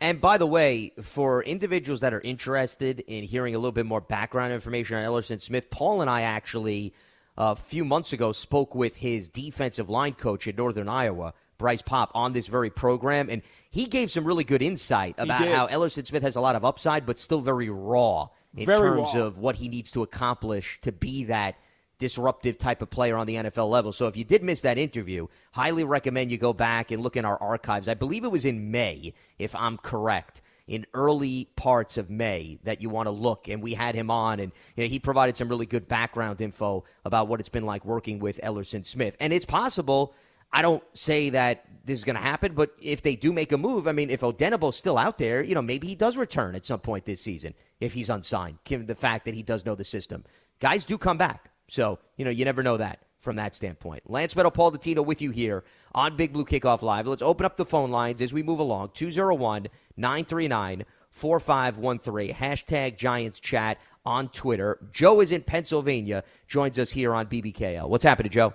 And 0.00 0.20
by 0.20 0.36
the 0.36 0.46
way, 0.46 0.92
for 1.00 1.42
individuals 1.42 2.00
that 2.00 2.12
are 2.12 2.20
interested 2.20 3.00
in 3.00 3.24
hearing 3.24 3.54
a 3.54 3.58
little 3.58 3.72
bit 3.72 3.86
more 3.86 4.00
background 4.00 4.52
information 4.52 4.96
on 4.96 5.04
Elerson 5.04 5.40
Smith, 5.40 5.70
Paul 5.70 6.00
and 6.00 6.10
I 6.10 6.22
actually 6.22 6.92
uh, 7.38 7.54
a 7.56 7.56
few 7.56 7.84
months 7.84 8.12
ago 8.12 8.32
spoke 8.32 8.74
with 8.74 8.96
his 8.96 9.28
defensive 9.28 9.88
line 9.88 10.14
coach 10.14 10.48
at 10.48 10.56
Northern 10.56 10.88
Iowa, 10.88 11.34
Bryce 11.58 11.82
Paup, 11.82 12.10
on 12.14 12.32
this 12.32 12.46
very 12.46 12.70
program, 12.70 13.28
and 13.30 13.42
he 13.70 13.86
gave 13.86 14.10
some 14.10 14.24
really 14.24 14.44
good 14.44 14.62
insight 14.62 15.14
about 15.18 15.46
how 15.46 15.66
Elerson 15.68 16.04
Smith 16.04 16.22
has 16.22 16.36
a 16.36 16.40
lot 16.40 16.56
of 16.56 16.64
upside, 16.64 17.06
but 17.06 17.18
still 17.18 17.40
very 17.40 17.70
raw 17.70 18.28
in 18.56 18.66
Very 18.66 18.78
terms 18.78 19.14
raw. 19.14 19.22
of 19.22 19.38
what 19.38 19.56
he 19.56 19.68
needs 19.68 19.90
to 19.92 20.02
accomplish 20.02 20.80
to 20.80 20.92
be 20.92 21.24
that 21.24 21.56
disruptive 21.98 22.58
type 22.58 22.82
of 22.82 22.90
player 22.90 23.16
on 23.16 23.26
the 23.26 23.36
NFL 23.36 23.70
level. 23.70 23.92
So 23.92 24.06
if 24.06 24.16
you 24.16 24.24
did 24.24 24.42
miss 24.42 24.60
that 24.62 24.78
interview, 24.78 25.26
highly 25.52 25.84
recommend 25.84 26.30
you 26.30 26.38
go 26.38 26.52
back 26.52 26.90
and 26.90 27.02
look 27.02 27.16
in 27.16 27.24
our 27.24 27.40
archives. 27.40 27.88
I 27.88 27.94
believe 27.94 28.24
it 28.24 28.32
was 28.32 28.44
in 28.44 28.70
May, 28.70 29.14
if 29.38 29.54
I'm 29.54 29.76
correct. 29.78 30.42
In 30.66 30.84
early 30.94 31.48
parts 31.54 31.96
of 31.96 32.10
May, 32.10 32.58
that 32.64 32.82
you 32.82 32.90
want 32.90 33.06
to 33.06 33.12
look, 33.12 33.46
and 33.46 33.62
we 33.62 33.74
had 33.74 33.94
him 33.94 34.10
on, 34.10 34.40
and 34.40 34.50
you 34.74 34.82
know, 34.82 34.88
he 34.88 34.98
provided 34.98 35.36
some 35.36 35.48
really 35.48 35.64
good 35.64 35.86
background 35.86 36.40
info 36.40 36.82
about 37.04 37.28
what 37.28 37.38
it's 37.38 37.48
been 37.48 37.64
like 37.64 37.84
working 37.84 38.18
with 38.18 38.40
Elerson 38.42 38.84
Smith. 38.84 39.16
And 39.20 39.32
it's 39.32 39.44
possible. 39.44 40.12
I 40.52 40.62
don't 40.62 40.82
say 40.92 41.30
that 41.30 41.64
this 41.84 42.00
is 42.00 42.04
going 42.04 42.16
to 42.16 42.22
happen, 42.22 42.54
but 42.54 42.70
if 42.82 43.02
they 43.02 43.14
do 43.14 43.32
make 43.32 43.52
a 43.52 43.58
move, 43.58 43.86
I 43.86 43.92
mean, 43.92 44.10
if 44.10 44.22
Odenigbo's 44.22 44.76
still 44.76 44.98
out 44.98 45.18
there, 45.18 45.40
you 45.40 45.54
know, 45.54 45.62
maybe 45.62 45.86
he 45.86 45.94
does 45.94 46.16
return 46.16 46.56
at 46.56 46.64
some 46.64 46.80
point 46.80 47.04
this 47.04 47.20
season 47.20 47.54
if 47.80 47.92
he's 47.92 48.10
unsigned, 48.10 48.58
given 48.64 48.86
the 48.86 48.96
fact 48.96 49.24
that 49.26 49.34
he 49.34 49.44
does 49.44 49.64
know 49.64 49.76
the 49.76 49.84
system. 49.84 50.24
Guys 50.58 50.84
do 50.84 50.98
come 50.98 51.16
back. 51.16 51.52
So, 51.68 51.98
you 52.16 52.24
know, 52.24 52.30
you 52.30 52.44
never 52.44 52.62
know 52.62 52.76
that 52.76 53.00
from 53.18 53.36
that 53.36 53.54
standpoint. 53.54 54.08
Lance 54.08 54.36
Meadow, 54.36 54.50
Paul 54.50 54.72
Dottino 54.72 55.04
with 55.04 55.20
you 55.20 55.30
here 55.30 55.64
on 55.94 56.16
Big 56.16 56.32
Blue 56.32 56.44
Kickoff 56.44 56.82
Live. 56.82 57.06
Let's 57.06 57.22
open 57.22 57.44
up 57.46 57.56
the 57.56 57.64
phone 57.64 57.90
lines 57.90 58.20
as 58.20 58.32
we 58.32 58.42
move 58.42 58.60
along. 58.60 58.90
201 58.94 59.68
939 59.96 60.84
4513. 61.10 62.34
Hashtag 62.34 62.96
Giants 62.96 63.40
Chat 63.40 63.78
on 64.04 64.28
Twitter. 64.28 64.78
Joe 64.92 65.20
is 65.20 65.32
in 65.32 65.42
Pennsylvania, 65.42 66.22
joins 66.46 66.78
us 66.78 66.92
here 66.92 67.14
on 67.14 67.26
BBKL. 67.26 67.88
What's 67.88 68.04
happening, 68.04 68.30
Joe? 68.30 68.54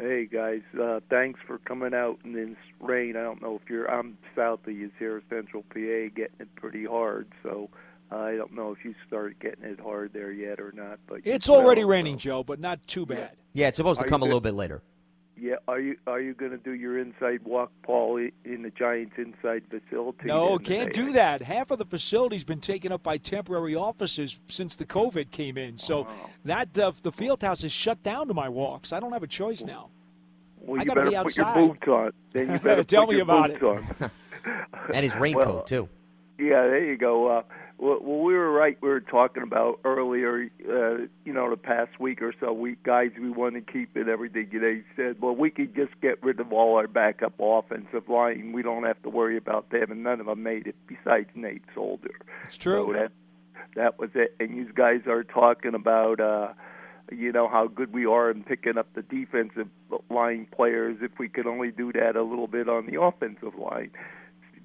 Hey 0.00 0.26
guys, 0.26 0.62
uh, 0.80 1.00
thanks 1.10 1.40
for 1.44 1.58
coming 1.58 1.92
out 1.92 2.20
in 2.24 2.32
this 2.32 2.56
rain. 2.80 3.16
I 3.16 3.22
don't 3.24 3.42
know 3.42 3.56
if 3.56 3.68
you're. 3.68 3.90
I'm 3.90 4.16
south 4.36 4.64
of 4.64 4.72
you 4.72 4.92
here, 4.96 5.20
Central 5.28 5.64
PA, 5.64 6.08
getting 6.14 6.38
it 6.38 6.54
pretty 6.54 6.84
hard. 6.84 7.26
So 7.42 7.68
I 8.10 8.36
don't 8.36 8.54
know 8.54 8.72
if 8.72 8.84
you 8.84 8.94
started 9.06 9.38
getting 9.38 9.64
it 9.64 9.78
hard 9.80 10.12
there 10.12 10.32
yet 10.32 10.60
or 10.60 10.72
not. 10.72 10.98
But 11.06 11.26
you 11.26 11.32
It's 11.32 11.48
already 11.48 11.84
will, 11.84 11.90
raining, 11.90 12.18
so. 12.18 12.22
Joe, 12.22 12.42
but 12.44 12.58
not 12.60 12.86
too 12.86 13.04
bad. 13.06 13.36
Yeah, 13.52 13.68
it's 13.68 13.76
supposed 13.76 13.98
to 14.00 14.04
Are 14.04 14.06
you 14.06 14.10
come 14.10 14.22
a 14.22 14.24
little 14.24 14.40
bit 14.40 14.54
later. 14.54 14.82
Yeah, 15.40 15.54
are 15.68 15.78
you 15.78 15.96
are 16.08 16.20
you 16.20 16.34
going 16.34 16.50
to 16.50 16.56
do 16.58 16.72
your 16.72 16.98
inside 16.98 17.44
walk, 17.44 17.70
Paul, 17.84 18.16
in 18.44 18.62
the 18.62 18.70
Giants' 18.70 19.12
inside 19.18 19.62
facility? 19.70 20.24
No, 20.26 20.58
can't 20.58 20.92
do 20.92 21.12
that. 21.12 21.42
Half 21.42 21.70
of 21.70 21.78
the 21.78 21.84
facility's 21.84 22.42
been 22.42 22.58
taken 22.60 22.90
up 22.90 23.04
by 23.04 23.18
temporary 23.18 23.76
offices 23.76 24.40
since 24.48 24.74
the 24.74 24.84
COVID 24.84 25.30
came 25.30 25.56
in. 25.56 25.78
So 25.78 26.08
that 26.44 26.76
uh, 26.76 26.90
the 27.02 27.12
field 27.12 27.40
house 27.42 27.62
is 27.62 27.70
shut 27.70 28.02
down 28.02 28.26
to 28.28 28.34
my 28.34 28.48
walks. 28.48 28.92
I 28.92 28.98
don't 28.98 29.12
have 29.12 29.22
a 29.22 29.28
choice 29.28 29.62
now. 29.62 29.90
Well, 30.56 30.80
I 30.80 30.82
you 30.82 30.88
gotta 30.88 31.02
better 31.02 31.10
be 31.12 31.16
put 31.22 31.36
your 31.36 31.46
outside. 31.46 31.68
boots 31.68 31.86
on. 31.88 32.12
Then 32.32 32.50
you 32.52 32.58
better 32.64 32.82
Tell 32.82 33.02
put 33.06 33.10
me 33.10 33.16
your 33.18 33.22
about 33.22 33.60
boots 33.60 33.62
it. 34.00 34.02
on. 34.04 34.10
And 34.94 35.04
his 35.04 35.14
raincoat, 35.14 35.44
Well, 35.54 35.62
too. 35.64 35.88
Yeah, 36.38 36.62
there 36.68 36.84
you 36.84 36.96
go. 36.96 37.26
Uh, 37.26 37.42
well, 37.78 38.00
we 38.00 38.34
were 38.34 38.50
right. 38.50 38.76
We 38.80 38.88
were 38.88 39.00
talking 39.00 39.42
about 39.42 39.80
earlier, 39.84 40.48
uh, 40.68 41.06
you 41.24 41.32
know, 41.32 41.50
the 41.50 41.56
past 41.56 41.98
week 42.00 42.22
or 42.22 42.32
so. 42.40 42.52
We 42.52 42.76
guys, 42.84 43.10
we 43.20 43.30
want 43.30 43.54
to 43.54 43.60
keep 43.60 43.96
it. 43.96 44.08
Everything 44.08 44.48
they 44.52 44.82
said. 44.96 45.20
Well, 45.20 45.34
we 45.34 45.50
could 45.50 45.74
just 45.74 46.00
get 46.00 46.22
rid 46.22 46.40
of 46.40 46.52
all 46.52 46.76
our 46.76 46.88
backup 46.88 47.34
offensive 47.40 48.08
line. 48.08 48.52
We 48.52 48.62
don't 48.62 48.84
have 48.84 49.00
to 49.02 49.08
worry 49.08 49.36
about 49.36 49.70
them, 49.70 49.90
and 49.90 50.02
none 50.02 50.20
of 50.20 50.26
them 50.26 50.42
made 50.42 50.66
it. 50.66 50.76
Besides 50.86 51.28
Nate 51.34 51.62
Solder. 51.74 52.14
It's 52.46 52.56
true. 52.56 52.86
So 52.86 52.92
that 52.98 53.12
that 53.74 53.98
was 53.98 54.10
it. 54.14 54.34
And 54.40 54.56
you 54.56 54.72
guys 54.72 55.02
are 55.06 55.24
talking 55.24 55.74
about, 55.74 56.20
uh, 56.20 56.52
you 57.12 57.32
know, 57.32 57.48
how 57.48 57.68
good 57.68 57.92
we 57.92 58.06
are 58.06 58.30
in 58.30 58.42
picking 58.44 58.76
up 58.76 58.92
the 58.94 59.02
defensive 59.02 59.68
line 60.10 60.46
players. 60.54 60.98
If 61.00 61.12
we 61.18 61.28
could 61.28 61.46
only 61.46 61.70
do 61.70 61.92
that 61.92 62.16
a 62.16 62.22
little 62.22 62.48
bit 62.48 62.68
on 62.68 62.86
the 62.86 63.00
offensive 63.00 63.56
line, 63.56 63.90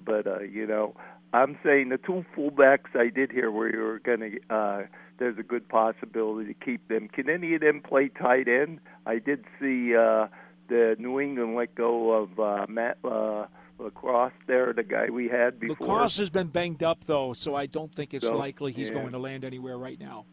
but 0.04 0.26
uh, 0.26 0.40
you 0.40 0.66
know, 0.66 0.94
I'm 1.34 1.58
saying 1.64 1.88
the 1.88 1.98
two 1.98 2.24
fullbacks 2.36 2.94
I 2.94 3.08
did 3.08 3.32
here 3.32 3.50
where 3.50 3.68
you're 3.68 3.98
going 3.98 4.20
to. 4.20 4.54
Uh, 4.54 4.82
there's 5.18 5.36
a 5.36 5.42
good 5.42 5.68
possibility 5.68 6.52
to 6.52 6.64
keep 6.64 6.86
them. 6.88 7.08
Can 7.08 7.28
any 7.28 7.54
of 7.54 7.60
them 7.60 7.82
play 7.82 8.08
tight 8.08 8.46
end? 8.46 8.78
I 9.04 9.18
did 9.18 9.44
see 9.60 9.96
uh, 9.96 10.28
the 10.68 10.94
New 10.98 11.20
England 11.20 11.56
let 11.56 11.74
go 11.74 12.12
of 12.12 12.38
uh, 12.38 12.66
Matt 12.68 12.98
uh, 13.04 13.46
LaCosse 13.80 14.32
there, 14.46 14.72
the 14.72 14.84
guy 14.84 15.10
we 15.10 15.28
had 15.28 15.58
before. 15.58 15.86
LaCosse 15.86 16.18
has 16.18 16.30
been 16.30 16.46
banged 16.46 16.84
up 16.84 17.04
though, 17.04 17.32
so 17.32 17.56
I 17.56 17.66
don't 17.66 17.92
think 17.92 18.14
it's 18.14 18.26
So, 18.26 18.36
likely 18.36 18.72
he's 18.72 18.88
yeah. 18.88 18.94
going 18.94 19.12
to 19.12 19.18
land 19.18 19.44
anywhere 19.44 19.76
right 19.76 19.98
now. 19.98 20.26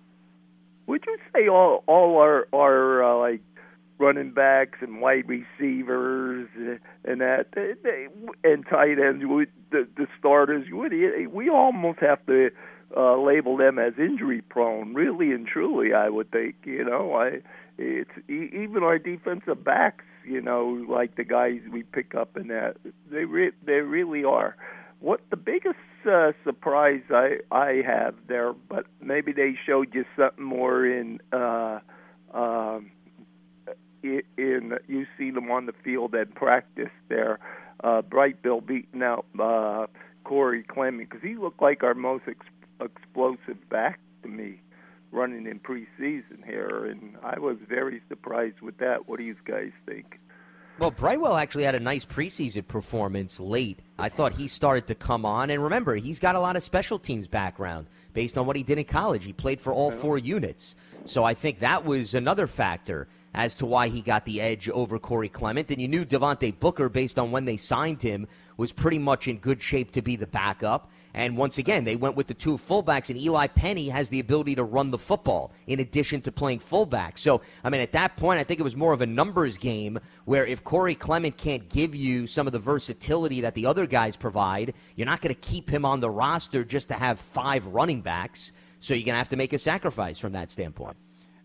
Would 0.85 1.03
you 1.07 1.17
say 1.33 1.47
all 1.47 1.83
all 1.87 2.17
our 2.17 2.47
our 2.53 3.03
uh, 3.03 3.17
like 3.17 3.41
running 4.01 4.31
backs 4.31 4.79
and 4.81 4.99
wide 4.99 5.29
receivers 5.29 6.49
and 7.05 7.21
that. 7.21 7.47
And 8.43 8.65
tight 8.67 8.99
ends 8.99 9.23
we, 9.25 9.45
the 9.71 9.87
the 9.95 10.07
starters 10.19 10.65
we 10.71 11.27
we 11.27 11.49
almost 11.49 11.99
have 11.99 12.25
to 12.25 12.49
uh 12.95 13.15
label 13.17 13.55
them 13.57 13.79
as 13.79 13.93
injury 13.97 14.41
prone 14.41 14.93
really 14.93 15.31
and 15.31 15.47
truly 15.47 15.93
I 15.93 16.09
would 16.09 16.29
think 16.31 16.55
you 16.65 16.83
know 16.83 17.13
I 17.15 17.41
it's 17.77 18.11
even 18.27 18.83
our 18.83 18.99
defensive 18.99 19.63
backs 19.63 20.03
you 20.25 20.41
know 20.41 20.85
like 20.89 21.15
the 21.15 21.23
guys 21.23 21.61
we 21.71 21.83
pick 21.83 22.15
up 22.15 22.35
in 22.37 22.47
that 22.47 22.77
they 23.09 23.25
re- 23.25 23.53
they 23.65 23.79
really 23.81 24.23
are. 24.23 24.55
What 24.99 25.21
the 25.31 25.37
biggest 25.37 25.77
uh, 26.09 26.33
surprise 26.43 27.01
I 27.09 27.37
I 27.51 27.81
have 27.85 28.15
there 28.27 28.53
but 28.53 28.85
maybe 29.01 29.31
they 29.31 29.55
showed 29.65 29.93
you 29.95 30.05
something 30.17 30.43
more 30.43 30.85
in 30.85 31.19
uh 31.31 31.79
um 32.33 32.91
in 34.03 34.77
you 34.87 35.05
see 35.17 35.31
them 35.31 35.51
on 35.51 35.65
the 35.65 35.73
field 35.83 36.15
at 36.15 36.33
practice 36.35 36.91
there. 37.09 37.39
Uh, 37.83 38.01
Brightwell 38.01 38.61
beating 38.61 39.01
out 39.01 39.25
uh, 39.39 39.87
Corey 40.23 40.63
Clement 40.63 41.09
because 41.09 41.23
he 41.23 41.35
looked 41.35 41.61
like 41.61 41.83
our 41.83 41.93
most 41.95 42.23
ex- 42.27 42.45
explosive 42.79 43.69
back 43.69 43.99
to 44.23 44.29
me 44.29 44.61
running 45.11 45.45
in 45.45 45.59
preseason 45.59 46.45
here, 46.45 46.85
and 46.85 47.17
I 47.23 47.39
was 47.39 47.57
very 47.67 48.01
surprised 48.07 48.61
with 48.61 48.77
that. 48.77 49.07
What 49.07 49.19
do 49.19 49.25
you 49.25 49.35
guys 49.45 49.71
think? 49.85 50.19
Well, 50.79 50.89
Brightwell 50.89 51.35
actually 51.35 51.65
had 51.65 51.75
a 51.75 51.79
nice 51.79 52.05
preseason 52.05 52.67
performance 52.67 53.39
late. 53.39 53.79
I 53.99 54.09
thought 54.09 54.33
he 54.33 54.47
started 54.47 54.87
to 54.87 54.95
come 54.95 55.25
on. 55.25 55.51
And 55.51 55.61
remember, 55.61 55.95
he's 55.95 56.17
got 56.17 56.35
a 56.35 56.39
lot 56.39 56.55
of 56.55 56.63
special 56.63 56.97
teams 56.97 57.27
background 57.27 57.87
based 58.13 58.37
on 58.37 58.47
what 58.47 58.55
he 58.55 58.63
did 58.63 58.79
in 58.79 58.85
college. 58.85 59.23
He 59.23 59.33
played 59.33 59.61
for 59.61 59.73
all 59.73 59.91
four 59.91 60.17
units. 60.17 60.75
So 61.05 61.23
I 61.23 61.35
think 61.35 61.59
that 61.59 61.85
was 61.85 62.15
another 62.15 62.47
factor 62.47 63.07
as 63.33 63.55
to 63.55 63.65
why 63.65 63.87
he 63.87 64.01
got 64.01 64.25
the 64.25 64.41
edge 64.41 64.69
over 64.69 64.99
Corey 64.99 65.29
Clement. 65.29 65.71
And 65.71 65.81
you 65.81 65.87
knew 65.87 66.05
Devontae 66.05 66.59
Booker, 66.59 66.89
based 66.89 67.17
on 67.17 67.31
when 67.31 67.45
they 67.45 67.57
signed 67.57 68.01
him, 68.01 68.27
was 68.57 68.71
pretty 68.71 68.99
much 68.99 69.27
in 69.27 69.37
good 69.37 69.61
shape 69.61 69.91
to 69.91 70.01
be 70.01 70.15
the 70.15 70.27
backup. 70.27 70.91
And 71.13 71.35
once 71.35 71.57
again, 71.57 71.83
they 71.83 71.95
went 71.95 72.15
with 72.15 72.27
the 72.27 72.33
two 72.33 72.57
fullbacks, 72.57 73.09
and 73.09 73.19
Eli 73.19 73.47
Penny 73.47 73.89
has 73.89 74.09
the 74.09 74.19
ability 74.19 74.55
to 74.55 74.63
run 74.63 74.91
the 74.91 74.97
football 74.97 75.51
in 75.67 75.79
addition 75.79 76.21
to 76.21 76.31
playing 76.31 76.59
fullback. 76.59 77.17
So, 77.17 77.41
I 77.63 77.69
mean, 77.69 77.81
at 77.81 77.91
that 77.93 78.15
point, 78.15 78.39
I 78.39 78.43
think 78.43 78.59
it 78.59 78.63
was 78.63 78.77
more 78.77 78.93
of 78.93 79.01
a 79.01 79.05
numbers 79.05 79.57
game 79.57 79.99
where 80.25 80.45
if 80.45 80.63
Corey 80.63 80.95
Clement 80.95 81.37
can't 81.37 81.67
give 81.69 81.95
you 81.95 82.27
some 82.27 82.47
of 82.47 82.53
the 82.53 82.59
versatility 82.59 83.41
that 83.41 83.55
the 83.55 83.65
other 83.65 83.87
guys 83.87 84.15
provide, 84.15 84.73
you're 84.95 85.07
not 85.07 85.21
going 85.21 85.33
to 85.33 85.41
keep 85.41 85.69
him 85.69 85.85
on 85.85 85.99
the 85.99 86.09
roster 86.09 86.63
just 86.63 86.87
to 86.89 86.93
have 86.93 87.19
five 87.19 87.65
running 87.65 88.01
backs. 88.01 88.53
So 88.79 88.93
you're 88.93 89.05
going 89.05 89.13
to 89.13 89.19
have 89.19 89.29
to 89.29 89.37
make 89.37 89.53
a 89.53 89.57
sacrifice 89.57 90.17
from 90.17 90.33
that 90.33 90.49
standpoint. 90.49 90.97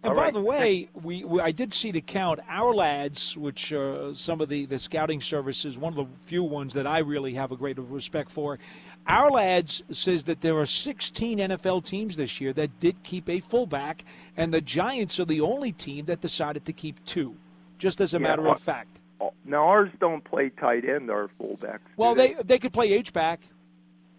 And 0.07 0.13
All 0.13 0.17
by 0.21 0.27
right. 0.27 0.33
the 0.33 0.41
way, 0.41 0.89
we, 0.95 1.25
we, 1.25 1.41
I 1.41 1.51
did 1.51 1.75
see 1.75 1.91
the 1.91 2.01
count. 2.01 2.39
Ourlads, 2.49 3.37
which 3.37 3.73
uh, 3.73 4.15
some 4.15 4.41
of 4.41 4.49
the, 4.49 4.65
the 4.65 4.79
scouting 4.79 5.21
services, 5.21 5.77
one 5.77 5.99
of 5.99 6.15
the 6.15 6.21
few 6.21 6.45
ones 6.45 6.75
that 6.75 6.87
I 6.87 7.01
really 7.01 7.35
have 7.35 7.51
a 7.51 7.57
great 7.57 7.77
respect 7.77 8.31
for, 8.31 8.61
Ourlads 9.09 9.83
says 9.93 10.23
that 10.25 10.43
there 10.43 10.57
are 10.59 10.65
16 10.65 11.39
NFL 11.39 11.85
teams 11.85 12.17
this 12.17 12.41
year 12.41 12.53
that 12.53 12.79
did 12.79 13.03
keep 13.03 13.29
a 13.29 13.41
fullback, 13.41 14.05
and 14.37 14.55
the 14.55 14.61
Giants 14.61 15.19
are 15.19 15.25
the 15.25 15.41
only 15.41 15.73
team 15.73 16.05
that 16.05 16.21
decided 16.21 16.65
to 16.67 16.73
keep 16.73 17.05
two, 17.05 17.35
just 17.77 18.01
as 18.01 18.15
a 18.15 18.19
yeah, 18.19 18.23
matter 18.23 18.43
well, 18.43 18.53
of 18.53 18.61
fact. 18.61 19.01
Now 19.45 19.67
ours 19.67 19.91
don't 19.99 20.23
play 20.23 20.51
tight 20.51 20.85
end; 20.89 21.11
our 21.11 21.29
fullbacks. 21.41 21.81
Well, 21.97 22.15
they? 22.15 22.35
they 22.35 22.43
they 22.45 22.59
could 22.61 22.73
play 22.73 22.93
H 22.93 23.13
back. 23.13 23.41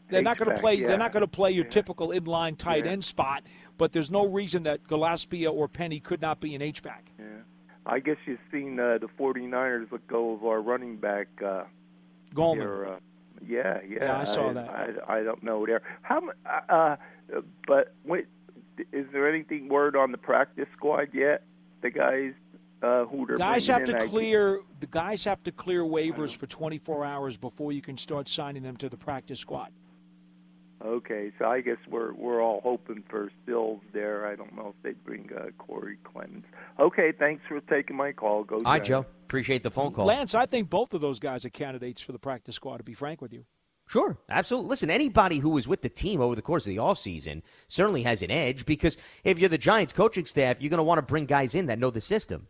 They're 0.10 0.21
not 0.21 0.38
going 0.38 0.54
to 0.54 0.62
play. 0.62 0.76
Yeah. 0.76 0.88
They're 0.88 0.97
not 0.97 1.12
going 1.12 1.21
to 1.21 1.28
play 1.28 1.52
your 1.52 1.65
yeah. 1.65 1.71
typical 1.71 2.10
inline 2.10 2.58
tight 2.58 2.88
end 2.88 3.04
spot. 3.04 3.43
But 3.78 3.92
there's 3.92 4.10
no 4.10 4.28
reason 4.28 4.63
that 4.63 4.84
Gillaspia 4.88 5.52
or 5.54 5.68
Penny 5.68 6.00
could 6.00 6.22
not 6.22 6.40
be 6.40 6.56
an 6.56 6.62
H 6.62 6.82
back. 6.82 7.12
Yeah, 7.20 7.26
I 7.86 8.00
guess 8.00 8.18
you've 8.26 8.40
seen 8.52 8.80
uh, 8.80 8.98
the 9.00 9.08
49ers 9.08 9.92
let 9.92 10.08
go 10.08 10.34
of 10.34 10.44
our 10.44 10.62
running 10.62 10.98
back. 10.98 11.28
Uh, 11.44 11.63
Gallman. 12.34 12.56
Here, 12.56 12.86
uh, 12.86 13.00
yeah, 13.48 13.80
yeah. 13.88 13.98
Yeah, 14.02 14.20
I 14.20 14.24
saw 14.24 14.50
I, 14.50 14.54
that. 14.54 14.70
I, 14.70 15.18
I 15.20 15.24
don't 15.24 15.44
know 15.44 15.66
there. 15.66 15.82
How? 16.02 16.22
Uh, 16.46 16.74
uh, 16.74 16.96
but 17.68 17.94
wait, 18.04 18.26
is 18.92 19.06
there 19.12 19.30
anything 19.30 19.70
word 19.70 19.96
on 19.96 20.12
the 20.12 20.18
practice 20.18 20.68
squad 20.76 21.10
yet? 21.13 21.44
The 21.82 21.92
guys 21.92 22.34
uh, 22.82 23.06
guys 23.38 23.68
have 23.68 23.86
to 23.86 23.98
in, 23.98 24.10
clear 24.10 24.62
the 24.80 24.88
guys 24.88 25.24
have 25.24 25.42
to 25.44 25.52
clear 25.52 25.82
waivers 25.84 26.36
for 26.36 26.46
24 26.46 27.06
hours 27.06 27.38
before 27.38 27.72
you 27.72 27.82
can 27.82 27.98
start 27.98 28.28
signing 28.28 28.63
them 28.63 28.78
to 28.78 28.90
the 28.90 28.98
practice 28.98 29.40
squad. 29.40 29.72
Okay, 30.86 31.32
so 31.40 31.46
I 31.46 31.62
guess 31.62 31.78
we're 31.90 32.13
we're 32.13 32.42
all 32.42 32.62
hoping 32.63 33.04
for 33.10 33.32
Stills 33.44 33.82
there. 33.94 34.28
I 34.28 34.36
don't 34.36 34.56
know 34.56 34.76
if 34.78 34.84
they'd 34.84 35.04
bring 35.04 35.30
uh, 35.36 35.50
Corey 35.58 35.98
Clement. 36.04 36.46
Okay, 36.80 37.12
thanks 37.18 37.44
for 37.48 37.60
taking 37.62 37.96
my 37.96 38.12
call. 38.12 38.44
Go. 38.44 38.60
Hi, 38.63 38.80
Joe. 38.80 39.06
Appreciate 39.26 39.63
the 39.63 39.72
phone 39.72 39.92
call. 39.92 40.06
Lance, 40.06 40.36
I 40.36 40.46
think 40.46 40.70
both 40.70 40.94
of 40.94 41.02
those 41.02 41.20
guys 41.20 41.46
are 41.46 41.50
candidates 41.50 42.02
for 42.02 42.12
the 42.12 42.20
practice 42.20 42.56
squad. 42.56 42.78
To 42.78 42.84
be 42.84 42.94
frank 42.94 43.22
with 43.22 43.34
you. 43.34 43.46
Sure, 43.88 44.18
absolutely. 44.30 44.70
Listen, 44.70 44.90
anybody 44.90 45.40
who 45.40 45.50
was 45.50 45.68
with 45.68 45.82
the 45.82 45.90
team 45.90 46.20
over 46.20 46.36
the 46.36 46.42
course 46.42 46.68
of 46.68 46.72
the 46.72 46.78
offseason 46.78 47.42
certainly 47.70 48.04
has 48.04 48.22
an 48.22 48.30
edge 48.30 48.66
because 48.66 48.98
if 49.24 49.40
you're 49.40 49.48
the 49.48 49.58
Giants 49.58 49.94
coaching 49.94 50.26
staff, 50.26 50.62
you're 50.62 50.70
going 50.70 50.78
to 50.78 50.84
want 50.84 50.98
to 50.98 51.04
bring 51.04 51.26
guys 51.26 51.56
in 51.56 51.68
that 51.68 51.80
know 51.80 51.90
the 51.90 52.02
system. 52.02 52.48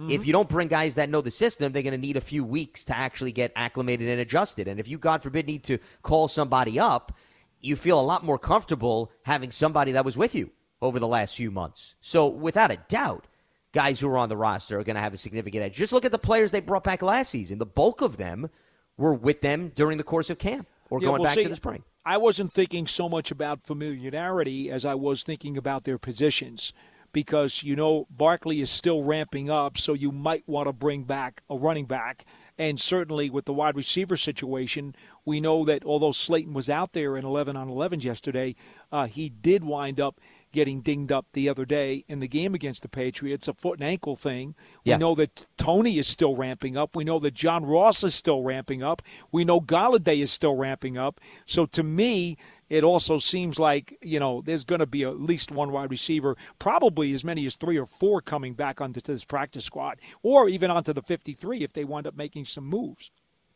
Mm-hmm. 0.00 0.10
If 0.10 0.26
you 0.26 0.32
don't 0.32 0.48
bring 0.48 0.66
guys 0.66 0.96
that 0.96 1.08
know 1.08 1.20
the 1.20 1.30
system, 1.30 1.72
they're 1.72 1.84
going 1.84 1.92
to 1.92 1.98
need 1.98 2.16
a 2.16 2.20
few 2.20 2.42
weeks 2.42 2.84
to 2.86 2.96
actually 2.96 3.30
get 3.30 3.52
acclimated 3.54 4.08
and 4.08 4.20
adjusted. 4.20 4.66
And 4.66 4.80
if 4.80 4.88
you, 4.88 4.98
God 4.98 5.22
forbid, 5.22 5.46
need 5.46 5.62
to 5.64 5.78
call 6.02 6.26
somebody 6.26 6.80
up, 6.80 7.12
you 7.60 7.76
feel 7.76 8.00
a 8.00 8.02
lot 8.02 8.24
more 8.24 8.38
comfortable 8.38 9.10
having 9.22 9.50
somebody 9.50 9.92
that 9.92 10.04
was 10.04 10.16
with 10.16 10.34
you 10.34 10.50
over 10.82 10.98
the 10.98 11.06
last 11.06 11.36
few 11.36 11.50
months. 11.50 11.94
So, 12.00 12.26
without 12.26 12.70
a 12.70 12.78
doubt, 12.88 13.26
guys 13.72 14.00
who 14.00 14.08
are 14.08 14.18
on 14.18 14.28
the 14.28 14.36
roster 14.36 14.78
are 14.78 14.84
going 14.84 14.96
to 14.96 15.02
have 15.02 15.14
a 15.14 15.18
significant 15.18 15.64
edge. 15.64 15.76
Just 15.76 15.92
look 15.92 16.04
at 16.04 16.12
the 16.12 16.18
players 16.18 16.50
they 16.50 16.60
brought 16.60 16.84
back 16.84 17.02
last 17.02 17.30
season. 17.30 17.58
The 17.58 17.66
bulk 17.66 18.00
of 18.00 18.16
them 18.16 18.50
were 18.96 19.14
with 19.14 19.40
them 19.40 19.72
during 19.74 19.98
the 19.98 20.04
course 20.04 20.30
of 20.30 20.38
camp 20.38 20.68
or 20.88 21.00
yeah, 21.00 21.08
going 21.08 21.22
well, 21.22 21.28
back 21.28 21.36
see, 21.36 21.42
to 21.44 21.48
the 21.48 21.56
spring. 21.56 21.84
I 22.04 22.16
wasn't 22.16 22.52
thinking 22.52 22.86
so 22.86 23.08
much 23.08 23.30
about 23.30 23.66
familiarity 23.66 24.70
as 24.70 24.84
I 24.84 24.94
was 24.94 25.22
thinking 25.22 25.56
about 25.56 25.84
their 25.84 25.98
positions 25.98 26.72
because, 27.12 27.62
you 27.62 27.76
know, 27.76 28.06
Barkley 28.10 28.60
is 28.60 28.70
still 28.70 29.02
ramping 29.02 29.50
up, 29.50 29.78
so 29.78 29.92
you 29.92 30.12
might 30.12 30.48
want 30.48 30.68
to 30.68 30.72
bring 30.72 31.04
back 31.04 31.42
a 31.50 31.56
running 31.56 31.86
back 31.86 32.24
and 32.60 32.78
certainly 32.78 33.30
with 33.30 33.46
the 33.46 33.54
wide 33.54 33.74
receiver 33.74 34.18
situation, 34.18 34.94
we 35.24 35.40
know 35.40 35.64
that 35.64 35.82
although 35.82 36.12
Slayton 36.12 36.52
was 36.52 36.68
out 36.68 36.92
there 36.92 37.16
in 37.16 37.24
11 37.24 37.56
on 37.56 37.68
11s 37.70 38.04
yesterday, 38.04 38.54
uh, 38.92 39.06
he 39.06 39.30
did 39.30 39.64
wind 39.64 39.98
up 39.98 40.20
getting 40.52 40.82
dinged 40.82 41.10
up 41.10 41.24
the 41.32 41.48
other 41.48 41.64
day 41.64 42.04
in 42.06 42.20
the 42.20 42.28
game 42.28 42.54
against 42.54 42.82
the 42.82 42.88
Patriots, 42.90 43.48
a 43.48 43.54
foot 43.54 43.80
and 43.80 43.88
ankle 43.88 44.14
thing. 44.14 44.54
We 44.84 44.94
know 44.98 45.14
that 45.14 45.46
Toney 45.56 45.96
is 45.96 46.06
still 46.06 46.36
ramping 46.36 46.76
up. 46.76 46.94
We 46.94 47.04
know 47.04 47.18
that 47.20 47.32
John 47.32 47.64
Ross 47.64 48.04
is 48.04 48.14
still 48.14 48.42
ramping 48.42 48.82
up. 48.82 49.00
We 49.32 49.42
know 49.46 49.62
Golladay 49.62 50.20
is 50.20 50.30
still 50.30 50.56
ramping 50.56 50.98
up. 50.98 51.18
So 51.46 51.64
to 51.64 51.82
me, 51.82 52.36
it 52.70 52.84
also 52.84 53.18
seems 53.18 53.58
like 53.58 53.98
you 54.00 54.18
know 54.18 54.42
there's 54.42 54.64
going 54.64 54.78
to 54.78 54.86
be 54.86 55.02
at 55.02 55.20
least 55.20 55.50
one 55.50 55.72
wide 55.72 55.90
receiver, 55.90 56.36
probably 56.58 57.12
as 57.12 57.24
many 57.24 57.44
as 57.44 57.56
three 57.56 57.76
or 57.76 57.84
four 57.84 58.22
coming 58.22 58.54
back 58.54 58.80
onto 58.80 59.00
this 59.00 59.24
practice 59.24 59.64
squad, 59.64 59.98
or 60.22 60.48
even 60.48 60.70
onto 60.70 60.92
the 60.92 61.02
53 61.02 61.62
if 61.62 61.72
they 61.72 61.84
wind 61.84 62.06
up 62.06 62.16
making 62.16 62.46
some 62.46 62.64
moves. 62.64 63.10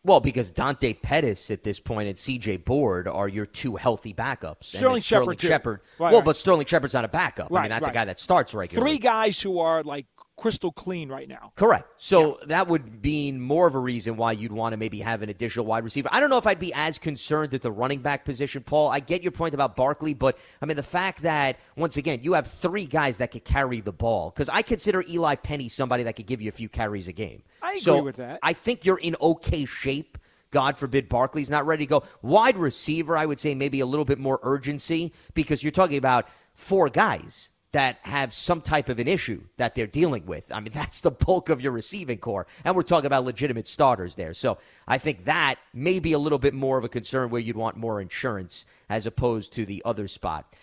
Well, 0.07 0.21
because 0.21 0.51
Dante 0.51 0.93
Pettis 0.93 1.51
at 1.51 1.63
this 1.63 1.81
point 1.81 2.09
and 2.09 2.19
C.J. 2.19 2.59
Board 2.59 3.09
are 3.09 3.27
your 3.27 3.47
two 3.47 3.77
healthy 3.77 4.13
backups. 4.13 4.65
Sterling 4.65 5.01
Shepard. 5.01 5.39
Sterling 5.39 5.39
Shepard. 5.39 5.81
Right, 5.99 6.11
well, 6.11 6.21
right. 6.21 6.25
but 6.27 6.37
Sterling 6.37 6.67
Shepard's 6.67 6.93
not 6.93 7.07
a 7.07 7.09
backup. 7.09 7.51
Right, 7.51 7.61
I 7.61 7.63
mean, 7.63 7.71
that's 7.71 7.87
a 7.87 7.91
guy 7.91 8.05
that 8.05 8.19
starts 8.19 8.53
regularly. 8.53 8.93
Three 8.93 8.99
guys 8.99 9.41
who 9.41 9.61
are 9.61 9.83
like 9.83 10.05
crystal 10.37 10.73
clean 10.73 11.09
right 11.09 11.29
now. 11.29 11.53
Correct. 11.57 11.87
So 11.97 12.39
yeah. 12.41 12.47
that 12.49 12.69
would 12.69 13.01
be 13.01 13.33
more 13.33 13.67
of 13.67 13.75
a 13.75 13.79
reason 13.79 14.17
why 14.17 14.33
you'd 14.33 14.53
want 14.53 14.73
to 14.73 14.77
maybe 14.77 15.01
have 15.01 15.23
an 15.23 15.29
additional 15.29 15.65
wide 15.67 15.85
receiver. 15.85 16.09
I 16.13 16.21
don't 16.21 16.31
know 16.31 16.39
if 16.39 16.47
I'd 16.47 16.59
be 16.59 16.73
as 16.75 16.99
concerned 16.99 17.55
at 17.55 17.63
the 17.63 17.73
running 17.73 18.01
back 18.01 18.25
position, 18.25 18.63
Paul. 18.63 18.91
I 18.91 19.01
get 19.01 19.23
your 19.23 19.33
point 19.33 19.55
about 19.55 19.77
Barkley, 19.77 20.15
but 20.15 20.39
I 20.61 20.67
mean 20.67 20.77
the 20.77 20.83
fact 20.83 21.23
that 21.23 21.59
once 21.77 21.97
again 21.97 22.21
you 22.23 22.33
have 22.33 22.47
three 22.47 22.87
guys 22.87 23.19
that 23.19 23.31
could 23.31 23.45
carry 23.45 23.81
the 23.81 23.93
ball 23.93 24.31
because 24.31 24.49
I 24.49 24.63
consider 24.63 25.05
Eli 25.09 25.37
Penny 25.37 25.69
somebody 25.69 26.03
that 26.05 26.17
could 26.17 26.27
give 26.27 26.43
you 26.43 26.49
a 26.49 26.53
few 26.53 26.69
carries 26.69 27.09
a 27.09 27.13
game. 27.13 27.43
I 27.63 27.71
agree 27.71 27.81
so 27.81 28.03
with 28.03 28.17
that. 28.17 28.41
I 28.43 28.53
think 28.53 28.85
you're 28.85 28.99
in 28.99 29.17
okay 29.21 29.65
shape. 29.65 30.19
God 30.51 30.79
forbid 30.79 31.09
Barkley's 31.09 31.51
not 31.51 31.67
ready 31.67 31.85
to 31.85 31.91
go. 31.91 32.05
Wide 32.23 32.57
receiver, 32.57 33.17
I 33.17 33.27
would 33.27 33.41
say 33.41 33.55
maybe 33.57 33.81
a 33.81 33.87
little 33.87 34.05
bit 34.05 34.21
more 34.21 34.39
urgency 34.43 35.13
because 35.35 35.65
you're 35.65 35.73
talking 35.73 35.97
about 35.97 36.29
four 36.55 36.89
guys 36.89 37.51
that 37.75 37.99
have 38.03 38.33
some 38.33 38.61
type 38.61 38.89
of 38.89 39.01
an 39.01 39.09
issue 39.09 39.43
that 39.57 39.75
they're 39.75 39.89
dealing 39.89 40.25
with. 40.27 40.51
I 40.53 40.61
mean, 40.61 40.73
that's 40.75 41.01
the 41.01 41.11
bulk 41.11 41.49
of 41.49 41.61
your 41.61 41.73
receiving 41.73 42.19
corps. 42.19 42.47
And 42.65 42.75
we're 42.75 42.83
talking 42.83 43.07
about 43.07 43.25
legitimate 43.25 43.67
starters 43.67 44.15
there. 44.15 44.33
So 44.33 44.59
I 44.87 44.99
think 44.99 45.25
that 45.25 45.57
may 45.73 45.99
be 45.99 46.13
a 46.13 46.19
little 46.19 46.39
bit 46.39 46.55
more 46.55 46.79
of 46.79 46.85
a 46.85 46.89
concern 46.89 47.31
where 47.31 47.41
you'd 47.41 47.57
want 47.57 47.77
more 47.77 48.01
insurance 48.01 48.65
as 48.89 49.07
opposed 49.07 49.53
to 49.55 49.67
the 49.67 49.83
other 49.85 50.07
spot. 50.07 50.55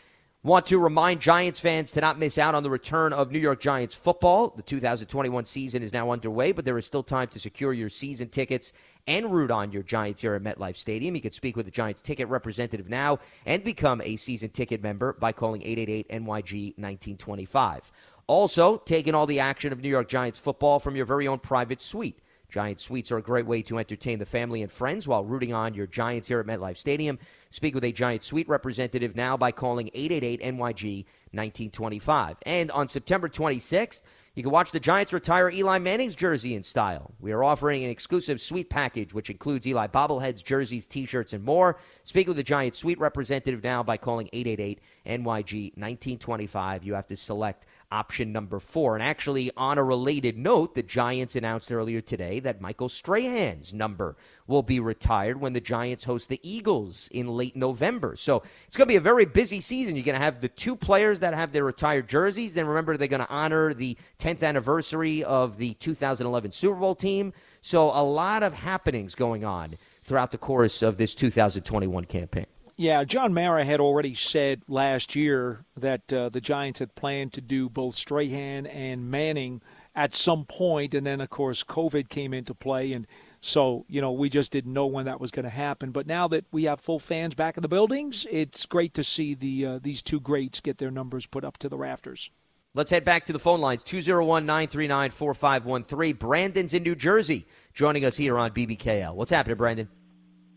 Want 0.44 0.66
to 0.68 0.80
remind 0.80 1.20
Giants 1.20 1.60
fans 1.60 1.92
to 1.92 2.02
not 2.02 2.18
miss 2.18 2.39
out 2.39 2.56
on 2.56 2.64
the 2.64 2.70
return 2.72 3.14
of 3.14 3.32
New 3.32 3.38
York 3.38 3.60
Giants 3.60 3.94
football. 3.94 4.50
The 4.56 4.64
2021 4.64 5.46
season 5.46 5.84
is 5.84 5.94
now 5.94 6.10
underway, 6.10 6.52
but 6.52 6.66
there 6.66 6.80
is 6.80 6.86
still 6.88 7.04
time 7.04 7.28
to 7.28 7.39
secure 7.39 7.74
your 7.74 7.89
season 7.89 8.28
tickets 8.28 8.74
and 9.06 9.32
root 9.32 9.52
on 9.52 9.72
your 9.72 9.84
Giants 9.84 10.22
here 10.22 10.34
at 10.34 10.42
MetLife 10.42 10.78
Stadium. 10.78 11.14
You 11.14 11.22
can 11.22 11.30
speak 11.30 11.56
with 11.56 11.68
the 11.68 11.72
Giants 11.72 12.02
ticket 12.02 12.28
representative 12.28 12.89
now 12.89 13.20
and 13.46 13.64
become 13.64 14.02
a 14.02 14.16
season 14.16 14.50
ticket 14.50 14.82
member 14.82 15.14
by 15.14 15.32
calling 15.32 15.62
888 15.62 16.10
NYG 16.10 16.66
1925. 16.80 17.92
Also, 18.26 18.78
taking 18.78 19.14
all 19.14 19.28
the 19.28 19.42
action 19.42 19.72
of 19.72 19.80
New 19.80 19.89
York 19.89 20.08
Giants 20.08 20.39
football 20.39 20.80
from 20.80 20.96
your 20.96 21.06
very 21.06 21.28
own 21.28 21.38
private 21.38 21.80
suite. 21.80 22.18
Giant 22.50 22.80
Suites 22.80 23.12
are 23.12 23.18
a 23.18 23.22
great 23.22 23.46
way 23.46 23.62
to 23.62 23.78
entertain 23.78 24.20
the 24.20 24.26
family 24.26 24.62
and 24.62 24.72
friends 24.72 25.08
while 25.08 25.24
rooting 25.24 25.54
on 25.54 25.74
your 25.74 25.88
Giants 25.88 26.28
here 26.28 26.39
at 26.39 26.46
MetLife 26.46 26.78
Stadium. 26.78 27.18
Speak 27.52 27.76
with 27.76 27.84
a 27.84 27.91
Giant 27.91 28.24
Suite 28.24 28.47
representative 28.47 29.14
now 29.14 29.36
by 29.36 29.52
calling 29.52 29.89
888 29.93 30.41
NYG 30.41 31.06
1925. 31.32 32.38
And 32.43 32.72
on 32.72 32.88
September 32.88 33.28
26th, 33.28 34.04
you 34.36 34.43
can 34.43 34.54
watch 34.54 34.72
the 34.72 34.80
Giants 34.80 35.12
retire 35.12 35.49
Eli 35.49 35.78
Manning's 35.80 36.16
jersey 36.16 36.56
in 36.56 36.64
style. 36.64 37.14
We 37.20 37.34
are 37.34 37.43
offering 37.43 37.84
an 37.84 37.89
exclusive 37.89 38.39
suite 38.39 38.70
package, 38.70 39.14
which 39.14 39.30
includes 39.30 39.68
Eli 39.68 39.88
bobbleheads, 39.88 40.41
jerseys, 40.41 40.88
t 40.88 41.06
shirts, 41.06 41.34
and 41.34 41.43
more. 41.43 41.78
Speak 42.04 42.30
with 42.30 42.38
the 42.38 42.43
Giants 42.43 42.78
suite 42.78 42.99
representative 42.99 43.62
now 43.62 43.84
by 43.84 43.97
calling 43.97 44.30
888 44.32 44.80
NYG 45.06 45.78
1925. 45.78 46.84
You 46.84 46.93
have 46.93 47.08
to 47.08 47.16
select 47.16 47.66
option 47.91 48.32
number 48.32 48.60
four. 48.60 48.95
And 48.95 49.04
actually, 49.04 49.52
on 49.58 49.78
a 49.78 49.84
related 49.84 50.38
note, 50.38 50.76
the 50.76 50.84
Giants 50.84 51.36
announced 51.36 51.72
earlier 51.72 52.02
today 52.02 52.39
that 52.39 52.62
Michael 52.62 52.89
Strahan's 52.89 53.74
number 53.74 54.16
will 54.47 54.64
be 54.64 54.80
retired 54.80 55.39
when 55.39 55.54
the 55.54 55.62
Giants 55.62 56.06
host 56.06 56.30
the 56.30 56.39
Eagles 56.43 57.10
in 57.12 57.28
late 57.28 57.56
November. 57.56 58.16
So 58.16 58.43
it's 58.68 58.78
going 58.78 58.88
to 58.88 58.91
be 58.91 58.97
a 58.97 59.02
very 59.02 59.26
busy 59.26 59.62
season. 59.62 59.95
You're 59.95 60.06
going 60.06 60.18
to 60.18 60.24
have 60.24 60.41
the 60.41 60.49
two 60.49 60.76
players 60.76 61.20
that 61.20 61.34
have 61.34 61.52
their 61.52 61.64
retired 61.64 62.08
jerseys. 62.08 62.54
Then 62.54 62.66
remember, 62.66 62.95
they're 62.97 63.08
going 63.08 63.26
to 63.26 63.30
honor 63.30 63.74
the 63.74 63.97
10th 64.20 64.43
anniversary 64.43 65.24
of 65.24 65.58
the 65.58 65.74
2011 65.76 66.52
Super 66.52 66.76
Bowl 66.76 66.95
team. 66.95 67.34
So 67.62 67.88
a 67.88 68.04
lot 68.04 68.43
of 68.43 68.54
happenings 68.54 69.16
going 69.16 69.43
on 69.43 69.78
throughout 70.04 70.32
the 70.32 70.38
course 70.38 70.82
of 70.82 70.97
this 70.97 71.14
2021 71.16 72.06
campaign. 72.06 72.47
Yeah, 72.82 73.04
John 73.04 73.32
Mara 73.32 73.64
had 73.64 73.80
already 73.80 74.16
said 74.16 74.64
last 74.68 75.16
year 75.16 75.66
that 75.78 76.12
uh, 76.12 76.30
the 76.30 76.42
Giants 76.42 76.80
had 76.80 76.96
planned 76.96 77.32
to 77.34 77.40
do 77.40 77.70
both 77.70 77.94
Strahan 77.94 78.66
and 78.66 79.12
Manning 79.12 79.62
at 79.94 80.16
some 80.16 80.46
point, 80.46 80.96
and 80.96 81.06
then 81.06 81.22
of 81.22 81.30
course 81.30 81.64
COVID 81.64 82.10
came 82.10 82.34
into 82.34 82.56
play, 82.56 82.92
and 82.94 83.06
so 83.40 83.86
you 83.88 84.02
know 84.02 84.12
we 84.12 84.30
just 84.30 84.52
didn't 84.52 84.74
know 84.74 84.88
when 84.88 85.06
that 85.06 85.22
was 85.22 85.30
going 85.30 85.44
to 85.44 85.52
happen. 85.52 85.92
But 85.92 86.08
now 86.08 86.28
that 86.30 86.46
we 86.52 86.64
have 86.64 86.80
full 86.80 86.98
fans 86.98 87.36
back 87.36 87.56
in 87.56 87.62
the 87.62 87.68
buildings, 87.68 88.26
it's 88.32 88.66
great 88.66 88.96
to 88.96 89.04
see 89.04 89.36
the 89.36 89.64
uh, 89.64 89.80
these 89.80 90.02
two 90.02 90.20
greats 90.20 90.60
get 90.60 90.80
their 90.80 90.90
numbers 90.90 91.28
put 91.28 91.46
up 91.46 91.60
to 91.60 91.70
the 91.70 91.78
rafters. 91.78 92.32
Let's 92.74 92.90
head 92.90 93.06
back 93.06 93.26
to 93.26 93.34
the 93.34 93.38
phone 93.38 93.62
lines 93.62 93.84
201 93.84 94.44
939 94.48 95.12
4513. 95.12 96.16
Brandon's 96.16 96.74
in 96.74 96.82
New 96.82 96.96
Jersey 96.96 97.46
joining 97.76 98.06
us 98.06 98.18
here 98.18 98.40
on 98.40 98.50
BBKL. 98.50 99.14
What's 99.14 99.30
happening, 99.30 99.58
Brandon? 99.58 99.88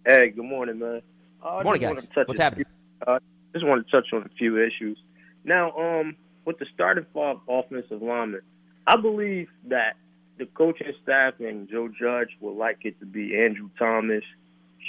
Hey, 0.07 0.31
good 0.31 0.47
morning, 0.47 0.79
man. 0.79 1.03
Uh, 1.45 1.62
Morning, 1.62 1.82
guys. 1.82 2.07
What's 2.14 2.40
happening? 2.40 2.64
Few, 2.64 3.12
uh, 3.12 3.18
just 3.53 3.66
want 3.66 3.86
to 3.86 3.90
touch 3.90 4.09
on 4.14 4.22
a 4.22 4.28
few 4.38 4.62
issues. 4.62 4.97
Now, 5.45 5.72
um, 5.72 6.16
with 6.47 6.59
the 6.59 6.66
starting 6.72 7.05
five 7.12 7.36
offensive 7.49 8.01
linemen, 8.01 8.40
I 8.86 8.97
believe 8.97 9.49
that 9.68 9.97
the 10.38 10.47
coaching 10.47 10.92
staff 11.03 11.34
and 11.40 11.68
Joe 11.68 11.88
Judge 11.88 12.30
would 12.40 12.57
like 12.57 12.78
it 12.84 12.99
to 13.01 13.07
be 13.07 13.38
Andrew 13.38 13.68
Thomas, 13.78 14.24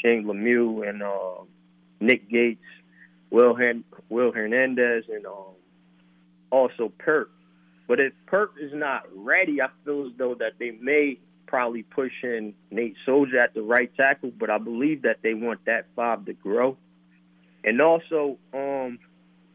Shane 0.02 0.24
Lemieux, 0.24 0.88
and 0.88 1.04
uh, 1.04 1.44
Nick 2.00 2.30
Gates, 2.30 2.64
Will, 3.32 3.54
Hen- 3.54 3.84
Will 4.08 4.32
Hernandez, 4.32 5.04
and 5.10 5.26
um, 5.26 5.56
also 6.52 6.92
Perk. 6.98 7.32
But 7.86 8.00
if 8.00 8.14
Perk 8.28 8.54
is 8.62 8.72
not 8.74 9.04
ready, 9.14 9.62
I 9.62 9.68
feel 9.84 10.08
as 10.08 10.14
though 10.18 10.36
that 10.36 10.54
they 10.58 10.72
may 10.72 11.20
probably 11.56 11.84
pushing 11.84 12.54
Nate 12.70 12.98
Solder 13.06 13.40
at 13.40 13.54
the 13.54 13.62
right 13.62 13.90
tackle, 13.96 14.30
but 14.38 14.50
I 14.50 14.58
believe 14.58 15.04
that 15.04 15.20
they 15.24 15.34
want 15.34 15.64
that 15.68 15.86
five 15.96 16.26
to 16.26 16.34
grow. 16.34 16.76
And 17.64 17.80
also, 17.80 18.38
um, 18.54 19.00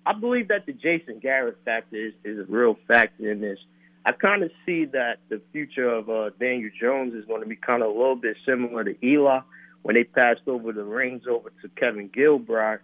I 0.07 0.15
believe 0.15 0.49
that 0.49 0.65
the 0.65 0.73
Jason 0.73 1.19
Garrett 1.19 1.59
factor 1.63 1.97
is, 1.97 2.15
is 2.25 2.39
a 2.39 2.51
real 2.51 2.79
factor 2.89 3.31
in 3.31 3.43
this. 3.43 3.59
I 4.07 4.13
kind 4.13 4.43
of 4.43 4.51
see 4.65 4.87
that 4.87 5.19
the 5.29 5.43
future 5.53 5.91
of 5.91 6.09
uh, 6.09 6.31
Daniel 6.41 6.71
Jones 6.81 7.13
is 7.13 7.27
going 7.27 7.43
to 7.43 7.47
be 7.47 7.57
kind 7.57 7.83
of 7.83 7.91
a 7.91 7.93
little 7.93 8.17
bit 8.17 8.39
similar 8.47 8.83
to 8.83 8.97
Eli 9.07 9.41
when 9.83 9.95
they 9.95 10.05
passed 10.05 10.41
over 10.47 10.73
the 10.73 10.85
reins 10.85 11.25
over 11.29 11.53
to 11.61 11.69
Kevin 11.77 12.09
Gilbride, 12.09 12.79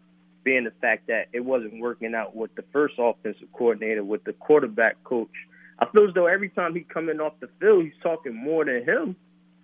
being 0.44 0.64
the 0.64 0.72
fact 0.82 1.06
that 1.06 1.28
it 1.32 1.40
wasn't 1.40 1.80
working 1.80 2.14
out 2.14 2.36
with 2.36 2.54
the 2.54 2.64
first 2.70 2.96
offensive 2.98 3.50
coordinator, 3.54 4.04
with 4.04 4.24
the 4.24 4.34
quarterback 4.34 5.02
coach– 5.04 5.30
I 5.78 5.86
feel 5.86 6.08
as 6.08 6.14
though 6.14 6.26
every 6.26 6.48
time 6.48 6.74
he 6.74 6.80
coming 6.80 7.20
off 7.20 7.34
the 7.40 7.48
field, 7.60 7.84
he's 7.84 7.92
talking 8.02 8.34
more 8.34 8.64
to 8.64 8.82
him 8.82 9.16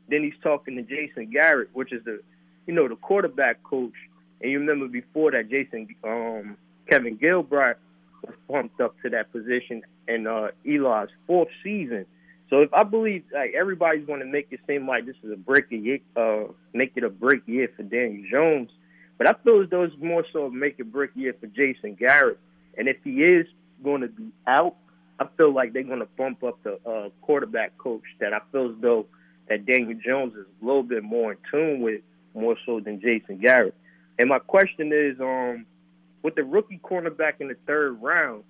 than 0.09 0.23
he's 0.23 0.39
talking 0.43 0.77
to 0.77 0.83
Jason 0.83 1.31
Garrett, 1.31 1.71
which 1.73 1.93
is 1.93 2.05
the, 2.05 2.21
you 2.67 2.75
know, 2.75 2.89
the 2.89 2.97
quarterback 2.97 3.63
coach. 3.63 3.95
And 4.41 4.51
you 4.51 4.59
remember 4.59 4.89
before 4.89 5.31
that, 5.31 5.49
Jason, 5.49 5.89
um, 6.05 6.57
Kevin 6.89 7.17
Gilbride 7.17 7.77
was 8.23 8.35
pumped 8.51 8.81
up 8.81 8.95
to 9.03 9.11
that 9.11 9.33
position 9.33 9.83
in 10.09 10.27
uh, 10.27 10.49
Eli's 10.67 11.09
fourth 11.27 11.49
season. 11.63 12.07
So 12.51 12.61
if 12.61 12.75
I 12.75 12.83
believe 12.83 13.25
like 13.33 13.55
everybody's 13.59 14.05
going 14.07 14.21
to 14.21 14.27
make 14.27 14.49
it 14.51 14.61
seem 14.67 14.87
like 14.87 15.07
this 15.07 15.17
is 15.23 15.33
a 15.33 15.37
break 15.37 15.71
year, 15.71 16.01
uh, 16.17 16.53
make 16.75 16.93
it 16.97 17.05
a 17.05 17.09
break 17.09 17.43
year 17.47 17.71
for 17.75 17.83
Daniel 17.83 18.25
Jones, 18.31 18.71
but 19.17 19.27
I 19.27 19.33
feel 19.43 19.63
as 19.63 19.71
though 19.71 19.85
it's 19.85 19.97
more 19.99 20.25
so 20.33 20.47
a 20.47 20.51
make 20.51 20.79
it 20.79 20.93
break 20.93 21.13
year 21.15 21.35
for 21.41 21.47
Jason 21.47 21.95
Garrett. 21.95 22.39
And 22.77 22.89
if 22.89 22.97
he 23.05 23.23
is 23.23 23.47
going 23.83 24.03
to 24.03 24.09
be 24.09 24.33
out, 24.47 24.77
I 25.19 25.27
feel 25.37 25.53
like 25.53 25.73
they're 25.73 25.83
going 25.83 26.01
to 26.01 26.09
bump 26.17 26.43
up 26.43 26.63
the 26.63 26.79
uh, 26.89 27.11
quarterback 27.21 27.77
coach 27.79 28.03
that 28.21 28.33
I 28.33 28.41
feel 28.51 28.71
as 28.71 28.77
though 28.81 29.07
that 29.49 29.67
Daniel 29.67 29.99
Jones 30.05 30.35
is 30.35 30.47
a 30.63 30.65
little 30.65 30.83
bit 30.83 31.03
more 31.03 31.33
in 31.33 31.39
tune 31.51 31.81
with, 31.81 32.01
more 32.35 32.57
so 32.65 32.81
than 32.81 33.01
Jason 33.01 33.39
Garrett. 33.39 33.75
And 34.19 34.29
my 34.29 34.39
question 34.39 34.93
is, 34.93 35.21
um, 35.21 35.67
with 36.23 36.35
the 36.35 36.45
rookie 36.45 36.81
cornerback 36.83 37.35
in 37.41 37.49
the 37.49 37.57
third 37.67 38.01
round, 38.01 38.45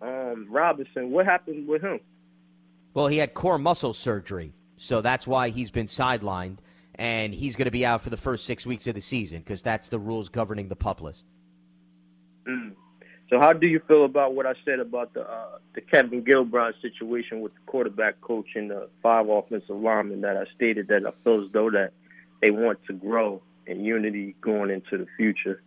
um, 0.00 0.46
Robinson, 0.48 1.10
what 1.10 1.26
happened 1.26 1.68
with 1.68 1.82
him? 1.82 2.00
Well, 2.94 3.08
he 3.08 3.18
had 3.18 3.34
core 3.34 3.58
muscle 3.58 3.92
surgery, 3.92 4.52
so 4.76 5.00
that's 5.00 5.26
why 5.26 5.50
he's 5.50 5.70
been 5.70 5.86
sidelined, 5.86 6.58
and 6.94 7.34
he's 7.34 7.56
going 7.56 7.66
to 7.66 7.70
be 7.70 7.84
out 7.84 8.02
for 8.02 8.10
the 8.10 8.16
first 8.16 8.44
six 8.44 8.66
weeks 8.66 8.86
of 8.86 8.94
the 8.94 9.00
season 9.00 9.40
because 9.40 9.62
that's 9.62 9.88
the 9.88 9.98
rules 9.98 10.28
governing 10.28 10.68
the 10.68 10.76
PUP 10.76 11.00
list. 11.00 11.24
Mm. 12.48 12.72
So 13.30 13.38
how 13.38 13.52
do 13.52 13.66
you 13.66 13.80
feel 13.86 14.04
about 14.04 14.34
what 14.34 14.46
I 14.46 14.54
said 14.64 14.80
about 14.80 15.12
the 15.12 15.28
uh, 15.28 15.58
the 15.74 15.82
Kevin 15.82 16.24
Gilbride 16.24 16.80
situation 16.80 17.40
with 17.40 17.52
the 17.54 17.60
quarterback 17.66 18.20
coach 18.20 18.48
and 18.54 18.70
the 18.70 18.88
five 19.02 19.28
offensive 19.28 19.76
linemen 19.76 20.22
that 20.22 20.36
I 20.36 20.44
stated 20.54 20.88
that 20.88 21.06
I 21.06 21.10
feel 21.22 21.44
as 21.44 21.52
though 21.52 21.70
that 21.70 21.92
they 22.40 22.50
want 22.50 22.78
to 22.86 22.94
grow 22.94 23.42
in 23.66 23.84
unity 23.84 24.34
going 24.40 24.70
into 24.70 24.96
the 24.96 25.06
future? 25.16 25.62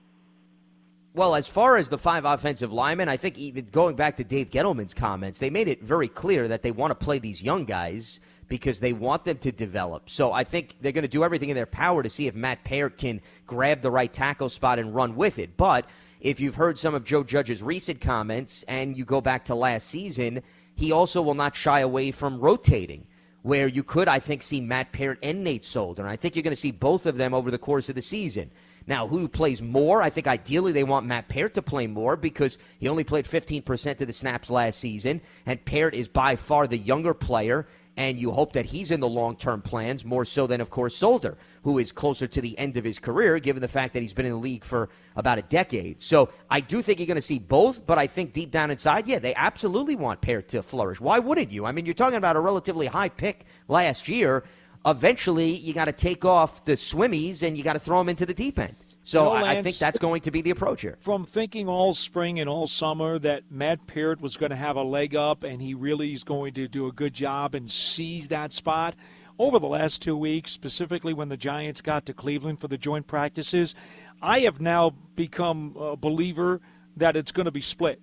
Well, 1.14 1.36
as 1.36 1.46
far 1.46 1.78
as 1.78 1.90
the 1.90 1.98
five 1.98 2.24
offensive 2.26 2.72
linemen, 2.72 3.10
I 3.10 3.18
think 3.18 3.38
even 3.38 3.68
going 3.70 3.96
back 3.96 4.16
to 4.16 4.24
Dave 4.24 4.50
Gettleman's 4.50 4.94
comments, 4.94 5.40
they 5.40 5.50
made 5.50 5.68
it 5.68 5.84
very 5.84 6.08
clear 6.08 6.48
that 6.48 6.64
they 6.64 6.72
want 6.72 6.92
to 6.92 6.96
play 6.96 7.20
these 7.20 7.44
young 7.44 7.66
guys 7.66 8.22
because 8.48 8.80
they 8.80 8.94
want 8.94 9.26
them 9.26 9.38
to 9.40 9.52
develop. 9.52 10.10
So 10.10 10.32
I 10.32 10.46
think 10.46 10.76
they're 10.82 10.94
going 10.94 11.04
to 11.04 11.10
do 11.10 11.24
everything 11.24 11.50
in 11.50 11.56
their 11.56 11.66
power 11.66 12.02
to 12.02 12.10
see 12.10 12.28
if 12.28 12.36
Matt 12.36 12.64
Peart 12.64 12.98
can 12.98 13.22
grab 13.46 13.82
the 13.82 13.92
right 13.92 14.12
tackle 14.12 14.50
spot 14.50 14.80
and 14.80 14.96
run 14.96 15.16
with 15.16 15.38
it. 15.38 15.58
But 15.58 15.86
if 16.22 16.40
you've 16.40 16.56
heard 16.56 16.78
some 16.78 16.94
of 16.94 17.04
Joe 17.04 17.24
Judge's 17.24 17.64
recent 17.64 18.00
comments 18.00 18.64
and 18.68 18.96
you 18.96 19.04
go 19.04 19.22
back 19.22 19.46
to 19.46 19.56
last 19.56 19.88
season, 19.88 20.42
he 20.76 20.92
also 20.92 21.22
will 21.22 21.34
not 21.34 21.56
shy 21.56 21.80
away 21.80 22.12
from 22.12 22.40
rotating. 22.40 23.08
Where 23.44 23.68
you 23.68 23.82
could, 23.82 24.08
I 24.08 24.20
think, 24.20 24.44
see 24.44 24.62
Matt 24.62 24.92
Peart 24.92 25.18
and 25.24 25.44
Nate 25.44 25.64
Solder. 25.64 26.04
And 26.04 26.12
I 26.12 26.16
think 26.16 26.36
you're 26.36 26.44
going 26.44 26.52
to 26.52 26.56
see 26.56 26.70
both 26.70 27.08
of 27.08 27.18
them 27.18 27.34
over 27.34 27.50
the 27.50 27.58
course 27.58 27.90
of 27.90 27.96
the 27.96 28.02
season. 28.02 28.52
Now, 28.86 29.08
who 29.08 29.28
plays 29.28 29.64
more? 29.64 30.04
I 30.04 30.12
think 30.12 30.28
ideally 30.28 30.72
they 30.72 30.84
want 30.84 31.08
Matt 31.08 31.28
Peart 31.28 31.56
to 31.56 31.64
play 31.64 31.88
more 31.88 32.16
because 32.16 32.60
he 32.80 32.88
only 32.88 33.04
played 33.04 33.26
15% 33.26 34.02
of 34.02 34.08
the 34.08 34.14
snaps 34.14 34.52
last 34.52 34.80
season, 34.80 35.22
and 35.46 35.64
Peart 35.66 35.96
is 35.96 36.08
by 36.08 36.36
far 36.36 36.68
the 36.68 36.78
younger 36.78 37.14
player 37.14 37.68
and 37.98 38.18
you 38.18 38.32
hope 38.32 38.54
that 38.54 38.66
he's 38.66 38.92
in 38.92 39.00
the 39.00 39.08
long 39.08 39.36
term 39.36 39.62
plans 39.62 40.06
more 40.06 40.26
so 40.26 40.48
than, 40.48 40.62
of 40.62 40.70
course, 40.70 40.96
Solder, 40.96 41.38
who 41.64 41.78
is 41.78 41.92
closer 41.92 42.28
to 42.28 42.42
the 42.42 42.58
end 42.58 42.78
of 42.78 42.84
his 42.84 43.00
career, 43.00 43.38
given 43.40 43.62
the 43.62 43.68
fact 43.68 43.94
that 43.94 44.00
he's 44.00 44.14
been 44.14 44.26
in 44.26 44.32
the 44.32 44.38
league 44.38 44.64
for 44.64 44.90
about 45.16 45.38
a 45.38 45.42
decade. 45.44 46.02
So 46.02 46.30
I 46.50 46.62
do 46.62 46.82
think 46.82 47.00
you're 47.00 47.08
going 47.08 47.16
to 47.16 47.22
see 47.22 47.40
both, 47.40 47.86
but 47.86 47.98
I 47.98 48.08
think 48.08 48.34
deep 48.34 48.52
down 48.52 48.72
inside, 48.72 49.08
yeah, 49.08 49.20
they 49.20 49.36
absolutely 49.36 49.96
want 49.96 50.22
Peart 50.22 50.48
to 50.50 50.64
flourish. 50.64 51.02
Why 51.02 51.20
wouldn't 51.20 51.52
you? 51.52 51.66
I 51.66 51.72
mean, 51.72 51.86
you're 51.86 51.94
talking 51.94 52.18
about 52.18 52.36
a 52.36 52.40
relatively 52.40 52.88
high 52.88 53.10
pick 53.10 53.46
last 53.68 54.08
year. 54.08 54.44
Eventually, 54.86 55.52
you 55.52 55.74
got 55.74 55.86
to 55.86 55.92
take 55.92 56.26
off 56.26 56.66
the 56.66 56.74
swimmies 56.74 57.44
and 57.44 57.58
you 57.58 57.64
got 57.64 57.74
to 57.74 57.80
throw 57.80 58.00
them 58.00 58.10
into 58.10 58.26
the 58.26 58.34
deep 58.34 58.58
end. 58.58 58.76
So 59.04 59.34
You 59.34 59.40
know, 59.40 59.46
I, 59.46 59.52
I 59.52 59.62
think 59.64 59.78
that's 59.78 59.98
going 59.98 60.22
to 60.22 60.32
be 60.32 60.42
the 60.42 60.52
approach 60.52 60.82
here. 60.82 60.98
From 61.00 61.24
thinking 61.24 61.68
all 61.68 61.94
spring 61.94 62.40
and 62.40 62.48
all 62.48 62.68
summer 62.68 63.18
that 63.20 63.52
Matt 63.52 63.88
Peart 63.88 64.22
was 64.22 64.38
going 64.38 64.52
to 64.52 64.56
have 64.56 64.76
a 64.76 64.84
leg 64.84 65.16
up 65.16 65.44
and 65.44 65.62
he 65.62 65.74
really 65.74 66.14
is 66.14 66.24
going 66.24 66.54
to 66.54 66.68
do 66.68 66.88
a 66.88 66.92
good 66.92 67.14
job 67.14 67.56
and 67.56 67.70
seize 67.70 68.28
that 68.30 68.54
spot, 68.54 68.96
over 69.40 69.58
the 69.58 69.68
last 69.68 70.04
two 70.04 70.16
weeks, 70.16 70.52
specifically 70.52 71.14
when 71.14 71.30
the 71.30 71.38
Giants 71.38 71.82
got 71.82 72.06
to 72.06 72.14
Cleveland 72.14 72.62
for 72.62 72.68
the 72.68 72.78
joint 72.78 73.08
practices, 73.08 73.74
I 74.22 74.42
have 74.42 74.62
now 74.62 74.92
become 75.16 75.76
a 75.80 75.96
believer 75.96 76.62
that 76.96 77.16
it's 77.16 77.32
going 77.32 77.46
to 77.46 77.52
be 77.52 77.62
split. 77.62 78.00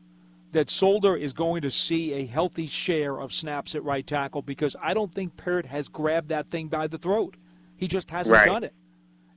That 0.51 0.69
Solder 0.69 1.15
is 1.15 1.35
going 1.35 1.63
to 1.63 1.71
see 1.71 2.15
a 2.15 2.27
healthy 2.27 2.67
share 2.67 3.21
of 3.21 3.33
snaps 3.33 3.75
at 3.77 3.85
right 3.85 4.05
tackle 4.05 4.43
because 4.43 4.75
I 4.83 4.95
don't 4.95 5.15
think 5.15 5.37
Peart 5.37 5.67
has 5.67 5.89
grabbed 5.89 6.31
that 6.31 6.51
thing 6.51 6.67
by 6.69 6.89
the 6.89 6.99
throat. 6.99 7.37
He 7.77 7.87
just 7.87 8.11
hasn't 8.11 8.35
Right. 8.35 8.47
done 8.47 8.65
it. 8.65 8.75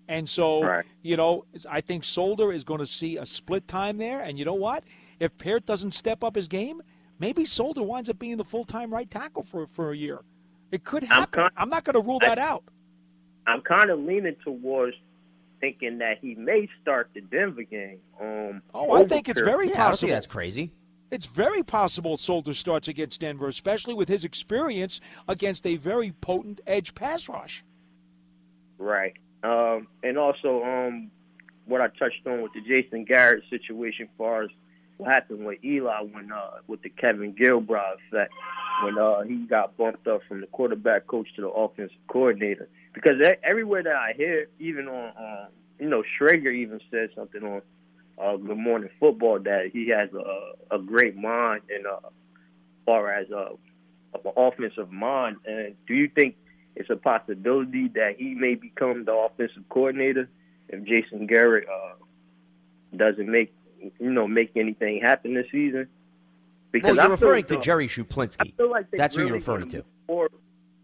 And 0.08 0.28
so, 0.30 0.64
Right. 0.64 0.86
you 1.02 1.16
know, 1.16 1.46
I 1.70 1.82
think 1.82 2.04
Solder 2.04 2.52
is 2.52 2.64
going 2.64 2.80
to 2.80 2.86
see 2.86 3.18
a 3.18 3.26
split 3.26 3.68
time 3.68 3.98
there. 3.98 4.22
And 4.22 4.38
you 4.38 4.46
know 4.46 4.54
what? 4.54 4.84
If 5.20 5.38
Peart 5.38 5.66
doesn't 5.66 5.92
step 5.94 6.24
up 6.24 6.36
his 6.36 6.48
game, 6.48 6.82
maybe 7.20 7.46
Solder 7.46 7.84
winds 7.84 8.10
up 8.10 8.20
being 8.20 8.38
the 8.38 8.44
full 8.44 8.66
time 8.66 8.92
right 8.92 9.10
tackle 9.10 9.44
for 9.44 9.68
for 9.68 9.92
a 9.92 9.98
year. 9.98 10.20
It 10.72 10.84
could 10.84 11.04
happen. 11.04 11.44
I'm, 11.44 11.52
I'm 11.58 11.70
not 11.70 11.84
going 11.84 11.94
to 11.94 12.02
rule 12.02 12.20
that 12.20 12.40
out. 12.40 12.64
I'm 13.48 13.62
kind 13.62 13.90
of 13.90 14.00
leaning 14.00 14.36
towards 14.44 14.96
thinking 15.60 16.00
that 16.00 16.18
he 16.20 16.36
may 16.36 16.68
start 16.82 17.10
the 17.14 17.22
Denver 17.22 17.64
game. 17.64 18.00
Um, 18.20 18.62
oh, 18.74 18.94
I 18.94 19.06
think 19.06 19.30
it's 19.30 19.42
very 19.42 19.70
yeah, 19.70 19.76
possible. 19.76 20.12
that's 20.12 20.28
crazy. 20.28 20.72
It's 21.12 21.26
very 21.26 21.62
possible 21.62 22.16
Solder 22.18 22.54
starts 22.54 22.88
against 22.88 23.20
Denver, 23.22 23.48
especially 23.48 23.94
with 23.94 24.08
his 24.08 24.24
experience 24.24 25.02
against 25.28 25.68
a 25.68 25.76
very 25.76 26.14
potent 26.22 26.62
edge 26.66 26.96
pass 26.96 27.28
rush. 27.28 27.64
Right. 28.78 29.14
Um, 29.44 29.88
and 30.04 30.18
also, 30.18 30.64
um, 30.64 31.12
what 31.66 31.82
I 31.82 31.88
touched 31.88 32.26
on 32.26 32.42
with 32.42 32.54
the 32.54 32.62
Jason 32.62 33.06
Garrett 33.06 33.44
situation, 33.50 34.06
as 34.06 34.18
far 34.18 34.44
as 34.44 34.50
what 34.98 35.12
happened 35.12 35.46
with 35.46 35.64
Eli 35.64 36.02
when 36.02 36.32
uh, 36.32 36.60
with 36.68 36.82
the 36.84 36.90
Kevin 36.90 37.34
Gilbride 37.34 37.96
effect, 38.08 38.34
when 38.84 38.98
uh, 38.98 39.22
he 39.22 39.48
got 39.48 39.76
bumped 39.78 40.08
up 40.08 40.22
from 40.28 40.42
the 40.42 40.48
quarterback 40.48 41.08
coach 41.08 41.28
to 41.36 41.42
the 41.42 41.50
offensive 41.50 41.98
coordinator. 42.08 42.68
Because 42.94 43.14
everywhere 43.44 43.84
that 43.84 43.96
I 43.96 44.14
hear, 44.16 44.48
even 44.60 44.88
on, 44.88 45.10
uh, 45.18 45.48
you 45.80 45.90
know, 45.90 46.04
Schrager 46.20 46.54
even 46.54 46.80
said 46.92 47.10
something 47.16 47.42
on 47.42 47.62
uh, 48.22 48.38
Good 48.38 48.58
Morning 48.58 48.90
Football 49.00 49.40
that 49.40 49.72
he 49.72 49.90
has 49.90 50.10
a, 50.14 50.76
a 50.76 50.80
great 50.80 51.16
mind 51.16 51.64
and 51.70 51.88
uh, 51.88 52.10
far 52.86 53.12
as 53.12 53.28
uh, 53.32 53.54
an 54.14 54.34
offensive 54.36 54.92
mind. 54.92 55.38
And 55.46 55.76
do 55.88 55.94
you 55.94 56.10
think 56.14 56.36
it's 56.76 56.90
a 56.90 56.96
possibility 56.96 57.90
that 57.90 58.16
he 58.18 58.34
may 58.34 58.56
become 58.56 59.06
the 59.06 59.14
offensive 59.14 59.64
coordinator 59.70 60.30
if 60.70 60.84
Jason 60.84 61.28
Garrett 61.28 61.68
uh, 61.68 61.96
doesn't 62.96 63.30
make 63.30 63.54
you 64.00 64.12
know 64.12 64.28
make 64.28 64.52
anything 64.56 65.02
happen 65.02 65.34
this 65.34 65.48
season? 65.52 65.88
Because 66.72 66.96
well, 66.96 67.06
you're 67.06 67.12
referring 67.12 67.44
to 67.46 67.60
Jerry 67.60 67.88
Schuplinski. 67.88 68.54
Like 68.58 68.90
That's 68.92 69.18
really 69.18 69.30
who 69.30 69.34
you're 69.34 69.40
referring 69.40 69.70
to. 69.70 69.84
Forward. 70.08 70.32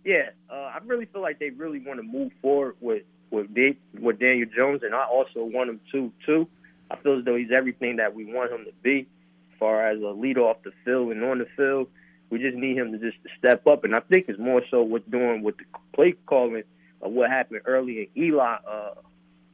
Yeah, 0.04 0.30
uh, 0.50 0.54
I 0.54 0.80
really 0.86 1.06
feel 1.06 1.22
like 1.22 1.40
they 1.40 1.50
really 1.50 1.80
want 1.80 2.00
to 2.00 2.04
move 2.04 2.32
forward 2.42 2.76
with 2.80 3.04
with, 3.30 3.54
Dave, 3.54 3.78
with 4.00 4.20
Daniel 4.20 4.48
Jones, 4.56 4.82
and 4.84 4.96
I 4.96 5.04
also 5.04 5.44
want 5.44 5.70
him 5.70 5.80
to 5.92 6.12
too. 6.26 6.48
I 6.90 6.96
feel 6.98 7.20
as 7.20 7.26
though 7.26 7.36
he's 7.36 7.52
everything 7.52 7.98
that 7.98 8.14
we 8.16 8.26
want 8.26 8.52
him 8.52 8.66
to 8.66 8.72
be, 8.82 9.08
as 9.52 9.60
far 9.60 9.88
as 9.88 10.02
a 10.02 10.08
leader 10.08 10.42
off 10.42 10.58
the 10.64 10.72
field 10.86 11.12
and 11.12 11.24
on 11.24 11.40
the 11.40 11.48
field. 11.58 11.90
We 12.30 12.40
just 12.40 12.56
need 12.56 12.78
him 12.78 12.92
to 12.92 12.98
just 12.98 13.18
step 13.38 13.66
up, 13.68 13.84
and 13.84 13.96
I 13.96 14.02
think 14.02 14.26
it's 14.28 14.40
more 14.40 14.62
so 14.70 14.82
what 14.82 15.10
doing 15.10 15.44
with 15.44 15.58
the 15.58 15.64
play 15.94 16.14
calling 16.26 16.64
of 17.02 17.12
what 17.12 17.30
happened 17.30 17.62
early 17.66 18.10
in 18.16 18.24
Eli 18.24 18.58
uh, 18.70 18.96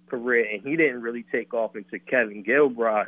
career, 0.07 0.45
and 0.51 0.61
he 0.63 0.75
didn't 0.75 1.01
really 1.01 1.25
take 1.31 1.53
off 1.53 1.75
until 1.75 1.99
Kevin 2.07 2.43
Gilbride 2.43 3.07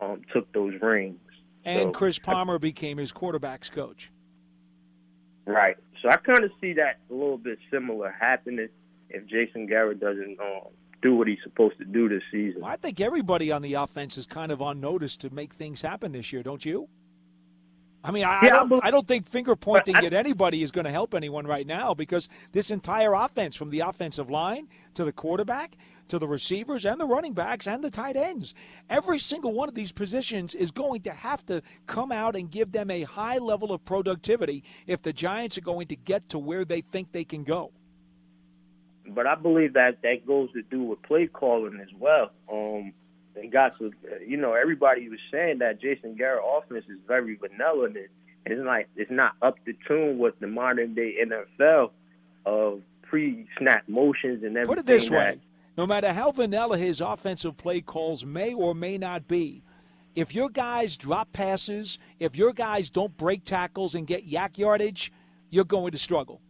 um, 0.00 0.22
took 0.32 0.52
those 0.52 0.74
rings. 0.82 1.18
And 1.64 1.88
so, 1.88 1.92
Chris 1.92 2.18
Palmer 2.18 2.56
I, 2.56 2.58
became 2.58 2.98
his 2.98 3.12
quarterbacks 3.12 3.70
coach. 3.70 4.10
Right. 5.46 5.76
So 6.02 6.10
I 6.10 6.16
kind 6.16 6.44
of 6.44 6.50
see 6.60 6.74
that 6.74 6.98
a 7.10 7.14
little 7.14 7.38
bit 7.38 7.58
similar 7.70 8.14
happening 8.18 8.68
if 9.08 9.26
Jason 9.26 9.66
Garrett 9.66 10.00
doesn't 10.00 10.38
um, 10.40 10.72
do 11.02 11.14
what 11.14 11.28
he's 11.28 11.38
supposed 11.42 11.78
to 11.78 11.84
do 11.84 12.08
this 12.08 12.22
season. 12.30 12.62
Well, 12.62 12.70
I 12.70 12.76
think 12.76 13.00
everybody 13.00 13.52
on 13.52 13.62
the 13.62 13.74
offense 13.74 14.18
is 14.18 14.26
kind 14.26 14.52
of 14.52 14.60
on 14.60 14.80
notice 14.80 15.16
to 15.18 15.30
make 15.30 15.54
things 15.54 15.82
happen 15.82 16.12
this 16.12 16.32
year, 16.32 16.42
don't 16.42 16.64
you? 16.64 16.88
I 18.06 18.12
mean, 18.12 18.24
I, 18.24 18.38
yeah, 18.46 18.60
I, 18.62 18.66
don't, 18.68 18.84
I 18.84 18.90
don't 18.92 19.06
think 19.06 19.28
finger 19.28 19.56
pointing 19.56 19.96
at 19.96 20.14
anybody 20.14 20.62
is 20.62 20.70
going 20.70 20.84
to 20.84 20.92
help 20.92 21.12
anyone 21.12 21.44
right 21.44 21.66
now 21.66 21.92
because 21.92 22.28
this 22.52 22.70
entire 22.70 23.12
offense, 23.14 23.56
from 23.56 23.70
the 23.70 23.80
offensive 23.80 24.30
line 24.30 24.68
to 24.94 25.04
the 25.04 25.12
quarterback 25.12 25.76
to 26.06 26.20
the 26.20 26.28
receivers 26.28 26.86
and 26.86 27.00
the 27.00 27.04
running 27.04 27.32
backs 27.32 27.66
and 27.66 27.82
the 27.82 27.90
tight 27.90 28.16
ends, 28.16 28.54
every 28.88 29.18
single 29.18 29.52
one 29.52 29.68
of 29.68 29.74
these 29.74 29.90
positions 29.90 30.54
is 30.54 30.70
going 30.70 31.02
to 31.02 31.10
have 31.10 31.44
to 31.46 31.60
come 31.86 32.12
out 32.12 32.36
and 32.36 32.48
give 32.48 32.70
them 32.70 32.92
a 32.92 33.02
high 33.02 33.38
level 33.38 33.72
of 33.72 33.84
productivity 33.84 34.62
if 34.86 35.02
the 35.02 35.12
Giants 35.12 35.58
are 35.58 35.62
going 35.62 35.88
to 35.88 35.96
get 35.96 36.28
to 36.28 36.38
where 36.38 36.64
they 36.64 36.82
think 36.82 37.10
they 37.10 37.24
can 37.24 37.42
go. 37.42 37.72
But 39.08 39.26
I 39.26 39.34
believe 39.34 39.72
that 39.72 40.02
that 40.02 40.24
goes 40.24 40.52
to 40.52 40.62
do 40.62 40.84
with 40.84 41.02
play 41.02 41.26
calling 41.26 41.80
as 41.82 41.92
well. 41.98 42.30
Um, 42.52 42.92
they 43.36 43.46
got 43.46 43.78
to, 43.78 43.86
uh, 43.86 44.18
you 44.26 44.38
know, 44.38 44.54
everybody 44.54 45.08
was 45.08 45.20
saying 45.30 45.58
that 45.58 45.80
Jason 45.80 46.16
Garrett 46.16 46.42
offense 46.44 46.86
is 46.88 46.98
very 47.06 47.36
vanilla 47.36 47.84
and 47.86 47.96
it's 48.46 48.64
like 48.64 48.88
it's 48.96 49.10
not 49.10 49.32
up 49.42 49.56
to 49.66 49.74
tune 49.86 50.18
with 50.18 50.38
the 50.40 50.46
modern 50.46 50.94
day 50.94 51.16
NFL 51.22 51.90
of 52.46 52.80
pre-snap 53.02 53.88
motions 53.88 54.42
and 54.42 54.56
everything. 54.56 54.66
Put 54.66 54.78
it 54.78 54.86
this 54.86 55.10
way: 55.10 55.38
no 55.76 55.86
matter 55.86 56.12
how 56.12 56.30
vanilla 56.32 56.78
his 56.78 57.00
offensive 57.00 57.56
play 57.56 57.82
calls 57.82 58.24
may 58.24 58.54
or 58.54 58.74
may 58.74 58.96
not 58.96 59.28
be, 59.28 59.62
if 60.14 60.34
your 60.34 60.48
guys 60.48 60.96
drop 60.96 61.32
passes, 61.32 61.98
if 62.18 62.36
your 62.36 62.52
guys 62.52 62.88
don't 62.88 63.16
break 63.16 63.44
tackles 63.44 63.94
and 63.94 64.06
get 64.06 64.28
YAC 64.28 64.58
yardage, 64.58 65.12
you're 65.50 65.64
going 65.64 65.92
to 65.92 65.98
struggle. 65.98 66.40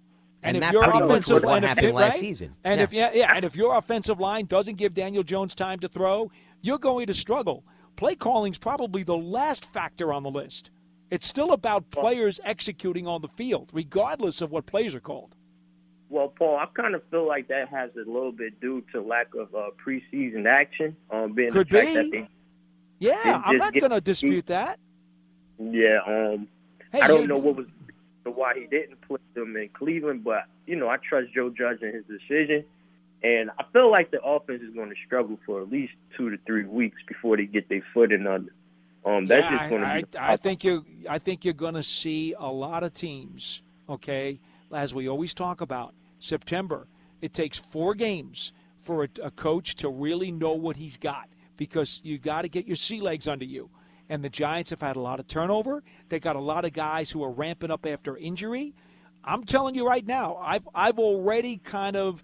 And, 0.47 0.57
and 0.57 0.65
if 0.65 0.73
your 0.73 0.85
offensive 0.85 1.43
line 1.43 1.63
happened 1.63 1.89
if, 1.89 1.95
last 1.95 2.13
right? 2.13 2.21
season, 2.21 2.55
and 2.65 2.79
yeah. 2.79 2.85
if 2.85 2.93
yeah, 2.93 3.11
yeah, 3.13 3.33
and 3.35 3.45
if 3.45 3.57
your 3.57 3.77
offensive 3.77 4.21
line 4.21 4.47
doesn't 4.47 4.77
give 4.77 4.95
Daniel 4.95 5.23
Jones 5.23 5.55
time 5.55 5.81
to 5.81 5.89
throw, 5.89 6.31
you're 6.63 6.79
going 6.79 7.07
to 7.07 7.15
struggle. 7.15 7.65
Play 7.97 8.15
calling's 8.15 8.59
probably 8.59 9.03
the 9.03 9.17
last 9.17 9.65
factor 9.65 10.13
on 10.13 10.23
the 10.23 10.31
list. 10.31 10.71
It's 11.11 11.27
still 11.27 11.53
about 11.53 11.91
players 11.91 12.41
executing 12.45 13.07
on 13.07 13.23
the 13.23 13.29
field, 13.29 13.71
regardless 13.73 14.41
of 14.41 14.51
what 14.51 14.67
plays 14.67 14.95
are 14.95 15.01
called. 15.01 15.35
Well, 16.09 16.29
Paul, 16.29 16.59
I 16.59 16.67
kind 16.81 16.95
of 16.95 17.03
feel 17.11 17.27
like 17.27 17.49
that 17.49 17.69
has 17.69 17.91
a 17.97 18.09
little 18.09 18.33
bit 18.33 18.61
due 18.61 18.85
to 18.93 19.01
lack 19.01 19.35
of 19.35 19.55
uh, 19.55 19.71
preseason 19.85 20.47
action. 20.47 20.97
Um, 21.11 21.33
being 21.33 21.51
Could 21.51 21.69
the 21.69 21.79
fact 21.79 21.89
be. 21.89 21.95
That 21.95 22.11
they, 22.11 22.29
yeah, 22.99 23.43
I'm 23.45 23.57
not 23.57 23.75
going 23.75 23.91
to 23.91 24.01
dispute 24.01 24.47
that. 24.47 24.79
Yeah, 25.59 25.99
um, 26.07 26.49
hey, 26.93 27.01
I 27.01 27.09
don't 27.09 27.27
know 27.27 27.39
what 27.39 27.57
was 27.57 27.67
why 28.31 28.55
he 28.55 28.67
didn't 28.67 29.01
put 29.03 29.21
them 29.35 29.57
in 29.57 29.69
Cleveland, 29.71 30.25
but 30.25 30.45
you 30.67 30.77
know 30.77 30.89
I 30.89 30.97
trust 30.97 31.33
Joe 31.35 31.51
Judge 31.51 31.79
and 31.83 31.95
his 31.95 32.05
decision. 32.05 32.65
And 33.23 33.51
I 33.59 33.65
feel 33.73 33.91
like 33.91 34.11
the 34.11 34.23
offense 34.23 34.63
is 34.63 34.75
going 34.75 34.91
to 34.91 34.95
struggle 35.07 35.39
for 35.47 35.63
at 35.63 35.71
least 35.71 35.95
two 36.17 36.31
to 36.31 36.37
three 36.47 36.65
weeks 36.65 36.99
before 37.09 37.37
they 37.37 37.47
get 37.47 37.69
their 37.69 37.83
foot 37.95 38.13
in 38.13 38.27
under. 38.27 38.53
Um, 39.05 39.27
that's 39.27 39.43
yeah, 39.43 39.59
just 39.59 39.71
going 39.71 39.83
to 39.83 40.07
be. 40.07 40.19
I, 40.19 40.33
I 40.33 40.37
think 40.37 40.65
you. 40.65 40.85
I 41.09 41.19
think 41.19 41.45
you're 41.45 41.55
going 41.55 41.75
to 41.75 41.83
see 41.83 42.35
a 42.39 42.51
lot 42.51 42.83
of 42.83 42.93
teams. 42.93 43.63
Okay, 43.89 44.41
as 44.73 44.95
we 44.95 45.09
always 45.09 45.33
talk 45.35 45.61
about, 45.61 45.95
September. 46.19 46.89
It 47.23 47.33
takes 47.33 47.59
four 47.59 47.95
games 47.95 48.53
for 48.81 49.05
a, 49.05 49.09
a 49.23 49.31
coach 49.31 49.77
to 49.77 49.89
really 49.89 50.31
know 50.31 50.53
what 50.53 50.77
he's 50.77 50.99
got 50.99 51.29
because 51.57 52.01
you 52.05 52.19
got 52.19 52.43
to 52.43 52.49
get 52.49 52.67
your 52.67 52.77
sea 52.77 53.01
legs 53.01 53.27
under 53.27 53.45
you. 53.45 53.71
And 54.09 54.23
the 54.23 54.31
Giants 54.31 54.71
have 54.71 54.81
had 54.81 54.97
a 54.97 55.01
lot 55.01 55.19
of 55.19 55.27
turnover. 55.27 55.83
They 56.09 56.21
got 56.21 56.37
a 56.37 56.41
lot 56.41 56.65
of 56.65 56.73
guys 56.73 57.11
who 57.11 57.25
are 57.25 57.31
ramping 57.31 57.71
up 57.71 57.87
after 57.87 58.17
injury. 58.17 58.75
I'm 59.25 59.45
telling 59.45 59.75
you 59.75 59.87
right 59.87 60.07
now, 60.07 60.37
I've 60.37 60.69
I've 60.75 60.99
already 60.99 61.57
kind 61.57 61.97
of 61.97 62.23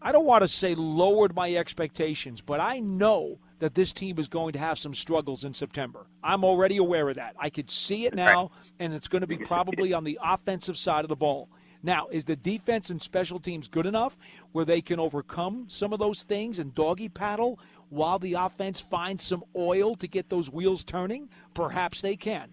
I 0.00 0.12
don't 0.12 0.26
want 0.26 0.42
to 0.42 0.48
say 0.48 0.74
lowered 0.76 1.34
my 1.34 1.54
expectations, 1.54 2.40
but 2.40 2.60
I 2.60 2.78
know 2.78 3.38
that 3.58 3.74
this 3.74 3.92
team 3.92 4.18
is 4.20 4.28
going 4.28 4.52
to 4.52 4.58
have 4.60 4.78
some 4.78 4.94
struggles 4.94 5.42
in 5.42 5.52
September. 5.52 6.06
I'm 6.22 6.44
already 6.44 6.76
aware 6.76 7.08
of 7.08 7.16
that. 7.16 7.34
I 7.38 7.50
could 7.50 7.68
see 7.68 8.06
it 8.06 8.14
now, 8.14 8.52
and 8.78 8.94
it's 8.94 9.08
going 9.08 9.22
to 9.22 9.26
be 9.26 9.36
probably 9.38 9.92
on 9.92 10.04
the 10.04 10.18
offensive 10.22 10.78
side 10.78 11.04
of 11.04 11.08
the 11.08 11.16
ball. 11.16 11.48
Now, 11.82 12.08
is 12.10 12.24
the 12.24 12.36
defense 12.36 12.90
and 12.90 13.00
special 13.00 13.38
teams 13.38 13.68
good 13.68 13.86
enough 13.86 14.16
where 14.52 14.64
they 14.64 14.80
can 14.80 14.98
overcome 14.98 15.66
some 15.68 15.92
of 15.92 15.98
those 15.98 16.22
things 16.22 16.58
and 16.58 16.74
doggy 16.74 17.08
paddle 17.08 17.58
while 17.88 18.18
the 18.18 18.34
offense 18.34 18.80
finds 18.80 19.22
some 19.22 19.44
oil 19.56 19.94
to 19.96 20.08
get 20.08 20.28
those 20.28 20.50
wheels 20.50 20.84
turning? 20.84 21.28
Perhaps 21.54 22.02
they 22.02 22.16
can. 22.16 22.52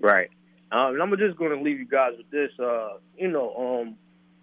Right. 0.00 0.30
Um, 0.70 1.00
I'm 1.00 1.10
just 1.18 1.36
going 1.36 1.56
to 1.56 1.62
leave 1.62 1.78
you 1.78 1.86
guys 1.86 2.12
with 2.16 2.30
this. 2.30 2.50
Uh, 2.58 2.98
you 3.16 3.28
know, 3.28 3.54
um, 3.82 3.96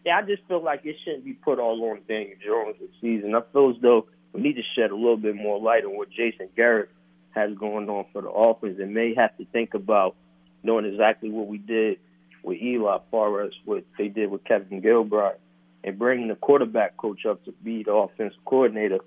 yeah, 0.06 0.18
I 0.18 0.22
just 0.22 0.44
feel 0.48 0.64
like 0.64 0.82
it 0.86 0.96
shouldn't 1.04 1.26
be 1.26 1.34
put 1.34 1.60
all 1.60 1.84
on 1.90 2.02
Daniel 2.08 2.38
Jones 2.44 2.76
this 2.80 2.90
season. 3.02 3.36
I 3.36 3.42
feel 3.52 3.72
as 3.72 3.82
though 3.82 4.08
we 4.34 4.42
need 4.42 4.56
to 4.56 4.64
shed 4.76 4.92
a 4.92 4.96
little 4.96 5.18
bit 5.18 5.36
more 5.36 5.60
light 5.60 5.86
on 5.86 5.96
what 5.96 6.10
Jason 6.10 6.50
Garrett 6.56 6.90
has 7.32 7.56
going 7.58 7.90
on 7.90 8.06
for 8.14 8.22
the 8.22 8.30
offense 8.30 8.80
and 8.80 8.94
may 8.94 9.14
have 9.16 9.36
to 9.38 9.46
think 9.46 9.74
about 9.74 10.16
knowing 10.64 10.86
exactly 10.86 11.30
what 11.30 11.48
we 11.48 11.58
did 11.58 12.00
with 12.46 12.62
Eli, 12.62 12.96
as 12.96 13.52
what 13.66 13.84
they 13.98 14.08
did 14.08 14.30
with 14.30 14.44
Kevin 14.44 14.82
Gilbride, 14.82 15.38
and 15.84 16.00
bringing 16.00 16.28
the 16.28 16.36
quarterback 16.36 16.98
coach 16.98 17.26
up 17.26 17.44
to 17.46 17.52
be 17.64 17.84
the 17.84 17.94
offensive 17.94 18.44
coordinator. 18.46 19.00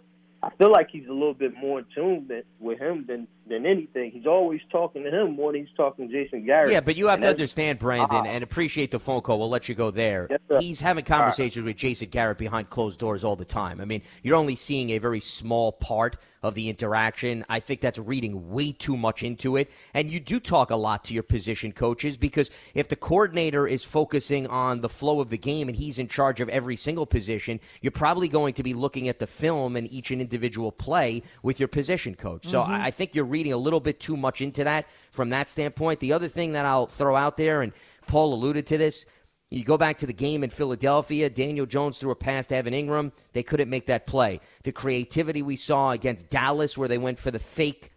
I 0.42 0.50
feel 0.50 0.70
like 0.70 0.90
he's 0.90 1.08
a 1.08 1.12
little 1.12 1.34
bit 1.34 1.56
more 1.56 1.80
in 1.80 1.86
tune 1.94 2.30
with 2.60 2.78
him 2.78 3.04
than 3.06 3.26
than 3.48 3.66
anything. 3.66 4.10
He's 4.10 4.26
always 4.26 4.60
talking 4.70 5.04
to 5.04 5.10
him 5.10 5.34
more 5.34 5.52
than 5.52 5.64
he's 5.64 5.76
talking 5.76 6.08
to 6.08 6.12
Jason 6.12 6.44
Garrett. 6.44 6.72
Yeah, 6.72 6.80
but 6.80 6.96
you 6.96 7.08
have 7.08 7.20
to 7.20 7.28
understand, 7.28 7.78
Brandon, 7.78 8.26
uh, 8.26 8.28
and 8.28 8.44
appreciate 8.44 8.90
the 8.90 8.98
phone 8.98 9.20
call. 9.20 9.38
We'll 9.38 9.48
let 9.48 9.68
you 9.68 9.74
go 9.74 9.90
there. 9.90 10.28
Yes, 10.30 10.62
he's 10.62 10.80
having 10.80 11.04
conversations 11.04 11.64
right. 11.64 11.70
with 11.70 11.76
Jason 11.76 12.08
Garrett 12.08 12.38
behind 12.38 12.70
closed 12.70 12.98
doors 12.98 13.24
all 13.24 13.36
the 13.36 13.44
time. 13.44 13.80
I 13.80 13.84
mean, 13.84 14.02
you're 14.22 14.36
only 14.36 14.56
seeing 14.56 14.90
a 14.90 14.98
very 14.98 15.20
small 15.20 15.72
part 15.72 16.16
of 16.42 16.54
the 16.54 16.68
interaction. 16.68 17.44
I 17.48 17.60
think 17.60 17.80
that's 17.80 17.98
reading 17.98 18.50
way 18.50 18.72
too 18.72 18.96
much 18.96 19.22
into 19.22 19.56
it. 19.56 19.70
And 19.94 20.10
you 20.10 20.20
do 20.20 20.38
talk 20.38 20.70
a 20.70 20.76
lot 20.76 21.04
to 21.04 21.14
your 21.14 21.22
position 21.22 21.72
coaches 21.72 22.16
because 22.16 22.50
if 22.74 22.88
the 22.88 22.96
coordinator 22.96 23.66
is 23.66 23.82
focusing 23.82 24.46
on 24.46 24.80
the 24.80 24.88
flow 24.88 25.20
of 25.20 25.30
the 25.30 25.38
game 25.38 25.68
and 25.68 25.76
he's 25.76 25.98
in 25.98 26.08
charge 26.08 26.40
of 26.40 26.48
every 26.48 26.76
single 26.76 27.06
position, 27.06 27.60
you're 27.80 27.90
probably 27.90 28.28
going 28.28 28.54
to 28.54 28.62
be 28.62 28.74
looking 28.74 29.08
at 29.08 29.18
the 29.18 29.26
film 29.26 29.76
and 29.76 29.90
each 29.92 30.10
and 30.10 30.20
individual 30.20 30.70
play 30.70 31.22
with 31.42 31.58
your 31.58 31.68
position 31.68 32.14
coach. 32.14 32.46
So 32.46 32.60
mm-hmm. 32.60 32.72
I 32.72 32.90
think 32.90 33.14
you're 33.14 33.24
reading 33.24 33.37
a 33.46 33.56
little 33.56 33.80
bit 33.80 34.00
too 34.00 34.16
much 34.16 34.40
into 34.40 34.64
that 34.64 34.86
from 35.10 35.30
that 35.30 35.48
standpoint. 35.48 36.00
The 36.00 36.12
other 36.12 36.28
thing 36.28 36.52
that 36.52 36.66
I'll 36.66 36.86
throw 36.86 37.14
out 37.14 37.36
there, 37.36 37.62
and 37.62 37.72
Paul 38.06 38.34
alluded 38.34 38.66
to 38.66 38.78
this, 38.78 39.06
you 39.50 39.64
go 39.64 39.78
back 39.78 39.98
to 39.98 40.06
the 40.06 40.12
game 40.12 40.44
in 40.44 40.50
Philadelphia. 40.50 41.30
Daniel 41.30 41.64
Jones 41.64 41.98
threw 41.98 42.10
a 42.10 42.16
pass 42.16 42.48
to 42.48 42.56
Evan 42.56 42.74
Engram. 42.74 43.12
They 43.32 43.42
couldn't 43.42 43.70
make 43.70 43.86
that 43.86 44.06
play. 44.06 44.40
The 44.64 44.72
creativity 44.72 45.40
we 45.40 45.56
saw 45.56 45.92
against 45.92 46.28
Dallas, 46.28 46.76
where 46.76 46.88
they 46.88 46.98
went 46.98 47.18
for 47.18 47.30
the 47.30 47.38
fake 47.38 47.92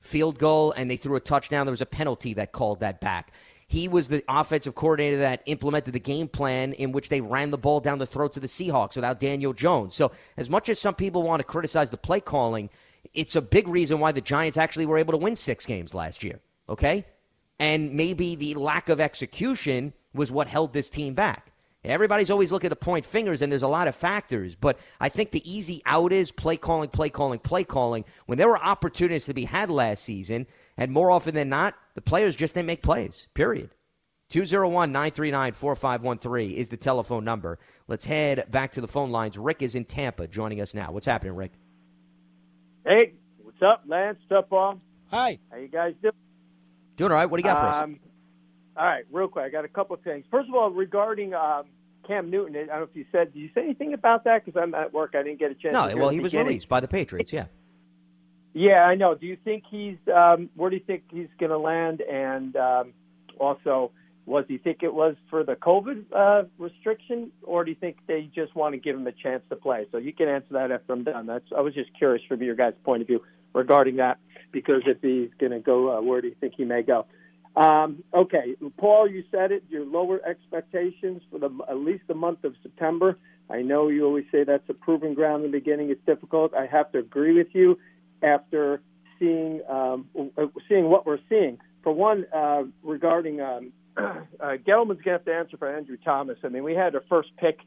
field 0.00 0.38
goal 0.38 0.72
and 0.72 0.90
they 0.90 0.96
threw 0.96 1.16
a 1.16 1.20
touchdown, 1.20 1.66
there 1.66 1.72
was 1.72 1.82
a 1.82 1.86
penalty 1.86 2.34
that 2.34 2.52
called 2.52 2.80
that 2.80 3.00
back. 3.00 3.32
He 3.66 3.88
was 3.88 4.08
the 4.08 4.22
offensive 4.28 4.74
coordinator 4.74 5.18
that 5.18 5.42
implemented 5.46 5.94
the 5.94 6.00
game 6.00 6.28
plan 6.28 6.74
in 6.74 6.92
which 6.92 7.08
they 7.08 7.20
ran 7.20 7.50
the 7.50 7.58
ball 7.58 7.80
down 7.80 7.98
the 7.98 8.06
throats 8.06 8.36
of 8.36 8.42
the 8.42 8.48
Seahawks 8.48 8.94
without 8.94 9.18
Daniel 9.18 9.52
Jones. 9.52 9.94
So, 9.94 10.12
as 10.36 10.48
much 10.48 10.68
as 10.68 10.78
some 10.78 10.94
people 10.94 11.22
want 11.22 11.40
to 11.40 11.44
criticize 11.44 11.90
the 11.90 11.96
play 11.96 12.20
calling, 12.20 12.70
it's 13.12 13.36
a 13.36 13.42
big 13.42 13.68
reason 13.68 14.00
why 14.00 14.12
the 14.12 14.20
Giants 14.20 14.56
actually 14.56 14.86
were 14.86 14.98
able 14.98 15.12
to 15.12 15.18
win 15.18 15.36
six 15.36 15.66
games 15.66 15.94
last 15.94 16.22
year. 16.22 16.40
Okay? 16.68 17.04
And 17.58 17.94
maybe 17.94 18.34
the 18.34 18.54
lack 18.54 18.88
of 18.88 19.00
execution 19.00 19.92
was 20.12 20.32
what 20.32 20.48
held 20.48 20.72
this 20.72 20.90
team 20.90 21.14
back. 21.14 21.52
Everybody's 21.84 22.30
always 22.30 22.50
looking 22.50 22.70
to 22.70 22.76
point 22.76 23.04
fingers, 23.04 23.42
and 23.42 23.52
there's 23.52 23.62
a 23.62 23.68
lot 23.68 23.88
of 23.88 23.94
factors. 23.94 24.54
But 24.54 24.78
I 25.00 25.10
think 25.10 25.32
the 25.32 25.50
easy 25.50 25.82
out 25.84 26.12
is 26.12 26.32
play 26.32 26.56
calling, 26.56 26.88
play 26.88 27.10
calling, 27.10 27.38
play 27.38 27.62
calling. 27.62 28.06
When 28.24 28.38
there 28.38 28.48
were 28.48 28.58
opportunities 28.58 29.26
to 29.26 29.34
be 29.34 29.44
had 29.44 29.70
last 29.70 30.02
season, 30.02 30.46
and 30.78 30.90
more 30.90 31.10
often 31.10 31.34
than 31.34 31.50
not, 31.50 31.74
the 31.94 32.00
players 32.00 32.36
just 32.36 32.54
didn't 32.54 32.68
make 32.68 32.82
plays, 32.82 33.28
period. 33.34 33.70
201 34.30 34.90
939 34.90 35.52
4513 35.52 36.56
is 36.56 36.70
the 36.70 36.78
telephone 36.78 37.24
number. 37.24 37.58
Let's 37.86 38.06
head 38.06 38.50
back 38.50 38.72
to 38.72 38.80
the 38.80 38.88
phone 38.88 39.10
lines. 39.10 39.36
Rick 39.36 39.60
is 39.60 39.74
in 39.74 39.84
Tampa 39.84 40.26
joining 40.26 40.62
us 40.62 40.74
now. 40.74 40.90
What's 40.90 41.06
happening, 41.06 41.36
Rick? 41.36 41.52
Hey, 42.84 43.14
what's 43.42 43.62
up, 43.62 43.84
Lance? 43.86 44.18
What's 44.28 44.44
up, 44.44 44.50
Paul? 44.50 44.80
Hi. 45.10 45.38
How 45.50 45.56
you 45.56 45.68
guys 45.68 45.94
doing? 46.02 46.12
Doing 46.96 47.12
all 47.12 47.16
right. 47.16 47.26
What 47.26 47.38
do 47.38 47.48
you 47.48 47.52
got 47.52 47.60
for 47.60 47.66
us? 47.66 47.76
Um, 47.82 47.98
all 48.76 48.84
right, 48.84 49.04
real 49.10 49.28
quick. 49.28 49.44
I 49.44 49.48
got 49.48 49.64
a 49.64 49.68
couple 49.68 49.94
of 49.94 50.02
things. 50.02 50.24
First 50.30 50.48
of 50.48 50.54
all, 50.54 50.70
regarding 50.70 51.32
um, 51.34 51.64
Cam 52.06 52.30
Newton, 52.30 52.56
I 52.56 52.58
don't 52.66 52.68
know 52.68 52.82
if 52.82 52.90
you 52.94 53.06
said, 53.10 53.32
did 53.32 53.38
you 53.38 53.48
say 53.54 53.62
anything 53.62 53.94
about 53.94 54.24
that? 54.24 54.44
Because 54.44 54.60
I'm 54.60 54.74
at 54.74 54.92
work. 54.92 55.14
I 55.14 55.22
didn't 55.22 55.38
get 55.38 55.50
a 55.50 55.54
chance 55.54 55.72
No, 55.72 55.96
well, 55.96 56.10
he 56.10 56.20
was 56.20 56.32
beginning. 56.32 56.48
released 56.48 56.68
by 56.68 56.80
the 56.80 56.88
Patriots, 56.88 57.32
yeah. 57.32 57.46
Yeah, 58.52 58.84
I 58.84 58.94
know. 58.96 59.14
Do 59.14 59.26
you 59.26 59.36
think 59.42 59.64
he's, 59.68 59.96
um, 60.14 60.50
where 60.54 60.70
do 60.70 60.76
you 60.76 60.82
think 60.84 61.04
he's 61.10 61.28
going 61.40 61.50
to 61.50 61.58
land? 61.58 62.00
And 62.02 62.54
um, 62.56 62.92
also, 63.38 63.92
was 64.26 64.44
you 64.48 64.58
think 64.58 64.82
it 64.82 64.94
was 64.94 65.16
for 65.28 65.44
the 65.44 65.54
COVID 65.54 66.04
uh, 66.14 66.44
restriction, 66.58 67.30
or 67.42 67.64
do 67.64 67.70
you 67.70 67.76
think 67.78 67.98
they 68.06 68.30
just 68.34 68.54
want 68.54 68.74
to 68.74 68.78
give 68.78 68.96
him 68.96 69.06
a 69.06 69.12
chance 69.12 69.42
to 69.50 69.56
play? 69.56 69.86
So 69.92 69.98
you 69.98 70.12
can 70.12 70.28
answer 70.28 70.48
that 70.52 70.70
after 70.70 70.92
I'm 70.92 71.04
done. 71.04 71.26
That's 71.26 71.44
I 71.56 71.60
was 71.60 71.74
just 71.74 71.90
curious 71.96 72.24
from 72.26 72.42
your 72.42 72.54
guys' 72.54 72.74
point 72.84 73.02
of 73.02 73.08
view 73.08 73.22
regarding 73.52 73.96
that, 73.96 74.18
because 74.50 74.82
if 74.86 74.98
he's 75.02 75.30
going 75.38 75.52
to 75.52 75.60
go, 75.60 75.96
uh, 75.96 76.00
where 76.00 76.20
do 76.20 76.28
you 76.28 76.36
think 76.40 76.54
he 76.56 76.64
may 76.64 76.82
go? 76.82 77.06
Um, 77.56 78.02
okay, 78.12 78.56
Paul, 78.78 79.08
you 79.08 79.22
said 79.30 79.52
it. 79.52 79.62
Your 79.68 79.84
lower 79.84 80.20
expectations 80.26 81.22
for 81.30 81.38
the 81.38 81.50
at 81.68 81.76
least 81.76 82.04
the 82.08 82.14
month 82.14 82.44
of 82.44 82.54
September. 82.62 83.18
I 83.48 83.62
know 83.62 83.88
you 83.88 84.06
always 84.06 84.24
say 84.32 84.42
that's 84.42 84.68
a 84.70 84.74
proven 84.74 85.14
ground 85.14 85.44
in 85.44 85.52
the 85.52 85.58
beginning. 85.58 85.90
It's 85.90 86.04
difficult. 86.06 86.54
I 86.54 86.66
have 86.66 86.90
to 86.92 86.98
agree 86.98 87.36
with 87.36 87.48
you 87.52 87.78
after 88.22 88.80
seeing 89.18 89.60
um, 89.68 90.08
uh, 90.36 90.46
seeing 90.68 90.88
what 90.88 91.06
we're 91.06 91.18
seeing. 91.28 91.58
For 91.82 91.92
one, 91.92 92.24
uh, 92.34 92.62
regarding 92.82 93.42
um, 93.42 93.72
uh, 93.96 94.22
Gettleman's 94.40 95.02
going 95.02 95.04
to 95.04 95.10
have 95.12 95.24
to 95.24 95.34
answer 95.34 95.56
for 95.56 95.74
Andrew 95.74 95.96
Thomas. 96.04 96.38
I 96.44 96.48
mean, 96.48 96.64
we 96.64 96.74
had 96.74 96.94
our 96.94 97.04
first 97.08 97.30
pick 97.36 97.60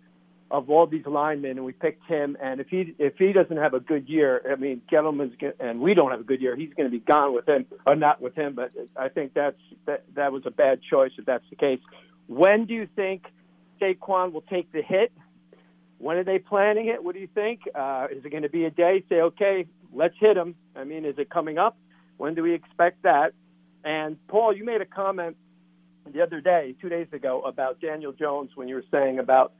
of 0.49 0.69
all 0.69 0.88
these 0.88 1.05
linemen, 1.05 1.51
and 1.51 1.65
we 1.65 1.73
picked 1.73 2.05
him. 2.05 2.38
And 2.41 2.61
if 2.61 2.67
he 2.67 2.95
if 2.99 3.17
he 3.17 3.34
doesn't 3.34 3.57
have 3.57 3.73
a 3.73 3.80
good 3.80 4.07
year, 4.07 4.41
I 4.49 4.55
mean, 4.55 4.82
Gettleman's 4.91 5.36
gonna, 5.39 5.53
and 5.59 5.82
we 5.82 5.93
don't 5.93 6.11
have 6.11 6.21
a 6.21 6.23
good 6.23 6.41
year, 6.41 6.55
he's 6.55 6.73
going 6.73 6.89
to 6.89 6.91
be 6.91 7.03
gone 7.03 7.34
with 7.34 7.47
him, 7.47 7.65
or 7.86 7.95
not 7.95 8.21
with 8.21 8.36
him. 8.36 8.55
But 8.55 8.71
I 8.95 9.09
think 9.09 9.34
that's 9.34 9.59
that 9.86 10.05
that 10.15 10.32
was 10.32 10.43
a 10.45 10.51
bad 10.51 10.82
choice 10.89 11.11
if 11.17 11.25
that's 11.25 11.43
the 11.49 11.55
case. 11.55 11.80
When 12.28 12.65
do 12.65 12.73
you 12.73 12.88
think 12.95 13.25
Saquon 13.82 14.32
will 14.32 14.41
take 14.41 14.71
the 14.71 14.82
hit? 14.82 15.11
When 15.99 16.17
are 16.17 16.23
they 16.23 16.39
planning 16.39 16.88
it? 16.88 17.03
What 17.03 17.15
do 17.15 17.21
you 17.21 17.30
think? 17.34 17.61
Uh, 17.73 18.07
is 18.11 18.23
it 18.23 18.30
going 18.30 18.43
to 18.43 18.49
be 18.49 18.65
a 18.65 18.69
day? 18.69 19.03
Say, 19.09 19.21
okay, 19.21 19.65
let's 19.91 20.13
hit 20.19 20.38
him. 20.38 20.55
I 20.75 20.84
mean, 20.84 21.05
is 21.05 21.15
it 21.17 21.30
coming 21.30 21.57
up? 21.57 21.78
When 22.17 22.36
do 22.36 22.43
we 22.43 22.53
expect 22.53 23.03
that? 23.03 23.34
And 23.84 24.17
Paul, 24.28 24.55
you 24.55 24.63
made 24.63 24.82
a 24.82 24.86
comment 24.86 25.38
the 26.14 26.22
other 26.22 26.41
day, 26.41 26.76
two 26.82 26.89
days 26.89 27.08
ago, 27.12 27.41
about 27.41 27.80
Daniel 27.80 28.12
Jones 28.12 28.51
when 28.55 28.68
you 28.68 28.76
were 28.76 28.86
saying 28.91 29.20
about, 29.20 29.53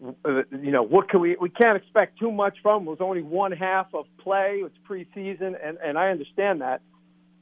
you 0.00 0.70
know, 0.70 0.82
what 0.82 1.08
can 1.08 1.20
we? 1.20 1.36
We 1.40 1.48
can't 1.48 1.76
expect 1.76 2.18
too 2.18 2.30
much 2.30 2.58
from. 2.62 2.86
It 2.86 2.90
was 2.90 3.00
only 3.00 3.22
one 3.22 3.52
half 3.52 3.86
of 3.94 4.06
play. 4.18 4.62
It's 4.64 4.76
preseason, 4.88 5.54
and 5.62 5.78
and 5.78 5.96
I 5.96 6.10
understand 6.10 6.60
that, 6.60 6.82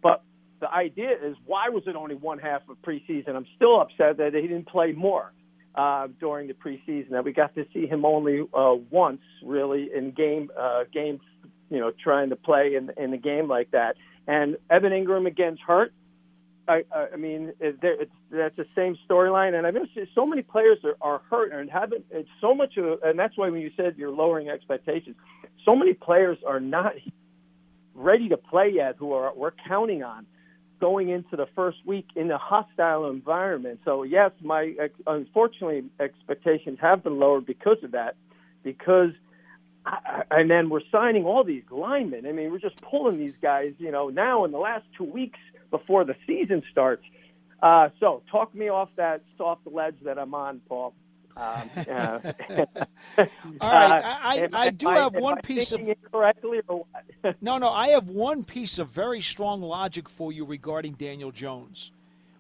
but 0.03 0.22
the 0.61 0.72
idea 0.72 1.11
is 1.11 1.36
why 1.44 1.70
was 1.70 1.82
it 1.86 1.96
only 1.96 2.14
one 2.14 2.38
half 2.38 2.62
of 2.68 2.80
preseason? 2.82 3.34
I'm 3.34 3.46
still 3.57 3.80
upset 3.80 4.18
that 4.18 4.32
he 4.32 4.42
didn't 4.42 4.68
play 4.68 4.92
more 4.92 5.32
uh, 5.74 6.07
during 6.20 6.46
the 6.46 6.55
preseason. 6.55 7.11
That 7.11 7.24
we 7.24 7.32
got 7.32 7.55
to 7.57 7.66
see 7.74 7.86
him 7.86 8.05
only 8.05 8.42
uh, 8.55 8.74
once, 8.90 9.22
really, 9.42 9.90
in 9.92 10.12
game 10.12 10.50
uh, 10.59 10.84
game, 10.92 11.20
you 11.68 11.80
know, 11.80 11.90
trying 11.90 12.30
to 12.30 12.36
play 12.36 12.76
in 12.76 12.92
in 12.96 13.12
a 13.12 13.18
game 13.18 13.48
like 13.48 13.72
that. 13.72 13.96
And 14.28 14.57
Evan 14.70 14.92
Engram 14.92 15.26
against 15.26 15.62
hurt. 15.62 15.92
I, 16.68 16.84
I 17.12 17.16
mean, 17.16 17.52
it's, 17.60 17.78
that's 18.30 18.56
the 18.56 18.66
same 18.76 18.96
storyline, 19.08 19.54
and 19.54 19.66
I've 19.66 19.76
so 20.14 20.26
many 20.26 20.42
players 20.42 20.78
are, 20.84 20.96
are 21.00 21.20
hurt 21.28 21.52
and 21.52 21.68
haven't. 21.70 22.04
It's 22.10 22.28
so 22.40 22.54
much, 22.54 22.76
of, 22.76 23.02
and 23.02 23.18
that's 23.18 23.36
why 23.36 23.48
when 23.50 23.60
you 23.60 23.70
said 23.76 23.94
you're 23.96 24.12
lowering 24.12 24.48
expectations, 24.48 25.16
so 25.64 25.74
many 25.74 25.92
players 25.94 26.38
are 26.46 26.60
not 26.60 26.94
ready 27.94 28.28
to 28.28 28.36
play 28.36 28.70
yet. 28.74 28.96
Who 28.98 29.12
are 29.12 29.32
we're 29.34 29.52
counting 29.68 30.02
on 30.04 30.26
going 30.80 31.08
into 31.08 31.36
the 31.36 31.46
first 31.54 31.78
week 31.84 32.06
in 32.16 32.30
a 32.30 32.38
hostile 32.38 33.08
environment. 33.10 33.80
So 33.84 34.02
yes, 34.04 34.30
my 34.40 34.74
unfortunately 35.06 35.84
expectations 36.00 36.78
have 36.80 37.02
been 37.02 37.18
lowered 37.18 37.46
because 37.46 37.78
of 37.82 37.92
that, 37.92 38.16
because. 38.62 39.10
I- 39.84 40.22
And 40.30 40.48
then 40.48 40.70
we're 40.70 40.86
signing 40.92 41.24
all 41.24 41.42
these 41.44 41.64
linemen. 41.70 42.24
I 42.26 42.32
mean, 42.32 42.52
we're 42.52 42.60
just 42.60 42.80
pulling 42.82 43.18
these 43.18 43.34
guys, 43.42 43.74
you 43.78 43.90
know, 43.90 44.10
now 44.10 44.44
in 44.44 44.52
the 44.52 44.58
last 44.58 44.84
two 44.96 45.04
weeks 45.04 45.40
before 45.72 46.04
the 46.04 46.14
season 46.24 46.62
starts. 46.70 47.02
Uh, 47.60 47.88
so, 47.98 48.22
talk 48.30 48.54
me 48.54 48.68
off 48.68 48.90
that 48.96 49.22
soft 49.36 49.66
ledge 49.66 49.96
that 50.04 50.18
I'm 50.18 50.34
on, 50.34 50.60
Paul. 50.68 50.94
Um, 51.36 51.70
uh, 51.76 52.20
All 53.18 53.24
right, 53.24 53.24
I, 53.60 54.48
I, 54.52 54.66
I 54.66 54.70
do 54.70 54.88
am 54.88 54.96
have 54.96 55.14
one 55.14 55.38
I 55.38 55.40
piece 55.40 55.72
of 55.72 55.80
incorrectly 55.80 56.60
or 56.68 56.84
what? 57.22 57.36
no, 57.40 57.58
no. 57.58 57.70
I 57.70 57.88
have 57.88 58.08
one 58.08 58.44
piece 58.44 58.78
of 58.78 58.90
very 58.90 59.20
strong 59.20 59.62
logic 59.62 60.08
for 60.08 60.32
you 60.32 60.44
regarding 60.44 60.92
Daniel 60.92 61.30
Jones. 61.30 61.90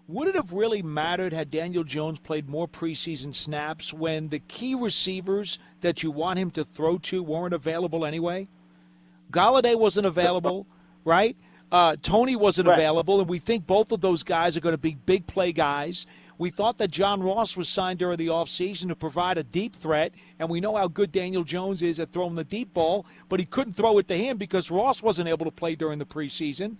Would 0.08 0.28
it 0.28 0.34
have 0.34 0.52
really 0.52 0.82
mattered 0.82 1.32
had 1.32 1.50
Daniel 1.50 1.84
Jones 1.84 2.18
played 2.18 2.48
more 2.48 2.68
preseason 2.68 3.34
snaps 3.34 3.94
when 3.94 4.28
the 4.28 4.40
key 4.40 4.74
receivers 4.74 5.58
that 5.80 6.02
you 6.02 6.10
want 6.10 6.38
him 6.38 6.50
to 6.50 6.64
throw 6.64 6.98
to 6.98 7.22
weren't 7.22 7.54
available 7.54 8.04
anyway? 8.04 8.48
Golladay 9.30 9.78
wasn't 9.78 10.06
available, 10.06 10.66
right? 11.04 11.36
Uh, 11.72 11.96
Toney 12.02 12.36
wasn't 12.36 12.68
Right. 12.68 12.78
available, 12.78 13.18
and 13.18 13.28
we 13.28 13.38
think 13.38 13.66
both 13.66 13.90
of 13.92 14.00
those 14.02 14.22
guys 14.22 14.56
are 14.56 14.60
going 14.60 14.74
to 14.74 14.78
be 14.78 14.94
big 14.94 15.26
play 15.26 15.52
guys. 15.52 16.06
We 16.38 16.50
thought 16.50 16.76
that 16.78 16.90
John 16.90 17.22
Ross 17.22 17.56
was 17.56 17.68
signed 17.68 17.98
during 17.98 18.18
the 18.18 18.26
offseason 18.26 18.88
to 18.88 18.94
provide 18.96 19.38
a 19.38 19.42
deep 19.42 19.74
threat, 19.74 20.12
and 20.38 20.50
we 20.50 20.60
know 20.60 20.76
how 20.76 20.86
good 20.88 21.10
Daniel 21.12 21.44
Jones 21.44 21.80
is 21.82 21.98
at 21.98 22.10
throwing 22.10 22.34
the 22.34 22.44
deep 22.44 22.74
ball, 22.74 23.06
but 23.28 23.40
he 23.40 23.46
couldn't 23.46 23.72
throw 23.72 23.96
it 23.98 24.06
to 24.08 24.16
him 24.18 24.36
because 24.36 24.70
Ross 24.70 25.02
wasn't 25.02 25.28
able 25.28 25.46
to 25.46 25.50
play 25.50 25.74
during 25.74 25.98
the 25.98 26.04
preseason. 26.04 26.76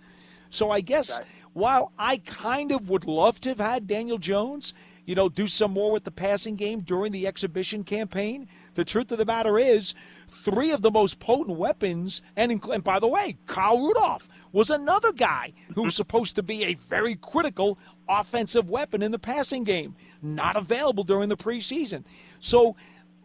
So 0.51 0.69
I 0.69 0.81
guess 0.81 1.19
while 1.53 1.91
I 1.97 2.17
kind 2.17 2.71
of 2.71 2.87
would 2.89 3.05
love 3.05 3.39
to 3.41 3.49
have 3.49 3.59
had 3.59 3.87
Daniel 3.87 4.19
Jones, 4.19 4.73
you 5.05 5.15
know, 5.15 5.27
do 5.27 5.47
some 5.47 5.71
more 5.71 5.91
with 5.91 6.03
the 6.03 6.11
passing 6.11 6.55
game 6.55 6.81
during 6.81 7.11
the 7.11 7.25
exhibition 7.25 7.83
campaign, 7.83 8.47
the 8.75 8.85
truth 8.85 9.11
of 9.11 9.17
the 9.17 9.25
matter 9.25 9.57
is, 9.59 9.93
three 10.27 10.71
of 10.71 10.81
the 10.81 10.91
most 10.91 11.19
potent 11.19 11.57
weapons, 11.57 12.21
and, 12.35 12.63
and 12.65 12.83
by 12.83 12.99
the 12.99 13.07
way, 13.07 13.37
Kyle 13.45 13.79
Rudolph 13.79 14.29
was 14.51 14.69
another 14.69 15.11
guy 15.11 15.53
who's 15.75 15.95
supposed 15.95 16.35
to 16.35 16.43
be 16.43 16.63
a 16.63 16.73
very 16.75 17.15
critical 17.15 17.77
offensive 18.07 18.69
weapon 18.69 19.01
in 19.01 19.11
the 19.11 19.19
passing 19.19 19.63
game, 19.63 19.95
not 20.21 20.55
available 20.55 21.03
during 21.03 21.29
the 21.29 21.37
preseason. 21.37 22.03
So 22.39 22.75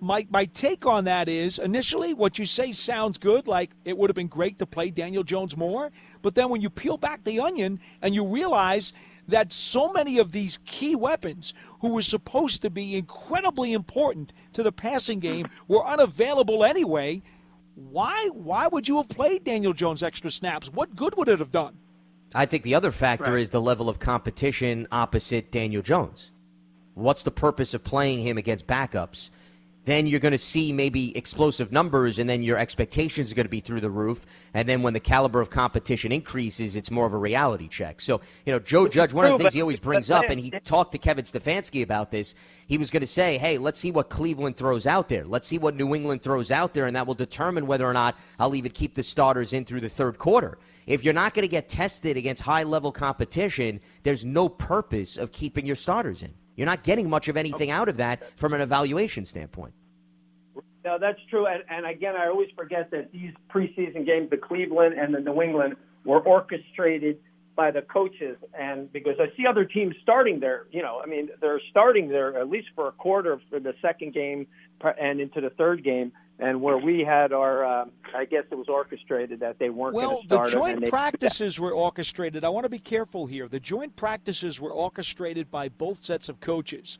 my 0.00 0.26
my 0.30 0.44
take 0.46 0.86
on 0.86 1.04
that 1.04 1.28
is 1.28 1.58
initially 1.58 2.14
what 2.14 2.38
you 2.38 2.46
say 2.46 2.72
sounds 2.72 3.18
good 3.18 3.46
like 3.46 3.70
it 3.84 3.96
would 3.96 4.08
have 4.08 4.14
been 4.14 4.28
great 4.28 4.58
to 4.58 4.66
play 4.66 4.90
Daniel 4.90 5.24
Jones 5.24 5.56
more 5.56 5.90
but 6.22 6.34
then 6.34 6.48
when 6.48 6.60
you 6.60 6.70
peel 6.70 6.96
back 6.96 7.24
the 7.24 7.40
onion 7.40 7.80
and 8.02 8.14
you 8.14 8.26
realize 8.26 8.92
that 9.28 9.52
so 9.52 9.92
many 9.92 10.18
of 10.18 10.32
these 10.32 10.58
key 10.64 10.96
weapons 10.96 11.54
who 11.80 11.92
were 11.92 12.02
supposed 12.02 12.62
to 12.62 12.70
be 12.70 12.96
incredibly 12.96 13.72
important 13.72 14.32
to 14.54 14.62
the 14.62 14.72
passing 14.72 15.20
game 15.20 15.46
were 15.68 15.86
unavailable 15.86 16.64
anyway 16.64 17.22
why 17.74 18.28
why 18.32 18.66
would 18.66 18.88
you 18.88 18.96
have 18.96 19.08
played 19.08 19.44
Daniel 19.44 19.72
Jones 19.72 20.02
extra 20.02 20.30
snaps 20.30 20.72
what 20.72 20.96
good 20.96 21.14
would 21.16 21.28
it 21.28 21.38
have 21.38 21.52
done 21.52 21.76
I 22.34 22.44
think 22.46 22.62
the 22.62 22.74
other 22.74 22.90
factor 22.90 23.32
Right. 23.34 23.40
is 23.42 23.50
the 23.50 23.60
level 23.60 23.88
of 23.88 23.98
competition 24.00 24.86
opposite 24.92 25.50
Daniel 25.50 25.80
Jones. 25.80 26.30
What's 26.92 27.22
the 27.22 27.30
purpose 27.30 27.72
of 27.72 27.84
playing 27.84 28.20
him 28.20 28.36
against 28.36 28.66
backups? 28.66 29.30
Then 29.88 30.06
you're 30.06 30.20
going 30.20 30.32
to 30.32 30.38
see 30.38 30.72
maybe 30.72 31.16
explosive 31.16 31.72
numbers, 31.72 32.18
and 32.18 32.28
then 32.28 32.42
your 32.42 32.58
expectations 32.58 33.32
are 33.32 33.34
going 33.34 33.46
to 33.46 33.50
be 33.50 33.60
through 33.60 33.80
the 33.80 33.90
roof. 33.90 34.26
And 34.54 34.68
then 34.68 34.82
when 34.82 34.92
the 34.92 35.00
caliber 35.00 35.40
of 35.40 35.50
competition 35.50 36.12
increases, 36.12 36.76
it's 36.76 36.90
more 36.90 37.06
of 37.06 37.12
a 37.12 37.18
reality 37.18 37.68
check. 37.68 38.00
So, 38.00 38.20
you 38.44 38.52
know, 38.52 38.58
Joe 38.58 38.88
Judge, 38.88 39.12
one 39.12 39.24
of 39.24 39.32
the 39.32 39.38
things 39.38 39.54
he 39.54 39.62
always 39.62 39.80
brings 39.80 40.10
up, 40.10 40.26
and 40.28 40.40
he 40.40 40.50
talked 40.64 40.92
to 40.92 40.98
Kevin 40.98 41.24
Stefanski 41.24 41.82
about 41.82 42.10
this, 42.10 42.34
he 42.66 42.76
was 42.76 42.90
going 42.90 43.00
to 43.00 43.06
say, 43.06 43.38
hey, 43.38 43.58
let's 43.58 43.78
see 43.78 43.90
what 43.90 44.10
Cleveland 44.10 44.56
throws 44.56 44.86
out 44.86 45.08
there. 45.08 45.24
Let's 45.24 45.46
see 45.46 45.58
what 45.58 45.74
New 45.74 45.94
England 45.94 46.22
throws 46.22 46.50
out 46.50 46.74
there, 46.74 46.86
and 46.86 46.94
that 46.96 47.06
will 47.06 47.14
determine 47.14 47.66
whether 47.66 47.86
or 47.86 47.94
not 47.94 48.18
I'll 48.38 48.54
even 48.54 48.72
keep 48.72 48.94
the 48.94 49.02
starters 49.02 49.52
in 49.52 49.64
through 49.64 49.80
the 49.80 49.88
third 49.88 50.18
quarter. 50.18 50.58
If 50.86 51.04
you're 51.04 51.14
not 51.14 51.34
going 51.34 51.42
to 51.42 51.50
get 51.50 51.68
tested 51.68 52.16
against 52.16 52.42
high 52.42 52.62
level 52.62 52.92
competition, 52.92 53.80
there's 54.02 54.24
no 54.24 54.48
purpose 54.48 55.16
of 55.16 55.32
keeping 55.32 55.66
your 55.66 55.76
starters 55.76 56.22
in. 56.22 56.34
You're 56.58 56.66
not 56.66 56.82
getting 56.82 57.08
much 57.08 57.28
of 57.28 57.36
anything 57.36 57.70
out 57.70 57.88
of 57.88 57.98
that 57.98 58.36
from 58.36 58.52
an 58.52 58.60
evaluation 58.60 59.24
standpoint. 59.24 59.74
No, 60.84 60.98
that's 60.98 61.20
true. 61.30 61.46
And, 61.46 61.62
and 61.70 61.86
again, 61.86 62.16
I 62.16 62.26
always 62.26 62.48
forget 62.56 62.90
that 62.90 63.12
these 63.12 63.30
preseason 63.48 64.04
games, 64.04 64.28
the 64.30 64.38
Cleveland 64.38 64.98
and 64.98 65.14
the 65.14 65.20
New 65.20 65.40
England, 65.40 65.76
were 66.04 66.18
orchestrated 66.18 67.20
by 67.54 67.70
the 67.70 67.82
coaches. 67.82 68.36
And 68.58 68.92
because 68.92 69.20
I 69.20 69.26
see 69.36 69.46
other 69.46 69.64
teams 69.64 69.94
starting 70.02 70.40
there, 70.40 70.66
you 70.72 70.82
know, 70.82 71.00
I 71.00 71.06
mean, 71.06 71.28
they're 71.40 71.60
starting 71.70 72.08
there 72.08 72.36
at 72.36 72.50
least 72.50 72.70
for 72.74 72.88
a 72.88 72.92
quarter 72.92 73.40
for 73.48 73.60
the 73.60 73.74
second 73.80 74.12
game 74.12 74.48
and 75.00 75.20
into 75.20 75.40
the 75.40 75.50
third 75.50 75.84
game. 75.84 76.10
And 76.40 76.60
where 76.62 76.78
we 76.78 77.00
had 77.00 77.32
our, 77.32 77.64
uh, 77.64 77.84
I 78.14 78.24
guess 78.24 78.44
it 78.50 78.54
was 78.54 78.68
orchestrated 78.68 79.40
that 79.40 79.58
they 79.58 79.70
weren't 79.70 79.94
well, 79.94 80.10
going 80.10 80.22
to 80.22 80.26
start. 80.28 80.46
the 80.46 80.52
joint 80.52 80.88
practices 80.88 81.58
were 81.58 81.72
orchestrated. 81.72 82.44
I 82.44 82.48
want 82.48 82.64
to 82.64 82.70
be 82.70 82.78
careful 82.78 83.26
here. 83.26 83.48
The 83.48 83.58
joint 83.58 83.96
practices 83.96 84.60
were 84.60 84.70
orchestrated 84.72 85.50
by 85.50 85.68
both 85.68 86.04
sets 86.04 86.28
of 86.28 86.38
coaches. 86.38 86.98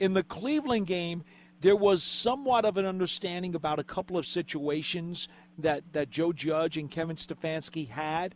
In 0.00 0.14
the 0.14 0.22
Cleveland 0.22 0.86
game, 0.86 1.22
there 1.60 1.76
was 1.76 2.02
somewhat 2.02 2.64
of 2.64 2.76
an 2.78 2.86
understanding 2.86 3.54
about 3.54 3.78
a 3.78 3.84
couple 3.84 4.16
of 4.16 4.24
situations 4.24 5.28
that, 5.58 5.82
that 5.92 6.08
Joe 6.08 6.32
Judge 6.32 6.76
and 6.78 6.90
Kevin 6.90 7.16
Stefanski 7.16 7.88
had, 7.88 8.34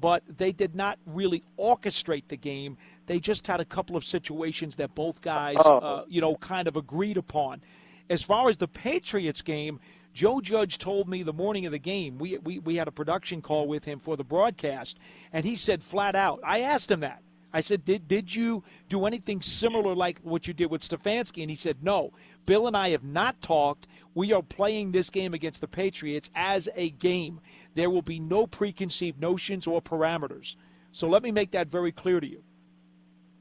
but 0.00 0.22
they 0.26 0.52
did 0.52 0.74
not 0.74 0.98
really 1.06 1.44
orchestrate 1.58 2.28
the 2.28 2.36
game. 2.36 2.76
They 3.06 3.20
just 3.20 3.46
had 3.46 3.60
a 3.60 3.64
couple 3.64 3.94
of 3.94 4.04
situations 4.04 4.76
that 4.76 4.94
both 4.94 5.20
guys, 5.20 5.56
Oh. 5.60 5.78
uh, 5.78 6.04
you 6.08 6.20
know, 6.20 6.34
kind 6.36 6.66
of 6.66 6.76
agreed 6.76 7.18
upon. 7.18 7.60
As 8.10 8.22
far 8.22 8.48
as 8.48 8.58
the 8.58 8.68
Patriots 8.68 9.42
game, 9.42 9.80
Joe 10.12 10.40
Judge 10.40 10.78
told 10.78 11.08
me 11.08 11.22
the 11.22 11.32
morning 11.32 11.64
of 11.66 11.72
the 11.72 11.78
game, 11.78 12.18
we, 12.18 12.38
we, 12.38 12.58
we 12.58 12.76
had 12.76 12.88
a 12.88 12.92
production 12.92 13.40
call 13.40 13.66
with 13.66 13.84
him 13.84 13.98
for 13.98 14.16
the 14.16 14.24
broadcast, 14.24 14.98
and 15.32 15.44
he 15.44 15.56
said 15.56 15.82
flat 15.82 16.14
out, 16.14 16.40
I 16.44 16.60
asked 16.60 16.90
him 16.90 17.00
that. 17.00 17.22
I 17.54 17.60
said, 17.60 17.84
did, 17.84 18.08
did 18.08 18.34
you 18.34 18.64
do 18.88 19.04
anything 19.04 19.42
similar 19.42 19.94
like 19.94 20.18
what 20.22 20.48
you 20.48 20.54
did 20.54 20.70
with 20.70 20.80
Stefanski? 20.82 21.42
And 21.42 21.50
he 21.50 21.56
said, 21.56 21.82
no. 21.84 22.12
Bill 22.46 22.66
and 22.66 22.74
I 22.74 22.90
have 22.90 23.04
not 23.04 23.42
talked. 23.42 23.86
We 24.14 24.32
are 24.32 24.42
playing 24.42 24.92
this 24.92 25.10
game 25.10 25.34
against 25.34 25.60
the 25.60 25.68
Patriots 25.68 26.30
as 26.34 26.68
a 26.74 26.90
game. 26.90 27.40
There 27.74 27.90
will 27.90 28.02
be 28.02 28.20
no 28.20 28.46
preconceived 28.46 29.20
notions 29.20 29.66
or 29.66 29.82
parameters. 29.82 30.56
So 30.92 31.08
let 31.08 31.22
me 31.22 31.30
make 31.30 31.50
that 31.50 31.68
very 31.68 31.92
clear 31.92 32.20
to 32.20 32.26
you. 32.26 32.42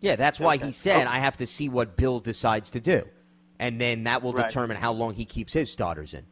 Yeah, 0.02 0.18
that's 0.18 0.40
why 0.42 0.56
Okay. 0.56 0.66
he 0.68 0.72
said 0.74 1.08
oh. 1.08 1.12
I 1.12 1.20
have 1.20 1.38
to 1.38 1.46
see 1.46 1.70
what 1.70 1.96
Bill 1.96 2.20
decides 2.20 2.72
to 2.72 2.82
do. 2.82 3.08
And 3.62 3.80
then 3.80 4.06
that 4.06 4.24
will 4.24 4.34
Right. 4.34 4.50
determine 4.50 4.76
how 4.78 4.92
long 4.92 5.14
he 5.14 5.24
keeps 5.24 5.54
his 5.54 5.72
starters 5.72 6.16
in. 6.16 6.26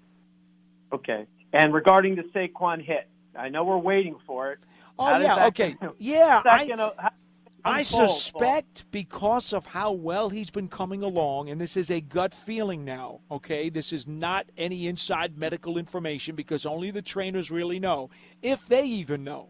Okay. 0.91 1.27
And 1.53 1.71
regarding 1.73 2.15
the 2.15 2.23
Saquon 2.23 2.83
hit, 2.83 3.07
I 3.37 3.49
know 3.49 3.63
we're 3.63 3.77
waiting 3.77 4.15
for 4.25 4.51
it. 4.51 4.59
Oh, 4.97 5.05
How 5.05 5.19
yeah, 5.19 5.45
okay. 5.47 5.71
gonna- 5.79 5.93
Yeah, 5.99 6.41
I- 6.43 6.67
gonna- 6.67 7.11
I 7.63 7.83
suspect 7.83 8.85
because 8.89 9.53
of 9.53 9.67
how 9.67 9.91
well 9.91 10.29
he's 10.29 10.49
been 10.49 10.69
coming 10.69 11.03
along, 11.03 11.49
and 11.49 11.61
this 11.61 11.77
is 11.77 11.91
a 11.91 12.01
gut 12.01 12.33
feeling 12.33 12.83
now, 12.83 13.19
okay? 13.29 13.69
This 13.69 13.93
is 13.93 14.07
not 14.07 14.47
any 14.57 14.87
inside 14.87 15.37
medical 15.37 15.77
information 15.77 16.35
because 16.35 16.65
only 16.65 16.89
the 16.89 17.01
trainers 17.03 17.51
really 17.51 17.79
know, 17.79 18.09
if 18.41 18.67
they 18.67 18.85
even 18.85 19.23
know. 19.23 19.49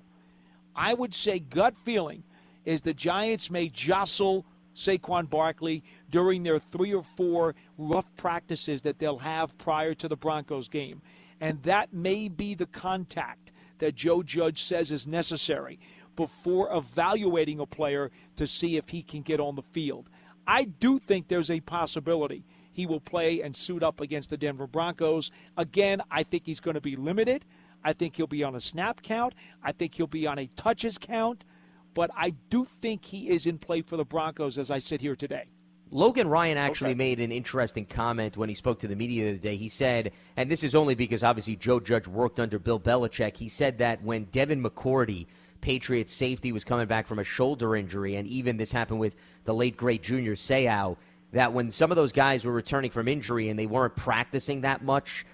I 0.76 0.94
would 0.96 1.14
say 1.14 1.40
gut 1.40 1.78
feeling 1.78 2.24
is 2.66 2.82
the 2.82 2.94
Giants 2.94 3.50
may 3.50 3.70
jostle 3.70 4.44
Saquon 4.80 5.30
Barkley 5.30 5.84
during 6.10 6.44
their 6.44 6.60
three 6.60 6.94
or 6.94 7.04
four 7.04 7.56
rough 7.78 8.16
practices 8.16 8.82
that 8.84 9.00
they'll 9.00 9.20
have 9.20 9.58
prior 9.58 9.94
to 9.96 10.08
the 10.08 10.16
Broncos 10.16 10.68
game. 10.70 11.02
And 11.42 11.62
that 11.64 11.94
may 11.94 12.28
be 12.28 12.56
the 12.56 12.66
contact 12.66 13.52
that 13.80 13.96
Joe 13.96 14.24
Judge 14.24 14.64
says 14.64 14.92
is 14.92 15.08
necessary 15.08 15.80
before 16.16 16.70
evaluating 16.76 17.60
a 17.60 17.66
player 17.66 18.12
to 18.36 18.46
see 18.46 18.78
if 18.78 18.90
he 18.90 19.02
can 19.02 19.22
get 19.22 19.40
on 19.40 19.56
the 19.56 19.62
field. 19.62 20.10
I 20.46 20.66
do 20.66 21.00
think 21.00 21.28
there's 21.28 21.52
a 21.52 21.62
possibility 21.62 22.44
he 22.72 22.86
will 22.86 23.00
play 23.00 23.42
and 23.42 23.56
suit 23.56 23.84
up 23.84 24.02
against 24.02 24.30
the 24.30 24.38
Denver 24.38 24.68
Broncos. 24.68 25.32
Again, 25.58 26.02
I 26.10 26.24
think 26.24 26.46
he's 26.46 26.60
going 26.60 26.76
to 26.76 26.82
be 26.82 26.96
limited. 26.96 27.46
I 27.84 27.94
think 27.94 28.16
he'll 28.16 28.28
be 28.28 28.44
on 28.44 28.56
a 28.56 28.60
snap 28.60 29.02
count. 29.02 29.34
I 29.64 29.72
think 29.72 29.96
he'll 29.96 30.08
be 30.08 30.28
on 30.28 30.40
a 30.40 30.48
touches 30.48 30.98
count. 30.98 31.46
But 31.94 32.12
I 32.16 32.32
do 32.50 32.66
think 32.66 33.06
he 33.06 33.30
is 33.30 33.46
in 33.46 33.58
play 33.58 33.82
for 33.82 33.98
the 33.98 34.06
Broncos 34.06 34.58
as 34.58 34.72
I 34.72 34.80
sit 34.80 35.02
here 35.02 35.16
today. 35.16 35.46
Logan 35.92 36.28
Ryan 36.28 36.58
actually 36.58 36.94
made 36.94 37.20
an 37.20 37.32
interesting 37.32 37.86
comment 37.86 38.38
when 38.38 38.48
he 38.48 38.54
spoke 38.54 38.80
to 38.80 38.88
the 38.88 38.96
media 38.96 39.24
the 39.24 39.30
other 39.32 39.40
day. 39.40 39.56
He 39.56 39.70
said, 39.70 40.12
and 40.38 40.50
this 40.50 40.64
is 40.64 40.76
only 40.76 40.94
because 40.94 41.24
obviously 41.24 41.56
Joe 41.56 41.80
Judge 41.80 42.08
worked 42.08 42.40
under 42.40 42.60
Bill 42.60 42.80
Belichick. 42.80 43.36
He 43.38 43.50
said 43.50 43.80
that 43.80 44.04
when 44.04 44.26
Devin 44.26 44.64
McCourty, 44.64 45.26
Patriots 45.62 46.14
safety, 46.14 46.52
was 46.52 46.64
coming 46.64 46.88
back 46.88 47.08
from 47.08 47.18
a 47.18 47.24
shoulder 47.24 47.76
injury, 47.76 48.16
and 48.16 48.28
even 48.28 48.58
this 48.58 48.72
happened 48.72 49.00
with 49.00 49.16
the 49.46 49.54
late 49.54 49.78
great 49.78 50.04
Junior 50.04 50.36
Seau, 50.36 50.96
that 51.32 51.54
when 51.54 51.72
some 51.72 51.92
of 51.92 51.96
those 51.96 52.12
guys 52.12 52.46
were 52.46 52.54
returning 52.54 52.92
from 52.92 53.08
injury 53.08 53.50
and 53.50 53.58
they 53.58 53.66
weren't 53.66 53.96
practicing 53.96 54.62
that 54.62 54.84
much, 54.84 55.26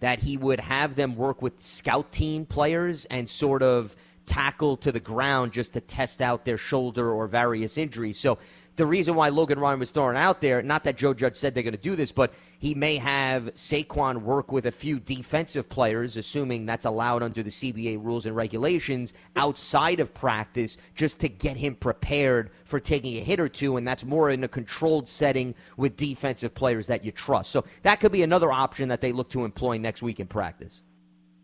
that 0.00 0.18
he 0.18 0.36
would 0.36 0.60
have 0.60 0.94
them 0.94 1.16
work 1.16 1.40
with 1.40 1.58
scout 1.58 2.10
team 2.10 2.44
players 2.44 3.06
and 3.06 3.28
sort 3.28 3.62
of 3.62 3.96
tackle 4.26 4.76
to 4.78 4.92
the 4.92 5.00
ground 5.00 5.52
just 5.52 5.72
to 5.74 5.80
test 5.80 6.20
out 6.20 6.44
their 6.44 6.58
shoulder 6.58 7.10
or 7.10 7.26
various 7.26 7.78
injuries. 7.78 8.18
So 8.18 8.38
the 8.76 8.86
reason 8.86 9.14
why 9.14 9.28
Logan 9.28 9.58
Ryan 9.58 9.80
was 9.80 9.90
thrown 9.90 10.16
out 10.16 10.40
there, 10.40 10.62
not 10.62 10.84
that 10.84 10.96
Joe 10.96 11.12
Judge 11.12 11.34
said 11.34 11.54
they're 11.54 11.62
going 11.62 11.72
to 11.72 11.78
do 11.78 11.94
this, 11.94 12.10
but 12.10 12.32
he 12.58 12.74
may 12.74 12.96
have 12.96 13.52
Saquon 13.54 14.22
work 14.22 14.50
with 14.50 14.64
a 14.64 14.72
few 14.72 14.98
defensive 14.98 15.68
players, 15.68 16.16
assuming 16.16 16.64
that's 16.64 16.86
allowed 16.86 17.22
under 17.22 17.42
the 17.42 17.50
CBA 17.50 18.02
rules 18.02 18.24
and 18.24 18.34
regulations, 18.34 19.12
outside 19.36 20.00
of 20.00 20.14
practice, 20.14 20.78
just 20.94 21.20
to 21.20 21.28
get 21.28 21.58
him 21.58 21.74
prepared 21.74 22.50
for 22.64 22.80
taking 22.80 23.16
a 23.18 23.20
hit 23.20 23.40
or 23.40 23.48
two. 23.48 23.76
And 23.76 23.86
that's 23.86 24.06
more 24.06 24.30
in 24.30 24.42
a 24.42 24.48
controlled 24.48 25.06
setting 25.06 25.54
with 25.76 25.96
defensive 25.96 26.54
players 26.54 26.86
that 26.86 27.04
you 27.04 27.12
trust. 27.12 27.50
So 27.50 27.64
that 27.82 28.00
could 28.00 28.12
be 28.12 28.22
another 28.22 28.50
option 28.50 28.88
that 28.88 29.02
they 29.02 29.12
look 29.12 29.28
to 29.30 29.44
employ 29.44 29.76
next 29.76 30.02
week 30.02 30.18
in 30.18 30.28
practice. 30.28 30.82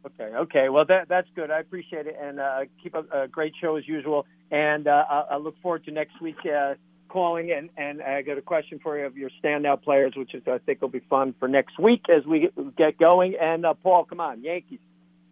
Okay, 0.06 0.24
okay. 0.36 0.68
Well, 0.68 0.84
that 0.86 1.08
that's 1.08 1.28
good. 1.34 1.50
I 1.50 1.58
appreciate 1.60 2.06
it, 2.06 2.16
and 2.20 2.38
uh, 2.40 2.60
keep 2.82 2.94
up 2.94 3.12
a 3.12 3.26
great 3.28 3.52
show 3.60 3.76
as 3.76 3.86
usual. 3.86 4.26
And 4.50 4.86
uh, 4.86 5.04
I, 5.10 5.20
I 5.32 5.36
look 5.38 5.60
forward 5.60 5.84
to 5.84 5.90
next 5.90 6.20
week 6.20 6.36
uh, 6.46 6.74
calling. 7.08 7.50
And 7.50 7.68
and 7.76 8.00
I 8.02 8.22
got 8.22 8.38
a 8.38 8.42
question 8.42 8.78
for 8.82 8.98
you 8.98 9.04
of 9.06 9.16
your 9.16 9.30
standout 9.42 9.82
players, 9.82 10.12
which 10.16 10.34
is 10.34 10.42
I 10.46 10.58
think 10.58 10.80
will 10.80 10.88
be 10.88 11.02
fun 11.10 11.34
for 11.38 11.48
next 11.48 11.78
week 11.78 12.02
as 12.08 12.24
we 12.24 12.48
get 12.76 12.96
going. 12.98 13.34
And 13.40 13.66
uh, 13.66 13.74
Paul, 13.74 14.04
come 14.04 14.20
on, 14.20 14.42
Yankees, 14.42 14.78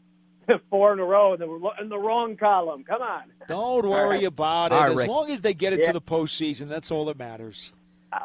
four 0.70 0.92
in 0.92 0.98
a 0.98 1.04
row 1.04 1.34
in 1.34 1.40
the 1.40 1.70
in 1.80 1.88
the 1.88 1.98
wrong 1.98 2.36
column. 2.36 2.84
Come 2.84 3.02
on. 3.02 3.22
Don't 3.48 3.88
worry 3.88 4.24
about 4.24 4.72
it. 4.72 4.74
All 4.74 4.80
right, 4.82 4.90
as 4.90 4.96
Rick. 4.98 5.08
long 5.08 5.30
as 5.30 5.40
they 5.42 5.54
get 5.54 5.72
it 5.72 5.80
Yeah. 5.80 5.86
to 5.86 5.92
the 5.94 6.00
postseason, 6.02 6.68
that's 6.68 6.90
all 6.90 7.04
that 7.06 7.18
matters. 7.18 7.72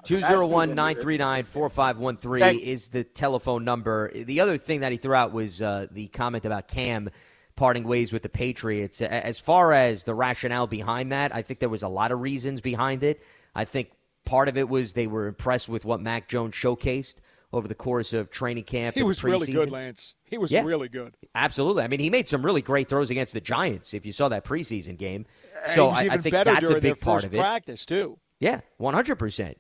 201 0.04 0.70
939 0.76 1.44
4513 1.46 2.60
is 2.60 2.90
the 2.90 3.04
telephone 3.04 3.64
number. 3.64 4.12
The 4.14 4.40
other 4.40 4.58
thing 4.58 4.82
that 4.82 4.92
he 4.92 4.98
threw 4.98 5.14
out 5.14 5.32
was 5.32 5.62
uh, 5.62 5.88
the 5.92 6.08
comment 6.10 6.46
about 6.46 6.68
Cam 6.68 7.10
parting 7.56 7.84
ways 7.84 8.12
with 8.14 8.24
the 8.24 8.30
Patriots. 8.30 9.02
As 9.02 9.40
far 9.40 9.74
as 9.74 10.04
the 10.04 10.16
rationale 10.16 10.68
behind 10.68 11.12
that, 11.12 11.34
I 11.36 11.42
think 11.42 11.60
there 11.60 11.70
was 11.70 11.84
a 11.84 11.88
lot 11.88 12.12
of 12.12 12.20
reasons 12.22 12.62
behind 12.62 13.04
it. 13.04 13.22
I 13.54 13.66
think 13.66 13.92
part 14.26 14.48
of 14.48 14.58
it 14.58 14.70
was 14.70 14.94
they 14.94 15.08
were 15.08 15.28
impressed 15.28 15.70
with 15.70 15.86
what 15.86 16.00
Mac 16.00 16.28
Jones 16.28 16.54
showcased 16.56 17.18
over 17.54 17.68
the 17.68 17.76
course 17.76 18.14
of 18.14 18.30
training 18.30 18.64
camp. 18.64 18.96
He 18.96 19.02
and 19.02 19.08
was 19.08 19.24
really 19.24 19.52
good. 19.52 19.70
Lance. 19.72 20.16
He 20.24 20.38
was 20.38 20.52
Yeah. 20.52 20.64
really 20.64 20.88
good. 20.88 21.16
Absolutely. 21.36 21.84
I 21.84 21.88
mean, 21.88 22.00
he 22.00 22.10
made 22.10 22.28
some 22.28 22.46
really 22.46 22.62
great 22.62 22.88
throws 22.88 23.12
against 23.12 23.34
the 23.34 23.42
Giants. 23.42 23.94
If 23.94 24.06
you 24.06 24.14
saw 24.14 24.30
that 24.30 24.46
preseason 24.46 24.98
game, 24.98 25.26
And 25.64 25.74
so 25.74 25.90
I, 25.90 26.08
I 26.12 26.18
think 26.18 26.34
that's 26.34 26.70
a 26.70 26.80
big 26.80 27.00
part 27.00 27.26
of 27.26 27.34
it. 27.34 27.38
practice 27.40 27.86
too. 27.86 28.18
Yeah, 28.40 28.62
100%. 28.80 29.56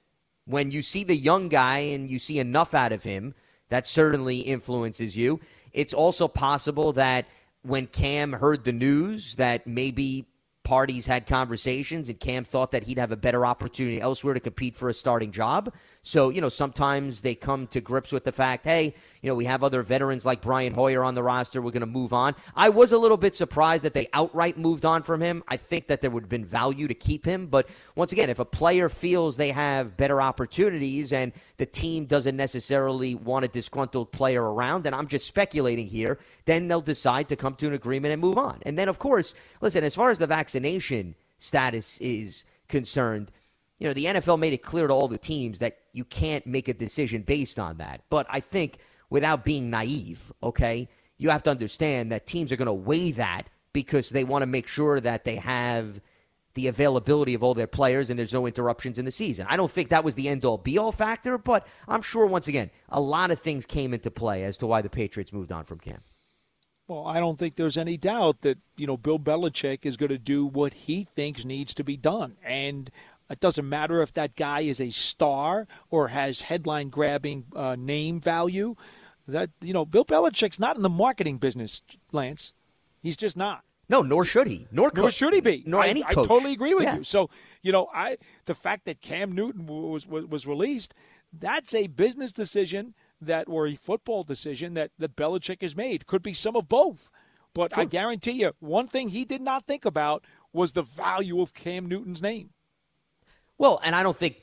When 0.45 0.71
you 0.71 0.81
see 0.81 1.03
the 1.03 1.15
young 1.15 1.49
guy 1.49 1.79
and 1.79 2.09
you 2.09 2.19
see 2.19 2.39
enough 2.39 2.73
out 2.73 2.91
of 2.91 3.03
him, 3.03 3.33
that 3.69 3.85
certainly 3.85 4.39
influences 4.39 5.15
you. 5.15 5.39
It's 5.71 5.93
also 5.93 6.27
possible 6.27 6.93
that 6.93 7.25
when 7.63 7.87
Cam 7.87 8.33
heard 8.33 8.63
the 8.63 8.73
news 8.73 9.35
that 9.37 9.67
maybe 9.67 10.25
parties 10.63 11.05
had 11.05 11.25
conversations, 11.25 12.09
and 12.09 12.19
Cam 12.19 12.43
thought 12.43 12.71
that 12.71 12.83
he'd 12.83 12.97
have 12.97 13.11
a 13.11 13.17
better 13.17 13.45
opportunity 13.45 13.99
elsewhere 13.99 14.33
to 14.33 14.39
compete 14.39 14.75
for 14.75 14.89
a 14.89 14.93
starting 14.93 15.31
job. 15.31 15.73
So, 16.03 16.29
you 16.29 16.41
know, 16.41 16.49
sometimes 16.49 17.21
they 17.21 17.35
come 17.35 17.67
to 17.67 17.79
grips 17.79 18.11
with 18.11 18.23
the 18.23 18.31
fact, 18.31 18.65
hey, 18.65 18.95
you 19.21 19.29
know, 19.29 19.35
we 19.35 19.45
have 19.45 19.63
other 19.63 19.83
veterans 19.83 20.25
like 20.25 20.41
Brian 20.41 20.73
Hoyer 20.73 21.03
on 21.03 21.13
the 21.13 21.21
roster. 21.21 21.61
We're 21.61 21.69
going 21.69 21.81
to 21.81 21.85
move 21.85 22.11
on. 22.11 22.35
I 22.55 22.69
was 22.69 22.91
a 22.91 22.97
little 22.97 23.17
bit 23.17 23.35
surprised 23.35 23.83
that 23.85 23.93
they 23.93 24.07
outright 24.11 24.57
moved 24.57 24.83
on 24.83 25.03
from 25.03 25.21
him. 25.21 25.43
I 25.47 25.57
think 25.57 25.87
that 25.87 26.01
there 26.01 26.09
would 26.09 26.23
have 26.23 26.29
been 26.29 26.43
value 26.43 26.87
to 26.87 26.95
keep 26.95 27.23
him. 27.23 27.45
But 27.45 27.69
once 27.95 28.11
again, 28.11 28.31
if 28.31 28.39
a 28.39 28.45
player 28.45 28.89
feels 28.89 29.37
they 29.37 29.51
have 29.51 29.95
better 29.95 30.19
opportunities 30.21 31.13
and 31.13 31.33
the 31.57 31.67
team 31.67 32.05
doesn't 32.05 32.35
necessarily 32.35 33.13
want 33.13 33.45
a 33.45 33.47
disgruntled 33.47 34.11
player 34.11 34.41
around, 34.41 34.87
and 34.87 34.95
I'm 34.95 35.07
just 35.07 35.27
speculating 35.27 35.85
here, 35.85 36.17
then 36.45 36.67
they'll 36.67 36.81
decide 36.81 37.29
to 37.29 37.35
come 37.35 37.53
to 37.55 37.67
an 37.67 37.73
agreement 37.73 38.11
and 38.11 38.19
move 38.19 38.39
on. 38.39 38.59
And 38.63 38.75
then, 38.75 38.89
of 38.89 38.97
course, 38.97 39.35
listen, 39.61 39.83
as 39.83 39.93
far 39.93 40.09
as 40.09 40.17
the 40.17 40.25
vaccination 40.25 41.13
status 41.37 41.99
is 41.99 42.43
concerned, 42.67 43.31
you 43.81 43.87
know, 43.87 43.93
the 43.93 44.05
NFL 44.05 44.37
made 44.37 44.53
it 44.53 44.61
clear 44.61 44.85
to 44.85 44.93
all 44.93 45.07
the 45.07 45.17
teams 45.17 45.57
that 45.57 45.79
you 45.91 46.05
can't 46.05 46.45
make 46.45 46.67
a 46.67 46.73
decision 46.73 47.23
based 47.23 47.57
on 47.57 47.77
that. 47.77 48.03
But 48.11 48.27
I 48.29 48.39
think 48.39 48.77
without 49.09 49.43
being 49.43 49.71
naive, 49.71 50.31
okay, 50.43 50.87
you 51.17 51.31
have 51.31 51.41
to 51.43 51.49
understand 51.49 52.11
that 52.11 52.27
teams 52.27 52.51
are 52.51 52.57
going 52.57 52.67
to 52.67 52.73
weigh 52.73 53.09
that 53.13 53.49
because 53.73 54.11
they 54.11 54.23
want 54.23 54.43
to 54.43 54.45
make 54.45 54.67
sure 54.67 54.99
that 54.99 55.25
they 55.25 55.37
have 55.37 55.99
the 56.53 56.67
availability 56.67 57.33
of 57.33 57.41
all 57.41 57.55
their 57.55 57.65
players 57.65 58.11
and 58.11 58.19
there's 58.19 58.33
no 58.33 58.45
interruptions 58.45 58.99
in 58.99 59.05
the 59.05 59.11
season. 59.11 59.47
I 59.49 59.57
don't 59.57 59.71
think 59.71 59.89
that 59.89 60.03
was 60.03 60.13
the 60.13 60.29
end 60.29 60.45
all 60.45 60.59
be 60.59 60.77
all 60.77 60.91
factor, 60.91 61.39
but 61.39 61.65
I'm 61.87 62.03
sure 62.03 62.27
once 62.27 62.47
again, 62.47 62.69
a 62.89 63.01
lot 63.01 63.31
of 63.31 63.39
things 63.39 63.65
came 63.65 63.95
into 63.95 64.11
play 64.11 64.43
as 64.43 64.59
to 64.59 64.67
why 64.67 64.83
the 64.83 64.91
Patriots 64.91 65.33
moved 65.33 65.51
on 65.51 65.63
from 65.63 65.79
Cam. 65.79 66.01
Well, 66.91 67.07
I 67.07 67.21
don't 67.21 67.39
think 67.39 67.55
there's 67.55 67.77
any 67.77 67.95
doubt 67.95 68.41
that, 68.41 68.57
you 68.75 68.85
know, 68.85 68.97
Bill 68.97 69.17
Belichick 69.17 69.85
is 69.85 69.95
going 69.95 70.09
to 70.09 70.17
do 70.17 70.45
what 70.45 70.73
he 70.73 71.05
thinks 71.05 71.45
needs 71.45 71.73
to 71.75 71.85
be 71.85 71.95
done. 71.95 72.35
And 72.43 72.91
it 73.31 73.39
doesn't 73.39 73.67
matter 73.67 74.01
if 74.01 74.13
that 74.13 74.35
guy 74.35 74.61
is 74.61 74.79
a 74.81 74.89
star 74.91 75.67
or 75.89 76.09
has 76.09 76.41
headline 76.41 76.89
grabbing 76.89 77.45
uh, 77.55 77.75
name 77.77 78.19
value. 78.19 78.75
That 79.27 79.51
you 79.61 79.73
know, 79.73 79.85
Bill 79.85 80.05
Belichick's 80.05 80.59
not 80.59 80.75
in 80.75 80.81
the 80.81 80.89
marketing 80.89 81.37
business, 81.37 81.83
Lance. 82.11 82.53
He's 83.01 83.17
just 83.17 83.37
not. 83.37 83.63
No, 83.87 84.01
nor 84.01 84.23
should 84.23 84.47
he. 84.47 84.67
Nor, 84.71 84.91
nor 84.95 85.11
should 85.11 85.33
he 85.33 85.41
be. 85.41 85.63
Nor 85.65 85.81
I, 85.81 85.87
any 85.87 86.03
I 86.03 86.13
totally 86.13 86.53
agree 86.53 86.73
with 86.73 86.85
Yeah. 86.85 86.97
you. 86.97 87.03
So 87.03 87.29
you 87.61 87.71
know, 87.71 87.87
I 87.93 88.17
the 88.45 88.55
fact 88.55 88.85
that 88.85 89.01
Cam 89.01 89.31
Newton 89.31 89.65
was, 89.67 90.07
was 90.07 90.25
was 90.25 90.47
released, 90.47 90.93
that's 91.31 91.73
a 91.73 91.87
business 91.87 92.31
decision 92.33 92.93
that 93.19 93.47
or 93.47 93.67
a 93.67 93.75
football 93.75 94.23
decision 94.23 94.73
that 94.75 94.91
that 94.97 95.15
Belichick 95.15 95.61
has 95.61 95.75
made. 95.75 96.07
Could 96.07 96.23
be 96.23 96.33
some 96.33 96.55
of 96.55 96.67
both. 96.67 97.11
But 97.53 97.77
I 97.77 97.83
guarantee 97.83 98.31
you, 98.43 98.53
one 98.59 98.87
thing 98.87 99.09
he 99.09 99.25
did 99.25 99.41
not 99.41 99.65
think 99.67 99.83
about 99.83 100.23
was 100.53 100.71
the 100.71 100.83
value 100.83 101.41
of 101.41 101.53
Cam 101.53 101.85
Newton's 101.85 102.21
name. 102.21 102.51
Well, 103.61 103.79
and 103.83 103.95
I 103.95 104.01
don't 104.01 104.17
think 104.17 104.41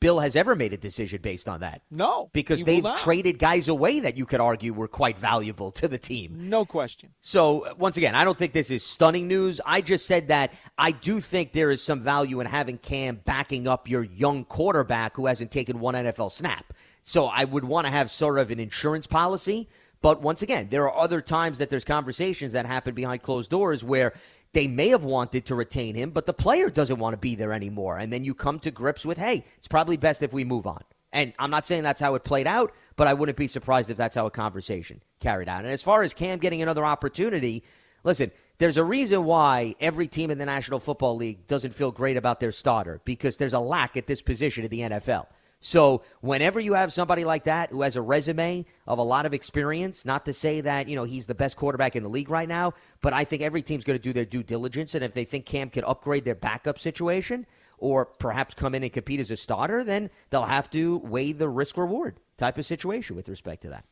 Bill 0.00 0.20
has 0.20 0.36
ever 0.36 0.54
made 0.54 0.72
a 0.72 0.76
decision 0.76 1.20
based 1.22 1.48
on 1.48 1.60
that. 1.60 1.82
No, 1.90 2.30
Because 2.32 2.64
they've 2.64 2.86
traded 2.98 3.38
guys 3.38 3.66
away 3.66 4.00
that 4.00 4.16
you 4.16 4.26
could 4.26 4.40
argue 4.40 4.72
were 4.72 4.88
quite 4.88 5.18
valuable 5.18 5.70
to 5.72 5.88
the 5.88 5.98
team. 5.98 6.50
No 6.50 6.64
question. 6.64 7.14
So, 7.20 7.64
uh, 7.64 7.74
once 7.78 7.96
again, 7.96 8.14
I 8.14 8.24
don't 8.24 8.36
think 8.36 8.52
this 8.52 8.70
is 8.70 8.84
stunning 8.84 9.26
news. 9.26 9.60
I 9.64 9.80
just 9.80 10.06
said 10.06 10.28
that 10.28 10.52
I 10.76 10.90
do 10.92 11.18
think 11.18 11.52
there 11.52 11.70
is 11.70 11.82
some 11.82 12.00
value 12.00 12.40
in 12.40 12.46
having 12.46 12.78
Cam 12.78 13.16
backing 13.24 13.66
up 13.66 13.88
your 13.88 14.04
young 14.04 14.44
quarterback 14.44 15.16
who 15.16 15.26
hasn't 15.26 15.50
taken 15.50 15.80
one 15.80 15.94
NFL 15.94 16.30
snap. 16.30 16.72
So, 17.02 17.26
I 17.26 17.44
would 17.44 17.64
want 17.64 17.86
to 17.86 17.90
have 17.90 18.10
sort 18.10 18.38
of 18.38 18.50
an 18.50 18.60
insurance 18.60 19.06
policy. 19.06 19.68
But 20.00 20.22
once 20.22 20.42
again, 20.42 20.68
there 20.70 20.84
are 20.84 20.96
other 20.96 21.20
times 21.20 21.58
that 21.58 21.70
there's 21.70 21.84
conversations 21.84 22.52
that 22.52 22.66
happen 22.66 22.94
behind 22.94 23.22
closed 23.22 23.50
doors 23.50 23.82
where 23.82 24.12
they 24.52 24.66
may 24.66 24.88
have 24.88 25.04
wanted 25.04 25.46
to 25.46 25.54
retain 25.54 25.94
him, 25.94 26.10
but 26.10 26.26
the 26.26 26.32
player 26.32 26.70
doesn't 26.70 26.98
want 26.98 27.12
to 27.14 27.18
be 27.18 27.34
there 27.34 27.52
anymore. 27.52 27.98
And 27.98 28.12
then 28.12 28.24
you 28.24 28.34
come 28.34 28.58
to 28.60 28.70
grips 28.70 29.04
with, 29.04 29.18
hey, 29.18 29.44
it's 29.56 29.68
probably 29.68 29.96
best 29.96 30.22
if 30.22 30.32
we 30.32 30.44
move 30.44 30.66
on. 30.66 30.82
And 31.12 31.32
I'm 31.38 31.50
not 31.50 31.64
saying 31.64 31.82
that's 31.82 32.00
how 32.00 32.14
it 32.14 32.24
played 32.24 32.46
out, 32.46 32.72
but 32.96 33.08
I 33.08 33.14
wouldn't 33.14 33.38
be 33.38 33.46
surprised 33.46 33.90
if 33.90 33.96
that's 33.96 34.14
how 34.14 34.26
a 34.26 34.30
conversation 34.30 35.00
carried 35.20 35.48
out. 35.48 35.64
And 35.64 35.72
as 35.72 35.82
far 35.82 36.02
as 36.02 36.12
Cam 36.12 36.38
getting 36.38 36.60
another 36.62 36.84
opportunity, 36.84 37.64
listen, 38.04 38.30
there's 38.58 38.76
a 38.76 38.84
reason 38.84 39.24
why 39.24 39.74
every 39.80 40.08
team 40.08 40.30
in 40.30 40.38
the 40.38 40.46
National 40.46 40.78
Football 40.78 41.16
League 41.16 41.46
doesn't 41.46 41.72
feel 41.72 41.92
great 41.92 42.16
about 42.16 42.40
their 42.40 42.52
starter 42.52 43.00
because 43.04 43.36
there's 43.36 43.54
a 43.54 43.60
lack 43.60 43.96
at 43.96 44.06
this 44.06 44.20
position 44.20 44.64
in 44.64 44.70
the 44.70 44.80
NFL. 44.80 45.26
So 45.60 46.02
whenever 46.20 46.60
you 46.60 46.74
have 46.74 46.92
somebody 46.92 47.24
like 47.24 47.44
that 47.44 47.70
who 47.70 47.82
has 47.82 47.96
a 47.96 48.02
resume 48.02 48.64
of 48.86 48.98
a 48.98 49.02
lot 49.02 49.26
of 49.26 49.34
experience, 49.34 50.04
not 50.04 50.24
to 50.26 50.32
say 50.32 50.60
that, 50.60 50.88
you 50.88 50.94
know, 50.94 51.04
he's 51.04 51.26
the 51.26 51.34
best 51.34 51.56
quarterback 51.56 51.96
in 51.96 52.04
the 52.04 52.08
league 52.08 52.30
right 52.30 52.48
now, 52.48 52.74
but 53.00 53.12
I 53.12 53.24
think 53.24 53.42
every 53.42 53.62
team's 53.62 53.84
going 53.84 53.98
to 53.98 54.02
do 54.02 54.12
their 54.12 54.24
due 54.24 54.44
diligence. 54.44 54.94
And 54.94 55.02
if 55.02 55.14
they 55.14 55.24
think 55.24 55.46
Cam 55.46 55.70
can 55.70 55.84
upgrade 55.84 56.24
their 56.24 56.36
backup 56.36 56.78
situation 56.78 57.44
or 57.76 58.06
perhaps 58.06 58.54
come 58.54 58.74
in 58.74 58.84
and 58.84 58.92
compete 58.92 59.20
as 59.20 59.30
a 59.30 59.36
starter, 59.36 59.82
then 59.82 60.10
they'll 60.30 60.42
have 60.44 60.70
to 60.70 60.98
weigh 60.98 61.32
the 61.32 61.48
risk 61.48 61.76
reward 61.76 62.20
type 62.36 62.56
of 62.56 62.64
situation 62.64 63.16
with 63.16 63.28
respect 63.28 63.62
to 63.62 63.70
that. 63.70 63.84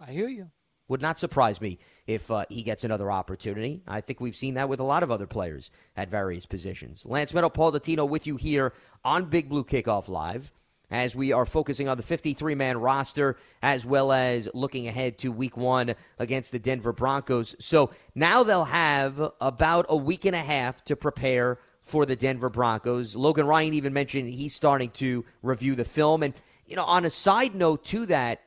I 0.00 0.12
hear 0.12 0.28
you. 0.28 0.50
Would 0.88 1.02
not 1.02 1.18
surprise 1.18 1.60
me 1.60 1.80
if 2.06 2.30
uh, 2.30 2.46
he 2.48 2.62
gets 2.62 2.82
another 2.82 3.12
opportunity. 3.12 3.82
I 3.86 4.00
think 4.00 4.20
we've 4.20 4.36
seen 4.36 4.54
that 4.54 4.70
with 4.70 4.80
a 4.80 4.84
lot 4.84 5.02
of 5.02 5.10
other 5.10 5.26
players 5.26 5.70
at 5.96 6.08
various 6.08 6.46
positions. 6.46 7.04
Lance 7.04 7.34
Meadow, 7.34 7.50
Paul 7.50 7.72
Dottino 7.72 8.08
with 8.08 8.26
you 8.26 8.36
here 8.36 8.72
on 9.04 9.26
Big 9.26 9.50
Blue 9.50 9.64
Kickoff 9.64 10.08
Live 10.08 10.50
as 10.90 11.14
we 11.14 11.32
are 11.32 11.46
focusing 11.46 11.88
on 11.88 11.96
the 11.96 12.02
53 12.02 12.54
man 12.54 12.78
roster 12.78 13.36
as 13.62 13.84
well 13.84 14.12
as 14.12 14.48
looking 14.54 14.88
ahead 14.88 15.18
to 15.18 15.30
week 15.30 15.56
one 15.56 15.94
against 16.18 16.52
the 16.52 16.58
Denver 16.58 16.92
Broncos. 16.92 17.54
So 17.58 17.90
now 18.14 18.42
they'll 18.42 18.64
have 18.64 19.32
about 19.40 19.86
a 19.88 19.96
week 19.96 20.24
and 20.24 20.34
a 20.34 20.38
half 20.38 20.82
to 20.84 20.96
prepare 20.96 21.58
for 21.80 22.04
the 22.04 22.16
Denver 22.16 22.50
Broncos. 22.50 23.16
Logan 23.16 23.46
Ryan 23.46 23.74
even 23.74 23.92
mentioned 23.92 24.28
he's 24.28 24.54
starting 24.54 24.90
to 24.90 25.24
review 25.42 25.74
the 25.74 25.84
film. 25.84 26.22
And, 26.22 26.34
you 26.66 26.76
know, 26.76 26.84
on 26.84 27.04
a 27.04 27.10
side 27.10 27.54
note 27.54 27.84
to 27.86 28.06
that, 28.06 28.42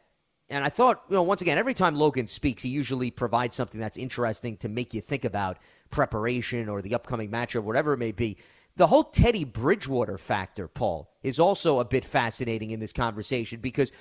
and 0.49 0.65
I 0.65 0.69
thought, 0.69 1.03
you 1.09 1.15
know, 1.15 1.23
once 1.23 1.41
again, 1.41 1.57
every 1.57 1.73
time 1.73 1.95
Logan 1.95 2.27
speaks, 2.27 2.61
he 2.61 2.69
usually 2.69 3.09
provides 3.09 3.55
something 3.55 3.79
that's 3.79 3.97
interesting 3.97 4.57
to 4.57 4.69
make 4.69 4.93
you 4.93 5.01
think 5.01 5.25
about 5.25 5.57
preparation 5.89 6.69
or 6.69 6.81
the 6.81 6.93
upcoming 6.93 7.31
matchup, 7.31 7.63
whatever 7.63 7.93
it 7.93 7.97
may 7.97 8.11
be. 8.11 8.37
The 8.77 8.87
whole 8.87 9.03
Teddy 9.03 9.43
Bridgewater 9.43 10.17
factor, 10.17 10.67
Paul, 10.67 11.11
is 11.23 11.39
also 11.39 11.79
a 11.79 11.85
bit 11.85 12.05
fascinating 12.05 12.71
in 12.71 12.79
this 12.79 12.93
conversation 12.93 13.59
because 13.59 13.91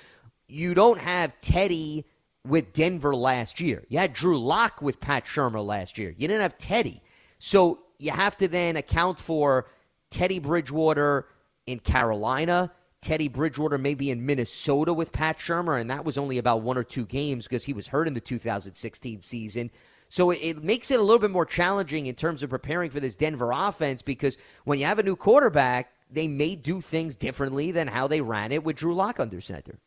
you 0.47 0.73
don't 0.73 0.99
have 0.99 1.39
Teddy 1.41 2.05
with 2.47 2.73
Denver 2.73 3.15
last 3.15 3.59
year. 3.59 3.83
You 3.89 3.99
had 3.99 4.13
Drew 4.13 4.39
Lock 4.39 4.81
with 4.81 4.99
Pat 4.99 5.25
Shurmur 5.25 5.65
last 5.65 5.97
year. 5.97 6.13
You 6.17 6.27
didn't 6.27 6.41
have 6.41 6.57
Teddy. 6.57 7.01
So 7.37 7.83
you 7.99 8.11
have 8.11 8.37
to 8.37 8.47
then 8.47 8.77
account 8.77 9.19
for 9.19 9.67
Teddy 10.09 10.39
Bridgewater 10.39 11.27
in 11.67 11.79
Carolina, 11.79 12.71
Teddy 13.01 13.27
Bridgewater 13.27 13.77
maybe 13.77 14.11
in 14.11 14.25
Minnesota 14.25 14.93
with 14.93 15.11
Pat 15.11 15.37
Shurmur, 15.37 15.79
and 15.79 15.89
that 15.89 16.05
was 16.05 16.17
only 16.17 16.37
about 16.37 16.61
one 16.61 16.77
or 16.77 16.83
two 16.83 17.05
games 17.05 17.47
because 17.47 17.63
he 17.63 17.73
was 17.73 17.87
hurt 17.87 18.07
in 18.07 18.13
the 18.13 18.21
2016 18.21 19.21
season. 19.21 19.71
So 20.11 20.29
it, 20.31 20.39
it 20.41 20.61
makes 20.61 20.91
it 20.91 20.99
a 20.99 21.03
little 21.03 21.19
bit 21.19 21.31
more 21.31 21.45
challenging 21.45 22.05
in 22.05 22.15
terms 22.15 22.43
of 22.43 22.49
preparing 22.49 22.91
for 22.91 22.99
this 22.99 23.15
Denver 23.15 23.53
offense 23.55 24.01
because 24.01 24.37
when 24.65 24.77
you 24.77 24.85
have 24.85 24.99
a 24.99 25.03
new 25.03 25.15
quarterback, 25.15 25.93
they 26.11 26.27
may 26.27 26.57
do 26.57 26.81
things 26.81 27.15
differently 27.15 27.71
than 27.71 27.87
how 27.87 28.09
they 28.09 28.19
ran 28.19 28.51
it 28.51 28.61
with 28.65 28.75
Drew 28.75 28.93
Lock 28.93 29.21
under 29.21 29.39
center. 29.39 29.79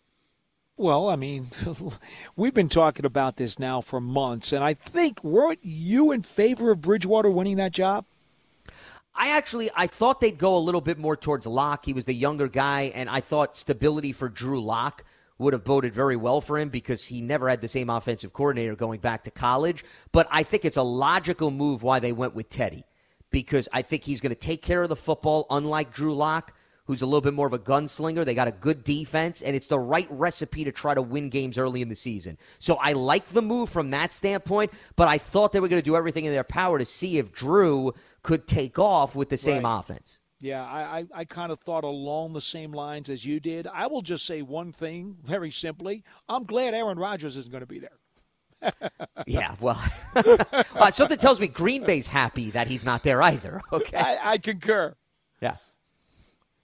Well, 0.78 1.10
I 1.10 1.16
mean, 1.16 1.48
we've 2.36 2.54
been 2.54 2.70
talking 2.70 3.04
about 3.04 3.36
this 3.36 3.58
now 3.58 3.82
for 3.82 4.00
months, 4.00 4.54
and 4.54 4.64
I 4.64 4.72
think 4.72 5.22
weren't 5.22 5.60
you 5.62 6.10
in 6.10 6.22
favor 6.22 6.70
of 6.70 6.80
Bridgewater 6.80 7.28
winning 7.28 7.58
that 7.58 7.72
job? 7.72 8.06
I 9.14 9.36
actually 9.36 9.68
I 9.76 9.86
thought 9.86 10.20
they'd 10.20 10.38
go 10.38 10.56
a 10.56 10.58
little 10.58 10.80
bit 10.80 10.96
more 10.96 11.18
towards 11.18 11.46
Lock. 11.46 11.84
He 11.84 11.92
was 11.92 12.06
the 12.06 12.14
younger 12.14 12.48
guy, 12.48 12.92
and 12.94 13.10
I 13.10 13.20
thought 13.20 13.54
stability 13.54 14.12
for 14.12 14.30
Drew 14.30 14.62
Lock 14.62 15.04
would 15.38 15.52
have 15.52 15.64
boded 15.64 15.92
very 15.92 16.16
well 16.16 16.40
for 16.40 16.58
him 16.58 16.68
because 16.68 17.06
he 17.08 17.20
never 17.20 17.48
had 17.48 17.60
the 17.60 17.68
same 17.68 17.90
offensive 17.90 18.32
coordinator 18.32 18.76
going 18.76 19.00
back 19.00 19.24
to 19.24 19.30
college. 19.30 19.84
But 20.12 20.28
I 20.30 20.42
think 20.42 20.64
it's 20.64 20.76
a 20.76 20.82
logical 20.82 21.50
move 21.50 21.82
why 21.82 21.98
they 21.98 22.12
went 22.12 22.34
with 22.34 22.48
Teddy 22.48 22.84
because 23.30 23.68
I 23.72 23.82
think 23.82 24.04
he's 24.04 24.20
going 24.20 24.34
to 24.34 24.40
take 24.40 24.62
care 24.62 24.82
of 24.82 24.88
the 24.88 24.96
football, 24.96 25.46
unlike 25.50 25.92
Drew 25.92 26.14
Lock, 26.14 26.54
who's 26.86 27.02
a 27.02 27.06
little 27.06 27.20
bit 27.20 27.34
more 27.34 27.48
of 27.48 27.52
a 27.52 27.58
gunslinger. 27.58 28.24
They 28.24 28.34
got 28.34 28.46
a 28.46 28.52
good 28.52 28.84
defense, 28.84 29.42
and 29.42 29.56
it's 29.56 29.66
the 29.66 29.78
right 29.78 30.06
recipe 30.10 30.62
to 30.64 30.70
try 30.70 30.94
to 30.94 31.02
win 31.02 31.30
games 31.30 31.58
early 31.58 31.82
in 31.82 31.88
the 31.88 31.96
season. 31.96 32.38
So 32.60 32.76
I 32.76 32.92
like 32.92 33.24
the 33.26 33.42
move 33.42 33.70
from 33.70 33.90
that 33.90 34.12
standpoint, 34.12 34.70
but 34.94 35.08
I 35.08 35.18
thought 35.18 35.50
they 35.50 35.60
were 35.60 35.68
going 35.68 35.80
to 35.82 35.84
do 35.84 35.96
everything 35.96 36.26
in 36.26 36.32
their 36.32 36.44
power 36.44 36.78
to 36.78 36.84
see 36.84 37.18
if 37.18 37.32
Drew 37.32 37.92
could 38.22 38.46
take 38.46 38.78
off 38.78 39.16
with 39.16 39.30
the 39.30 39.36
same 39.38 39.64
Right. 39.64 39.78
offense. 39.78 40.18
Yeah, 40.44 40.62
I, 40.62 40.98
I, 40.98 41.04
I 41.20 41.24
kind 41.24 41.50
of 41.50 41.58
thought 41.60 41.84
along 41.84 42.34
the 42.34 42.40
same 42.42 42.72
lines 42.72 43.08
as 43.08 43.24
you 43.24 43.40
did. 43.40 43.66
I 43.66 43.86
will 43.86 44.02
just 44.02 44.26
say 44.26 44.42
one 44.42 44.72
thing 44.72 45.16
very 45.24 45.50
simply. 45.50 46.04
I'm 46.28 46.44
glad 46.44 46.74
Aaron 46.74 46.98
Rodgers 46.98 47.38
isn't 47.38 47.50
going 47.50 47.62
to 47.62 47.66
be 47.66 47.78
there. 47.80 47.98
Yeah, 49.26 49.54
well, 49.58 49.82
uh, 50.16 50.90
something 50.90 51.16
tells 51.16 51.40
me 51.40 51.48
Green 51.48 51.84
Bay's 51.84 52.06
happy 52.06 52.50
that 52.50 52.66
he's 52.66 52.84
not 52.84 53.02
there 53.04 53.22
either. 53.22 53.62
Okay. 53.72 53.96
I, 53.96 54.32
I 54.32 54.38
concur. 54.38 54.94
Yeah. 55.40 55.56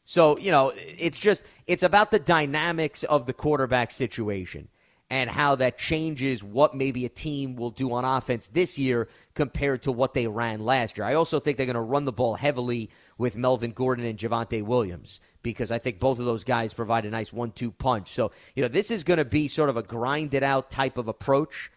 So, 0.05 0.37
you 0.39 0.51
know, 0.51 0.73
it's 0.77 1.19
just, 1.19 1.47
it's 1.67 1.83
about 1.83 2.11
the 2.11 2.19
dynamics 2.19 3.03
of 3.05 3.25
the 3.25 3.33
quarterback 3.33 3.93
situation. 3.93 4.69
and 5.13 5.29
how 5.29 5.57
that 5.57 5.77
changes 5.77 6.45
what 6.45 6.75
maybe 6.75 7.05
a 7.05 7.09
team 7.09 7.57
will 7.57 7.71
do 7.71 7.93
on 7.93 8.05
offense 8.05 8.47
this 8.49 8.79
year 8.79 9.09
compared 9.35 9.83
to 9.83 9.91
what 9.91 10.15
they 10.15 10.27
ran 10.29 10.61
last 10.65 10.97
year. 10.97 11.05
I 11.05 11.15
also 11.15 11.41
think 11.41 11.57
they're 11.57 11.67
going 11.67 11.75
to 11.75 11.81
run 11.81 12.05
the 12.05 12.13
ball 12.13 12.35
heavily 12.35 12.91
with 13.21 13.37
Melvin 13.37 13.73
Gordon 13.73 14.07
and 14.07 14.19
Javonte 14.19 14.63
Williams 14.63 15.21
because 15.43 15.71
I 15.71 15.79
think 15.79 16.01
both 16.01 16.19
of 16.19 16.25
those 16.25 16.43
guys 16.43 16.73
provide 16.73 17.05
a 17.05 17.11
nice 17.11 17.35
one 17.35 17.51
two 17.51 17.71
punch. 17.71 18.09
So, 18.09 18.33
you 18.55 18.63
know, 18.63 18.69
this 18.69 18.91
is 18.91 19.05
going 19.05 19.19
to 19.19 19.27
be 19.27 19.47
sort 19.47 19.69
of 19.69 19.77
a 19.77 19.83
grinded 19.83 20.43
out 20.43 20.71
type 20.71 20.97
of 20.97 21.07
approach 21.07 21.71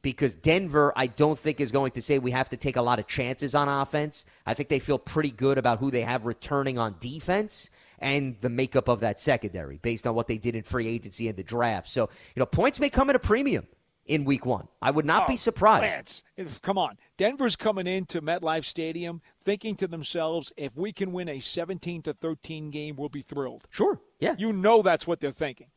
because 0.00 0.36
Denver, 0.36 0.90
I 0.96 1.08
don't 1.08 1.38
think, 1.38 1.60
is 1.60 1.70
going 1.70 1.90
to 1.92 2.00
say 2.00 2.18
we 2.18 2.30
have 2.30 2.48
to 2.48 2.56
take 2.56 2.76
a 2.76 2.82
lot 2.82 2.98
of 2.98 3.06
chances 3.06 3.54
on 3.54 3.68
offense. 3.68 4.24
I 4.46 4.54
think 4.54 4.70
they 4.70 4.78
feel 4.78 4.98
pretty 4.98 5.32
good 5.32 5.58
about 5.58 5.80
who 5.80 5.90
they 5.90 6.00
have 6.00 6.24
returning 6.24 6.78
on 6.78 6.96
defense 6.98 7.70
and 7.98 8.40
the 8.40 8.48
makeup 8.48 8.88
of 8.88 9.00
that 9.00 9.20
secondary 9.20 9.76
based 9.76 10.06
on 10.06 10.14
what 10.14 10.28
they 10.28 10.38
did 10.38 10.56
in 10.56 10.62
free 10.62 10.88
agency 10.88 11.28
and 11.28 11.36
the 11.36 11.42
draft. 11.42 11.90
So, 11.90 12.08
you 12.34 12.40
know, 12.40 12.46
points 12.46 12.80
may 12.80 12.88
come 12.88 13.10
at 13.10 13.16
a 13.16 13.20
premium 13.20 13.66
in 14.08 14.24
week 14.24 14.44
one. 14.44 14.66
I 14.82 14.90
would 14.90 15.04
not 15.04 15.24
oh, 15.24 15.26
be 15.28 15.36
surprised. 15.36 16.24
If, 16.36 16.60
come 16.62 16.78
on. 16.78 16.98
Denver's 17.16 17.56
coming 17.56 17.86
into 17.86 18.20
MetLife 18.20 18.64
Stadium 18.64 19.20
thinking 19.40 19.76
to 19.76 19.86
themselves, 19.86 20.52
if 20.56 20.74
we 20.76 20.92
can 20.92 21.12
win 21.12 21.28
a 21.28 21.38
17 21.38 22.02
to 22.02 22.14
13 22.14 22.70
game, 22.70 22.96
we'll 22.96 23.08
be 23.08 23.22
thrilled. 23.22 23.68
Sure. 23.70 24.00
Yeah. 24.18 24.34
You 24.38 24.52
know 24.52 24.82
that's 24.82 25.06
what 25.06 25.20
they're 25.20 25.30
thinking. 25.30 25.68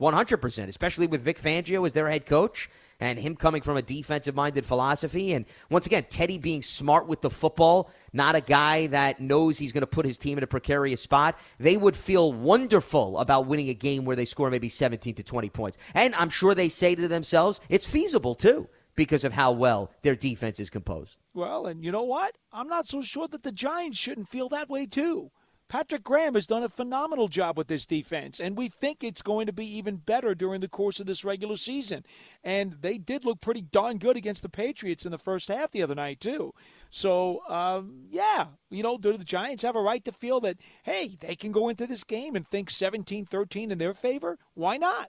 100%, 0.00 0.68
especially 0.68 1.06
with 1.06 1.20
Vic 1.20 1.38
Fangio 1.38 1.84
as 1.84 1.92
their 1.92 2.08
head 2.08 2.24
coach 2.24 2.70
and 3.00 3.18
him 3.18 3.34
coming 3.34 3.62
from 3.62 3.76
a 3.76 3.82
defensive 3.82 4.34
minded 4.34 4.64
philosophy. 4.64 5.32
And 5.32 5.46
once 5.70 5.86
again, 5.86 6.04
Teddy 6.08 6.38
being 6.38 6.62
smart 6.62 7.08
with 7.08 7.22
the 7.22 7.30
football, 7.30 7.90
not 8.12 8.34
a 8.34 8.40
guy 8.40 8.86
that 8.88 9.20
knows 9.20 9.58
he's 9.58 9.72
going 9.72 9.82
to 9.82 9.86
put 9.86 10.06
his 10.06 10.18
team 10.18 10.38
in 10.38 10.44
a 10.44 10.46
precarious 10.46 11.00
spot. 11.00 11.38
They 11.58 11.76
would 11.76 11.96
feel 11.96 12.32
wonderful 12.32 13.18
about 13.18 13.46
winning 13.46 13.68
a 13.68 13.74
game 13.74 14.04
where 14.04 14.16
they 14.16 14.24
score 14.24 14.50
maybe 14.50 14.68
17 14.68 15.14
to 15.14 15.22
20 15.22 15.50
points. 15.50 15.78
And 15.94 16.14
I'm 16.14 16.30
sure 16.30 16.54
they 16.54 16.68
say 16.68 16.94
to 16.94 17.08
themselves, 17.08 17.60
it's 17.68 17.86
feasible 17.86 18.34
too 18.34 18.68
because 18.96 19.24
of 19.24 19.32
how 19.32 19.52
well 19.52 19.90
their 20.02 20.14
defense 20.14 20.60
is 20.60 20.68
composed. 20.68 21.16
Well, 21.32 21.66
and 21.66 21.82
you 21.84 21.90
know 21.92 22.02
what? 22.02 22.36
I'm 22.52 22.68
not 22.68 22.86
so 22.86 23.00
sure 23.02 23.28
that 23.28 23.42
the 23.42 23.52
Giants 23.52 23.98
shouldn't 23.98 24.28
feel 24.28 24.48
that 24.50 24.68
way 24.68 24.86
too. 24.86 25.30
Patrick 25.70 26.02
Graham 26.02 26.34
has 26.34 26.48
done 26.48 26.64
a 26.64 26.68
phenomenal 26.68 27.28
job 27.28 27.56
with 27.56 27.68
this 27.68 27.86
defense, 27.86 28.40
and 28.40 28.58
we 28.58 28.68
think 28.68 29.04
it's 29.04 29.22
going 29.22 29.46
to 29.46 29.52
be 29.52 29.64
even 29.76 29.98
better 29.98 30.34
during 30.34 30.60
the 30.60 30.68
course 30.68 30.98
of 30.98 31.06
this 31.06 31.24
regular 31.24 31.54
season. 31.54 32.04
And 32.42 32.74
they 32.80 32.98
did 32.98 33.24
look 33.24 33.40
pretty 33.40 33.62
darn 33.62 33.98
good 33.98 34.16
against 34.16 34.42
the 34.42 34.48
Patriots 34.48 35.04
in 35.06 35.12
the 35.12 35.18
first 35.18 35.46
half 35.46 35.70
the 35.70 35.84
other 35.84 35.94
night, 35.94 36.18
too. 36.18 36.52
So, 36.90 37.48
um, 37.48 38.06
yeah, 38.10 38.46
you 38.68 38.82
know, 38.82 38.98
do 38.98 39.16
the 39.16 39.22
Giants 39.22 39.62
have 39.62 39.76
a 39.76 39.80
right 39.80 40.04
to 40.04 40.10
feel 40.10 40.40
that, 40.40 40.56
hey, 40.82 41.16
they 41.20 41.36
can 41.36 41.52
go 41.52 41.68
into 41.68 41.86
this 41.86 42.02
game 42.02 42.34
and 42.34 42.48
think 42.48 42.68
17 42.68 43.26
13 43.26 43.70
in 43.70 43.78
their 43.78 43.94
favor? 43.94 44.38
Why 44.54 44.76
not? 44.76 45.08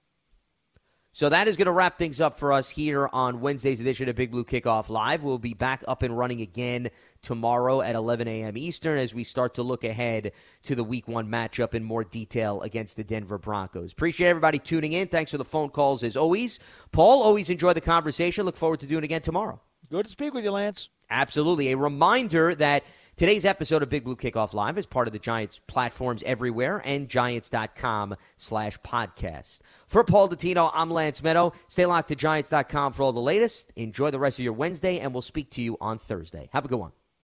So 1.13 1.27
that 1.27 1.49
is 1.49 1.57
going 1.57 1.65
to 1.65 1.73
wrap 1.73 1.97
things 1.97 2.21
up 2.21 2.35
for 2.39 2.53
us 2.53 2.69
here 2.69 3.09
on 3.11 3.41
Wednesday's 3.41 3.81
edition 3.81 4.07
of 4.07 4.15
Big 4.15 4.31
Blue 4.31 4.45
Kickoff 4.45 4.89
Live. 4.89 5.23
We'll 5.23 5.39
be 5.39 5.53
back 5.53 5.83
up 5.85 6.03
and 6.03 6.17
running 6.17 6.39
again 6.39 6.89
tomorrow 7.21 7.81
at 7.81 7.95
11 7.95 8.29
a.m. 8.29 8.55
Eastern 8.55 8.97
as 8.97 9.13
we 9.13 9.25
start 9.25 9.55
to 9.55 9.63
look 9.63 9.83
ahead 9.83 10.31
to 10.63 10.73
the 10.73 10.85
Week 10.85 11.09
One 11.09 11.27
matchup 11.27 11.73
in 11.73 11.83
more 11.83 12.05
detail 12.05 12.61
against 12.61 12.95
the 12.95 13.03
Denver 13.03 13.37
Broncos. 13.37 13.91
Appreciate 13.91 14.29
everybody 14.29 14.57
tuning 14.57 14.93
in. 14.93 15.09
Thanks 15.09 15.31
for 15.31 15.37
the 15.37 15.43
phone 15.43 15.67
calls 15.67 16.01
as 16.01 16.15
always. 16.15 16.59
Paul, 16.93 17.23
always 17.23 17.49
enjoy 17.49 17.73
the 17.73 17.81
conversation. 17.81 18.45
Look 18.45 18.55
forward 18.55 18.79
to 18.79 18.87
doing 18.87 19.03
it 19.03 19.05
again 19.05 19.21
tomorrow. 19.21 19.59
Good 19.89 20.05
to 20.05 20.11
speak 20.11 20.33
with 20.33 20.45
you, 20.45 20.51
Lance. 20.51 20.87
Absolutely. 21.09 21.73
A 21.73 21.77
reminder 21.77 22.55
that 22.55 22.85
Today's 23.21 23.45
episode 23.45 23.83
of 23.83 23.89
Big 23.89 24.03
Blue 24.03 24.15
Kickoff 24.15 24.51
Live 24.51 24.79
is 24.79 24.87
part 24.87 25.05
of 25.05 25.13
the 25.13 25.19
Giants 25.19 25.61
platforms 25.67 26.23
everywhere 26.23 26.81
and 26.83 27.07
giants.com 27.07 28.15
slash 28.35 28.79
podcast. 28.79 29.61
For 29.85 30.03
Paul 30.03 30.27
Dottino, 30.27 30.71
I'm 30.73 30.89
Lance 30.89 31.21
Medow. 31.21 31.53
Stay 31.67 31.85
locked 31.85 32.07
to 32.07 32.15
giants.com 32.15 32.93
for 32.93 33.03
all 33.03 33.13
the 33.13 33.19
latest. 33.19 33.73
Enjoy 33.75 34.09
the 34.09 34.17
rest 34.17 34.39
of 34.39 34.43
your 34.43 34.53
Wednesday, 34.53 34.97
and 34.97 35.13
we'll 35.13 35.21
speak 35.21 35.51
to 35.51 35.61
you 35.61 35.77
on 35.79 35.99
Thursday. 35.99 36.49
Have 36.51 36.65
a 36.65 36.67
good 36.67 36.79
one. 36.79 36.93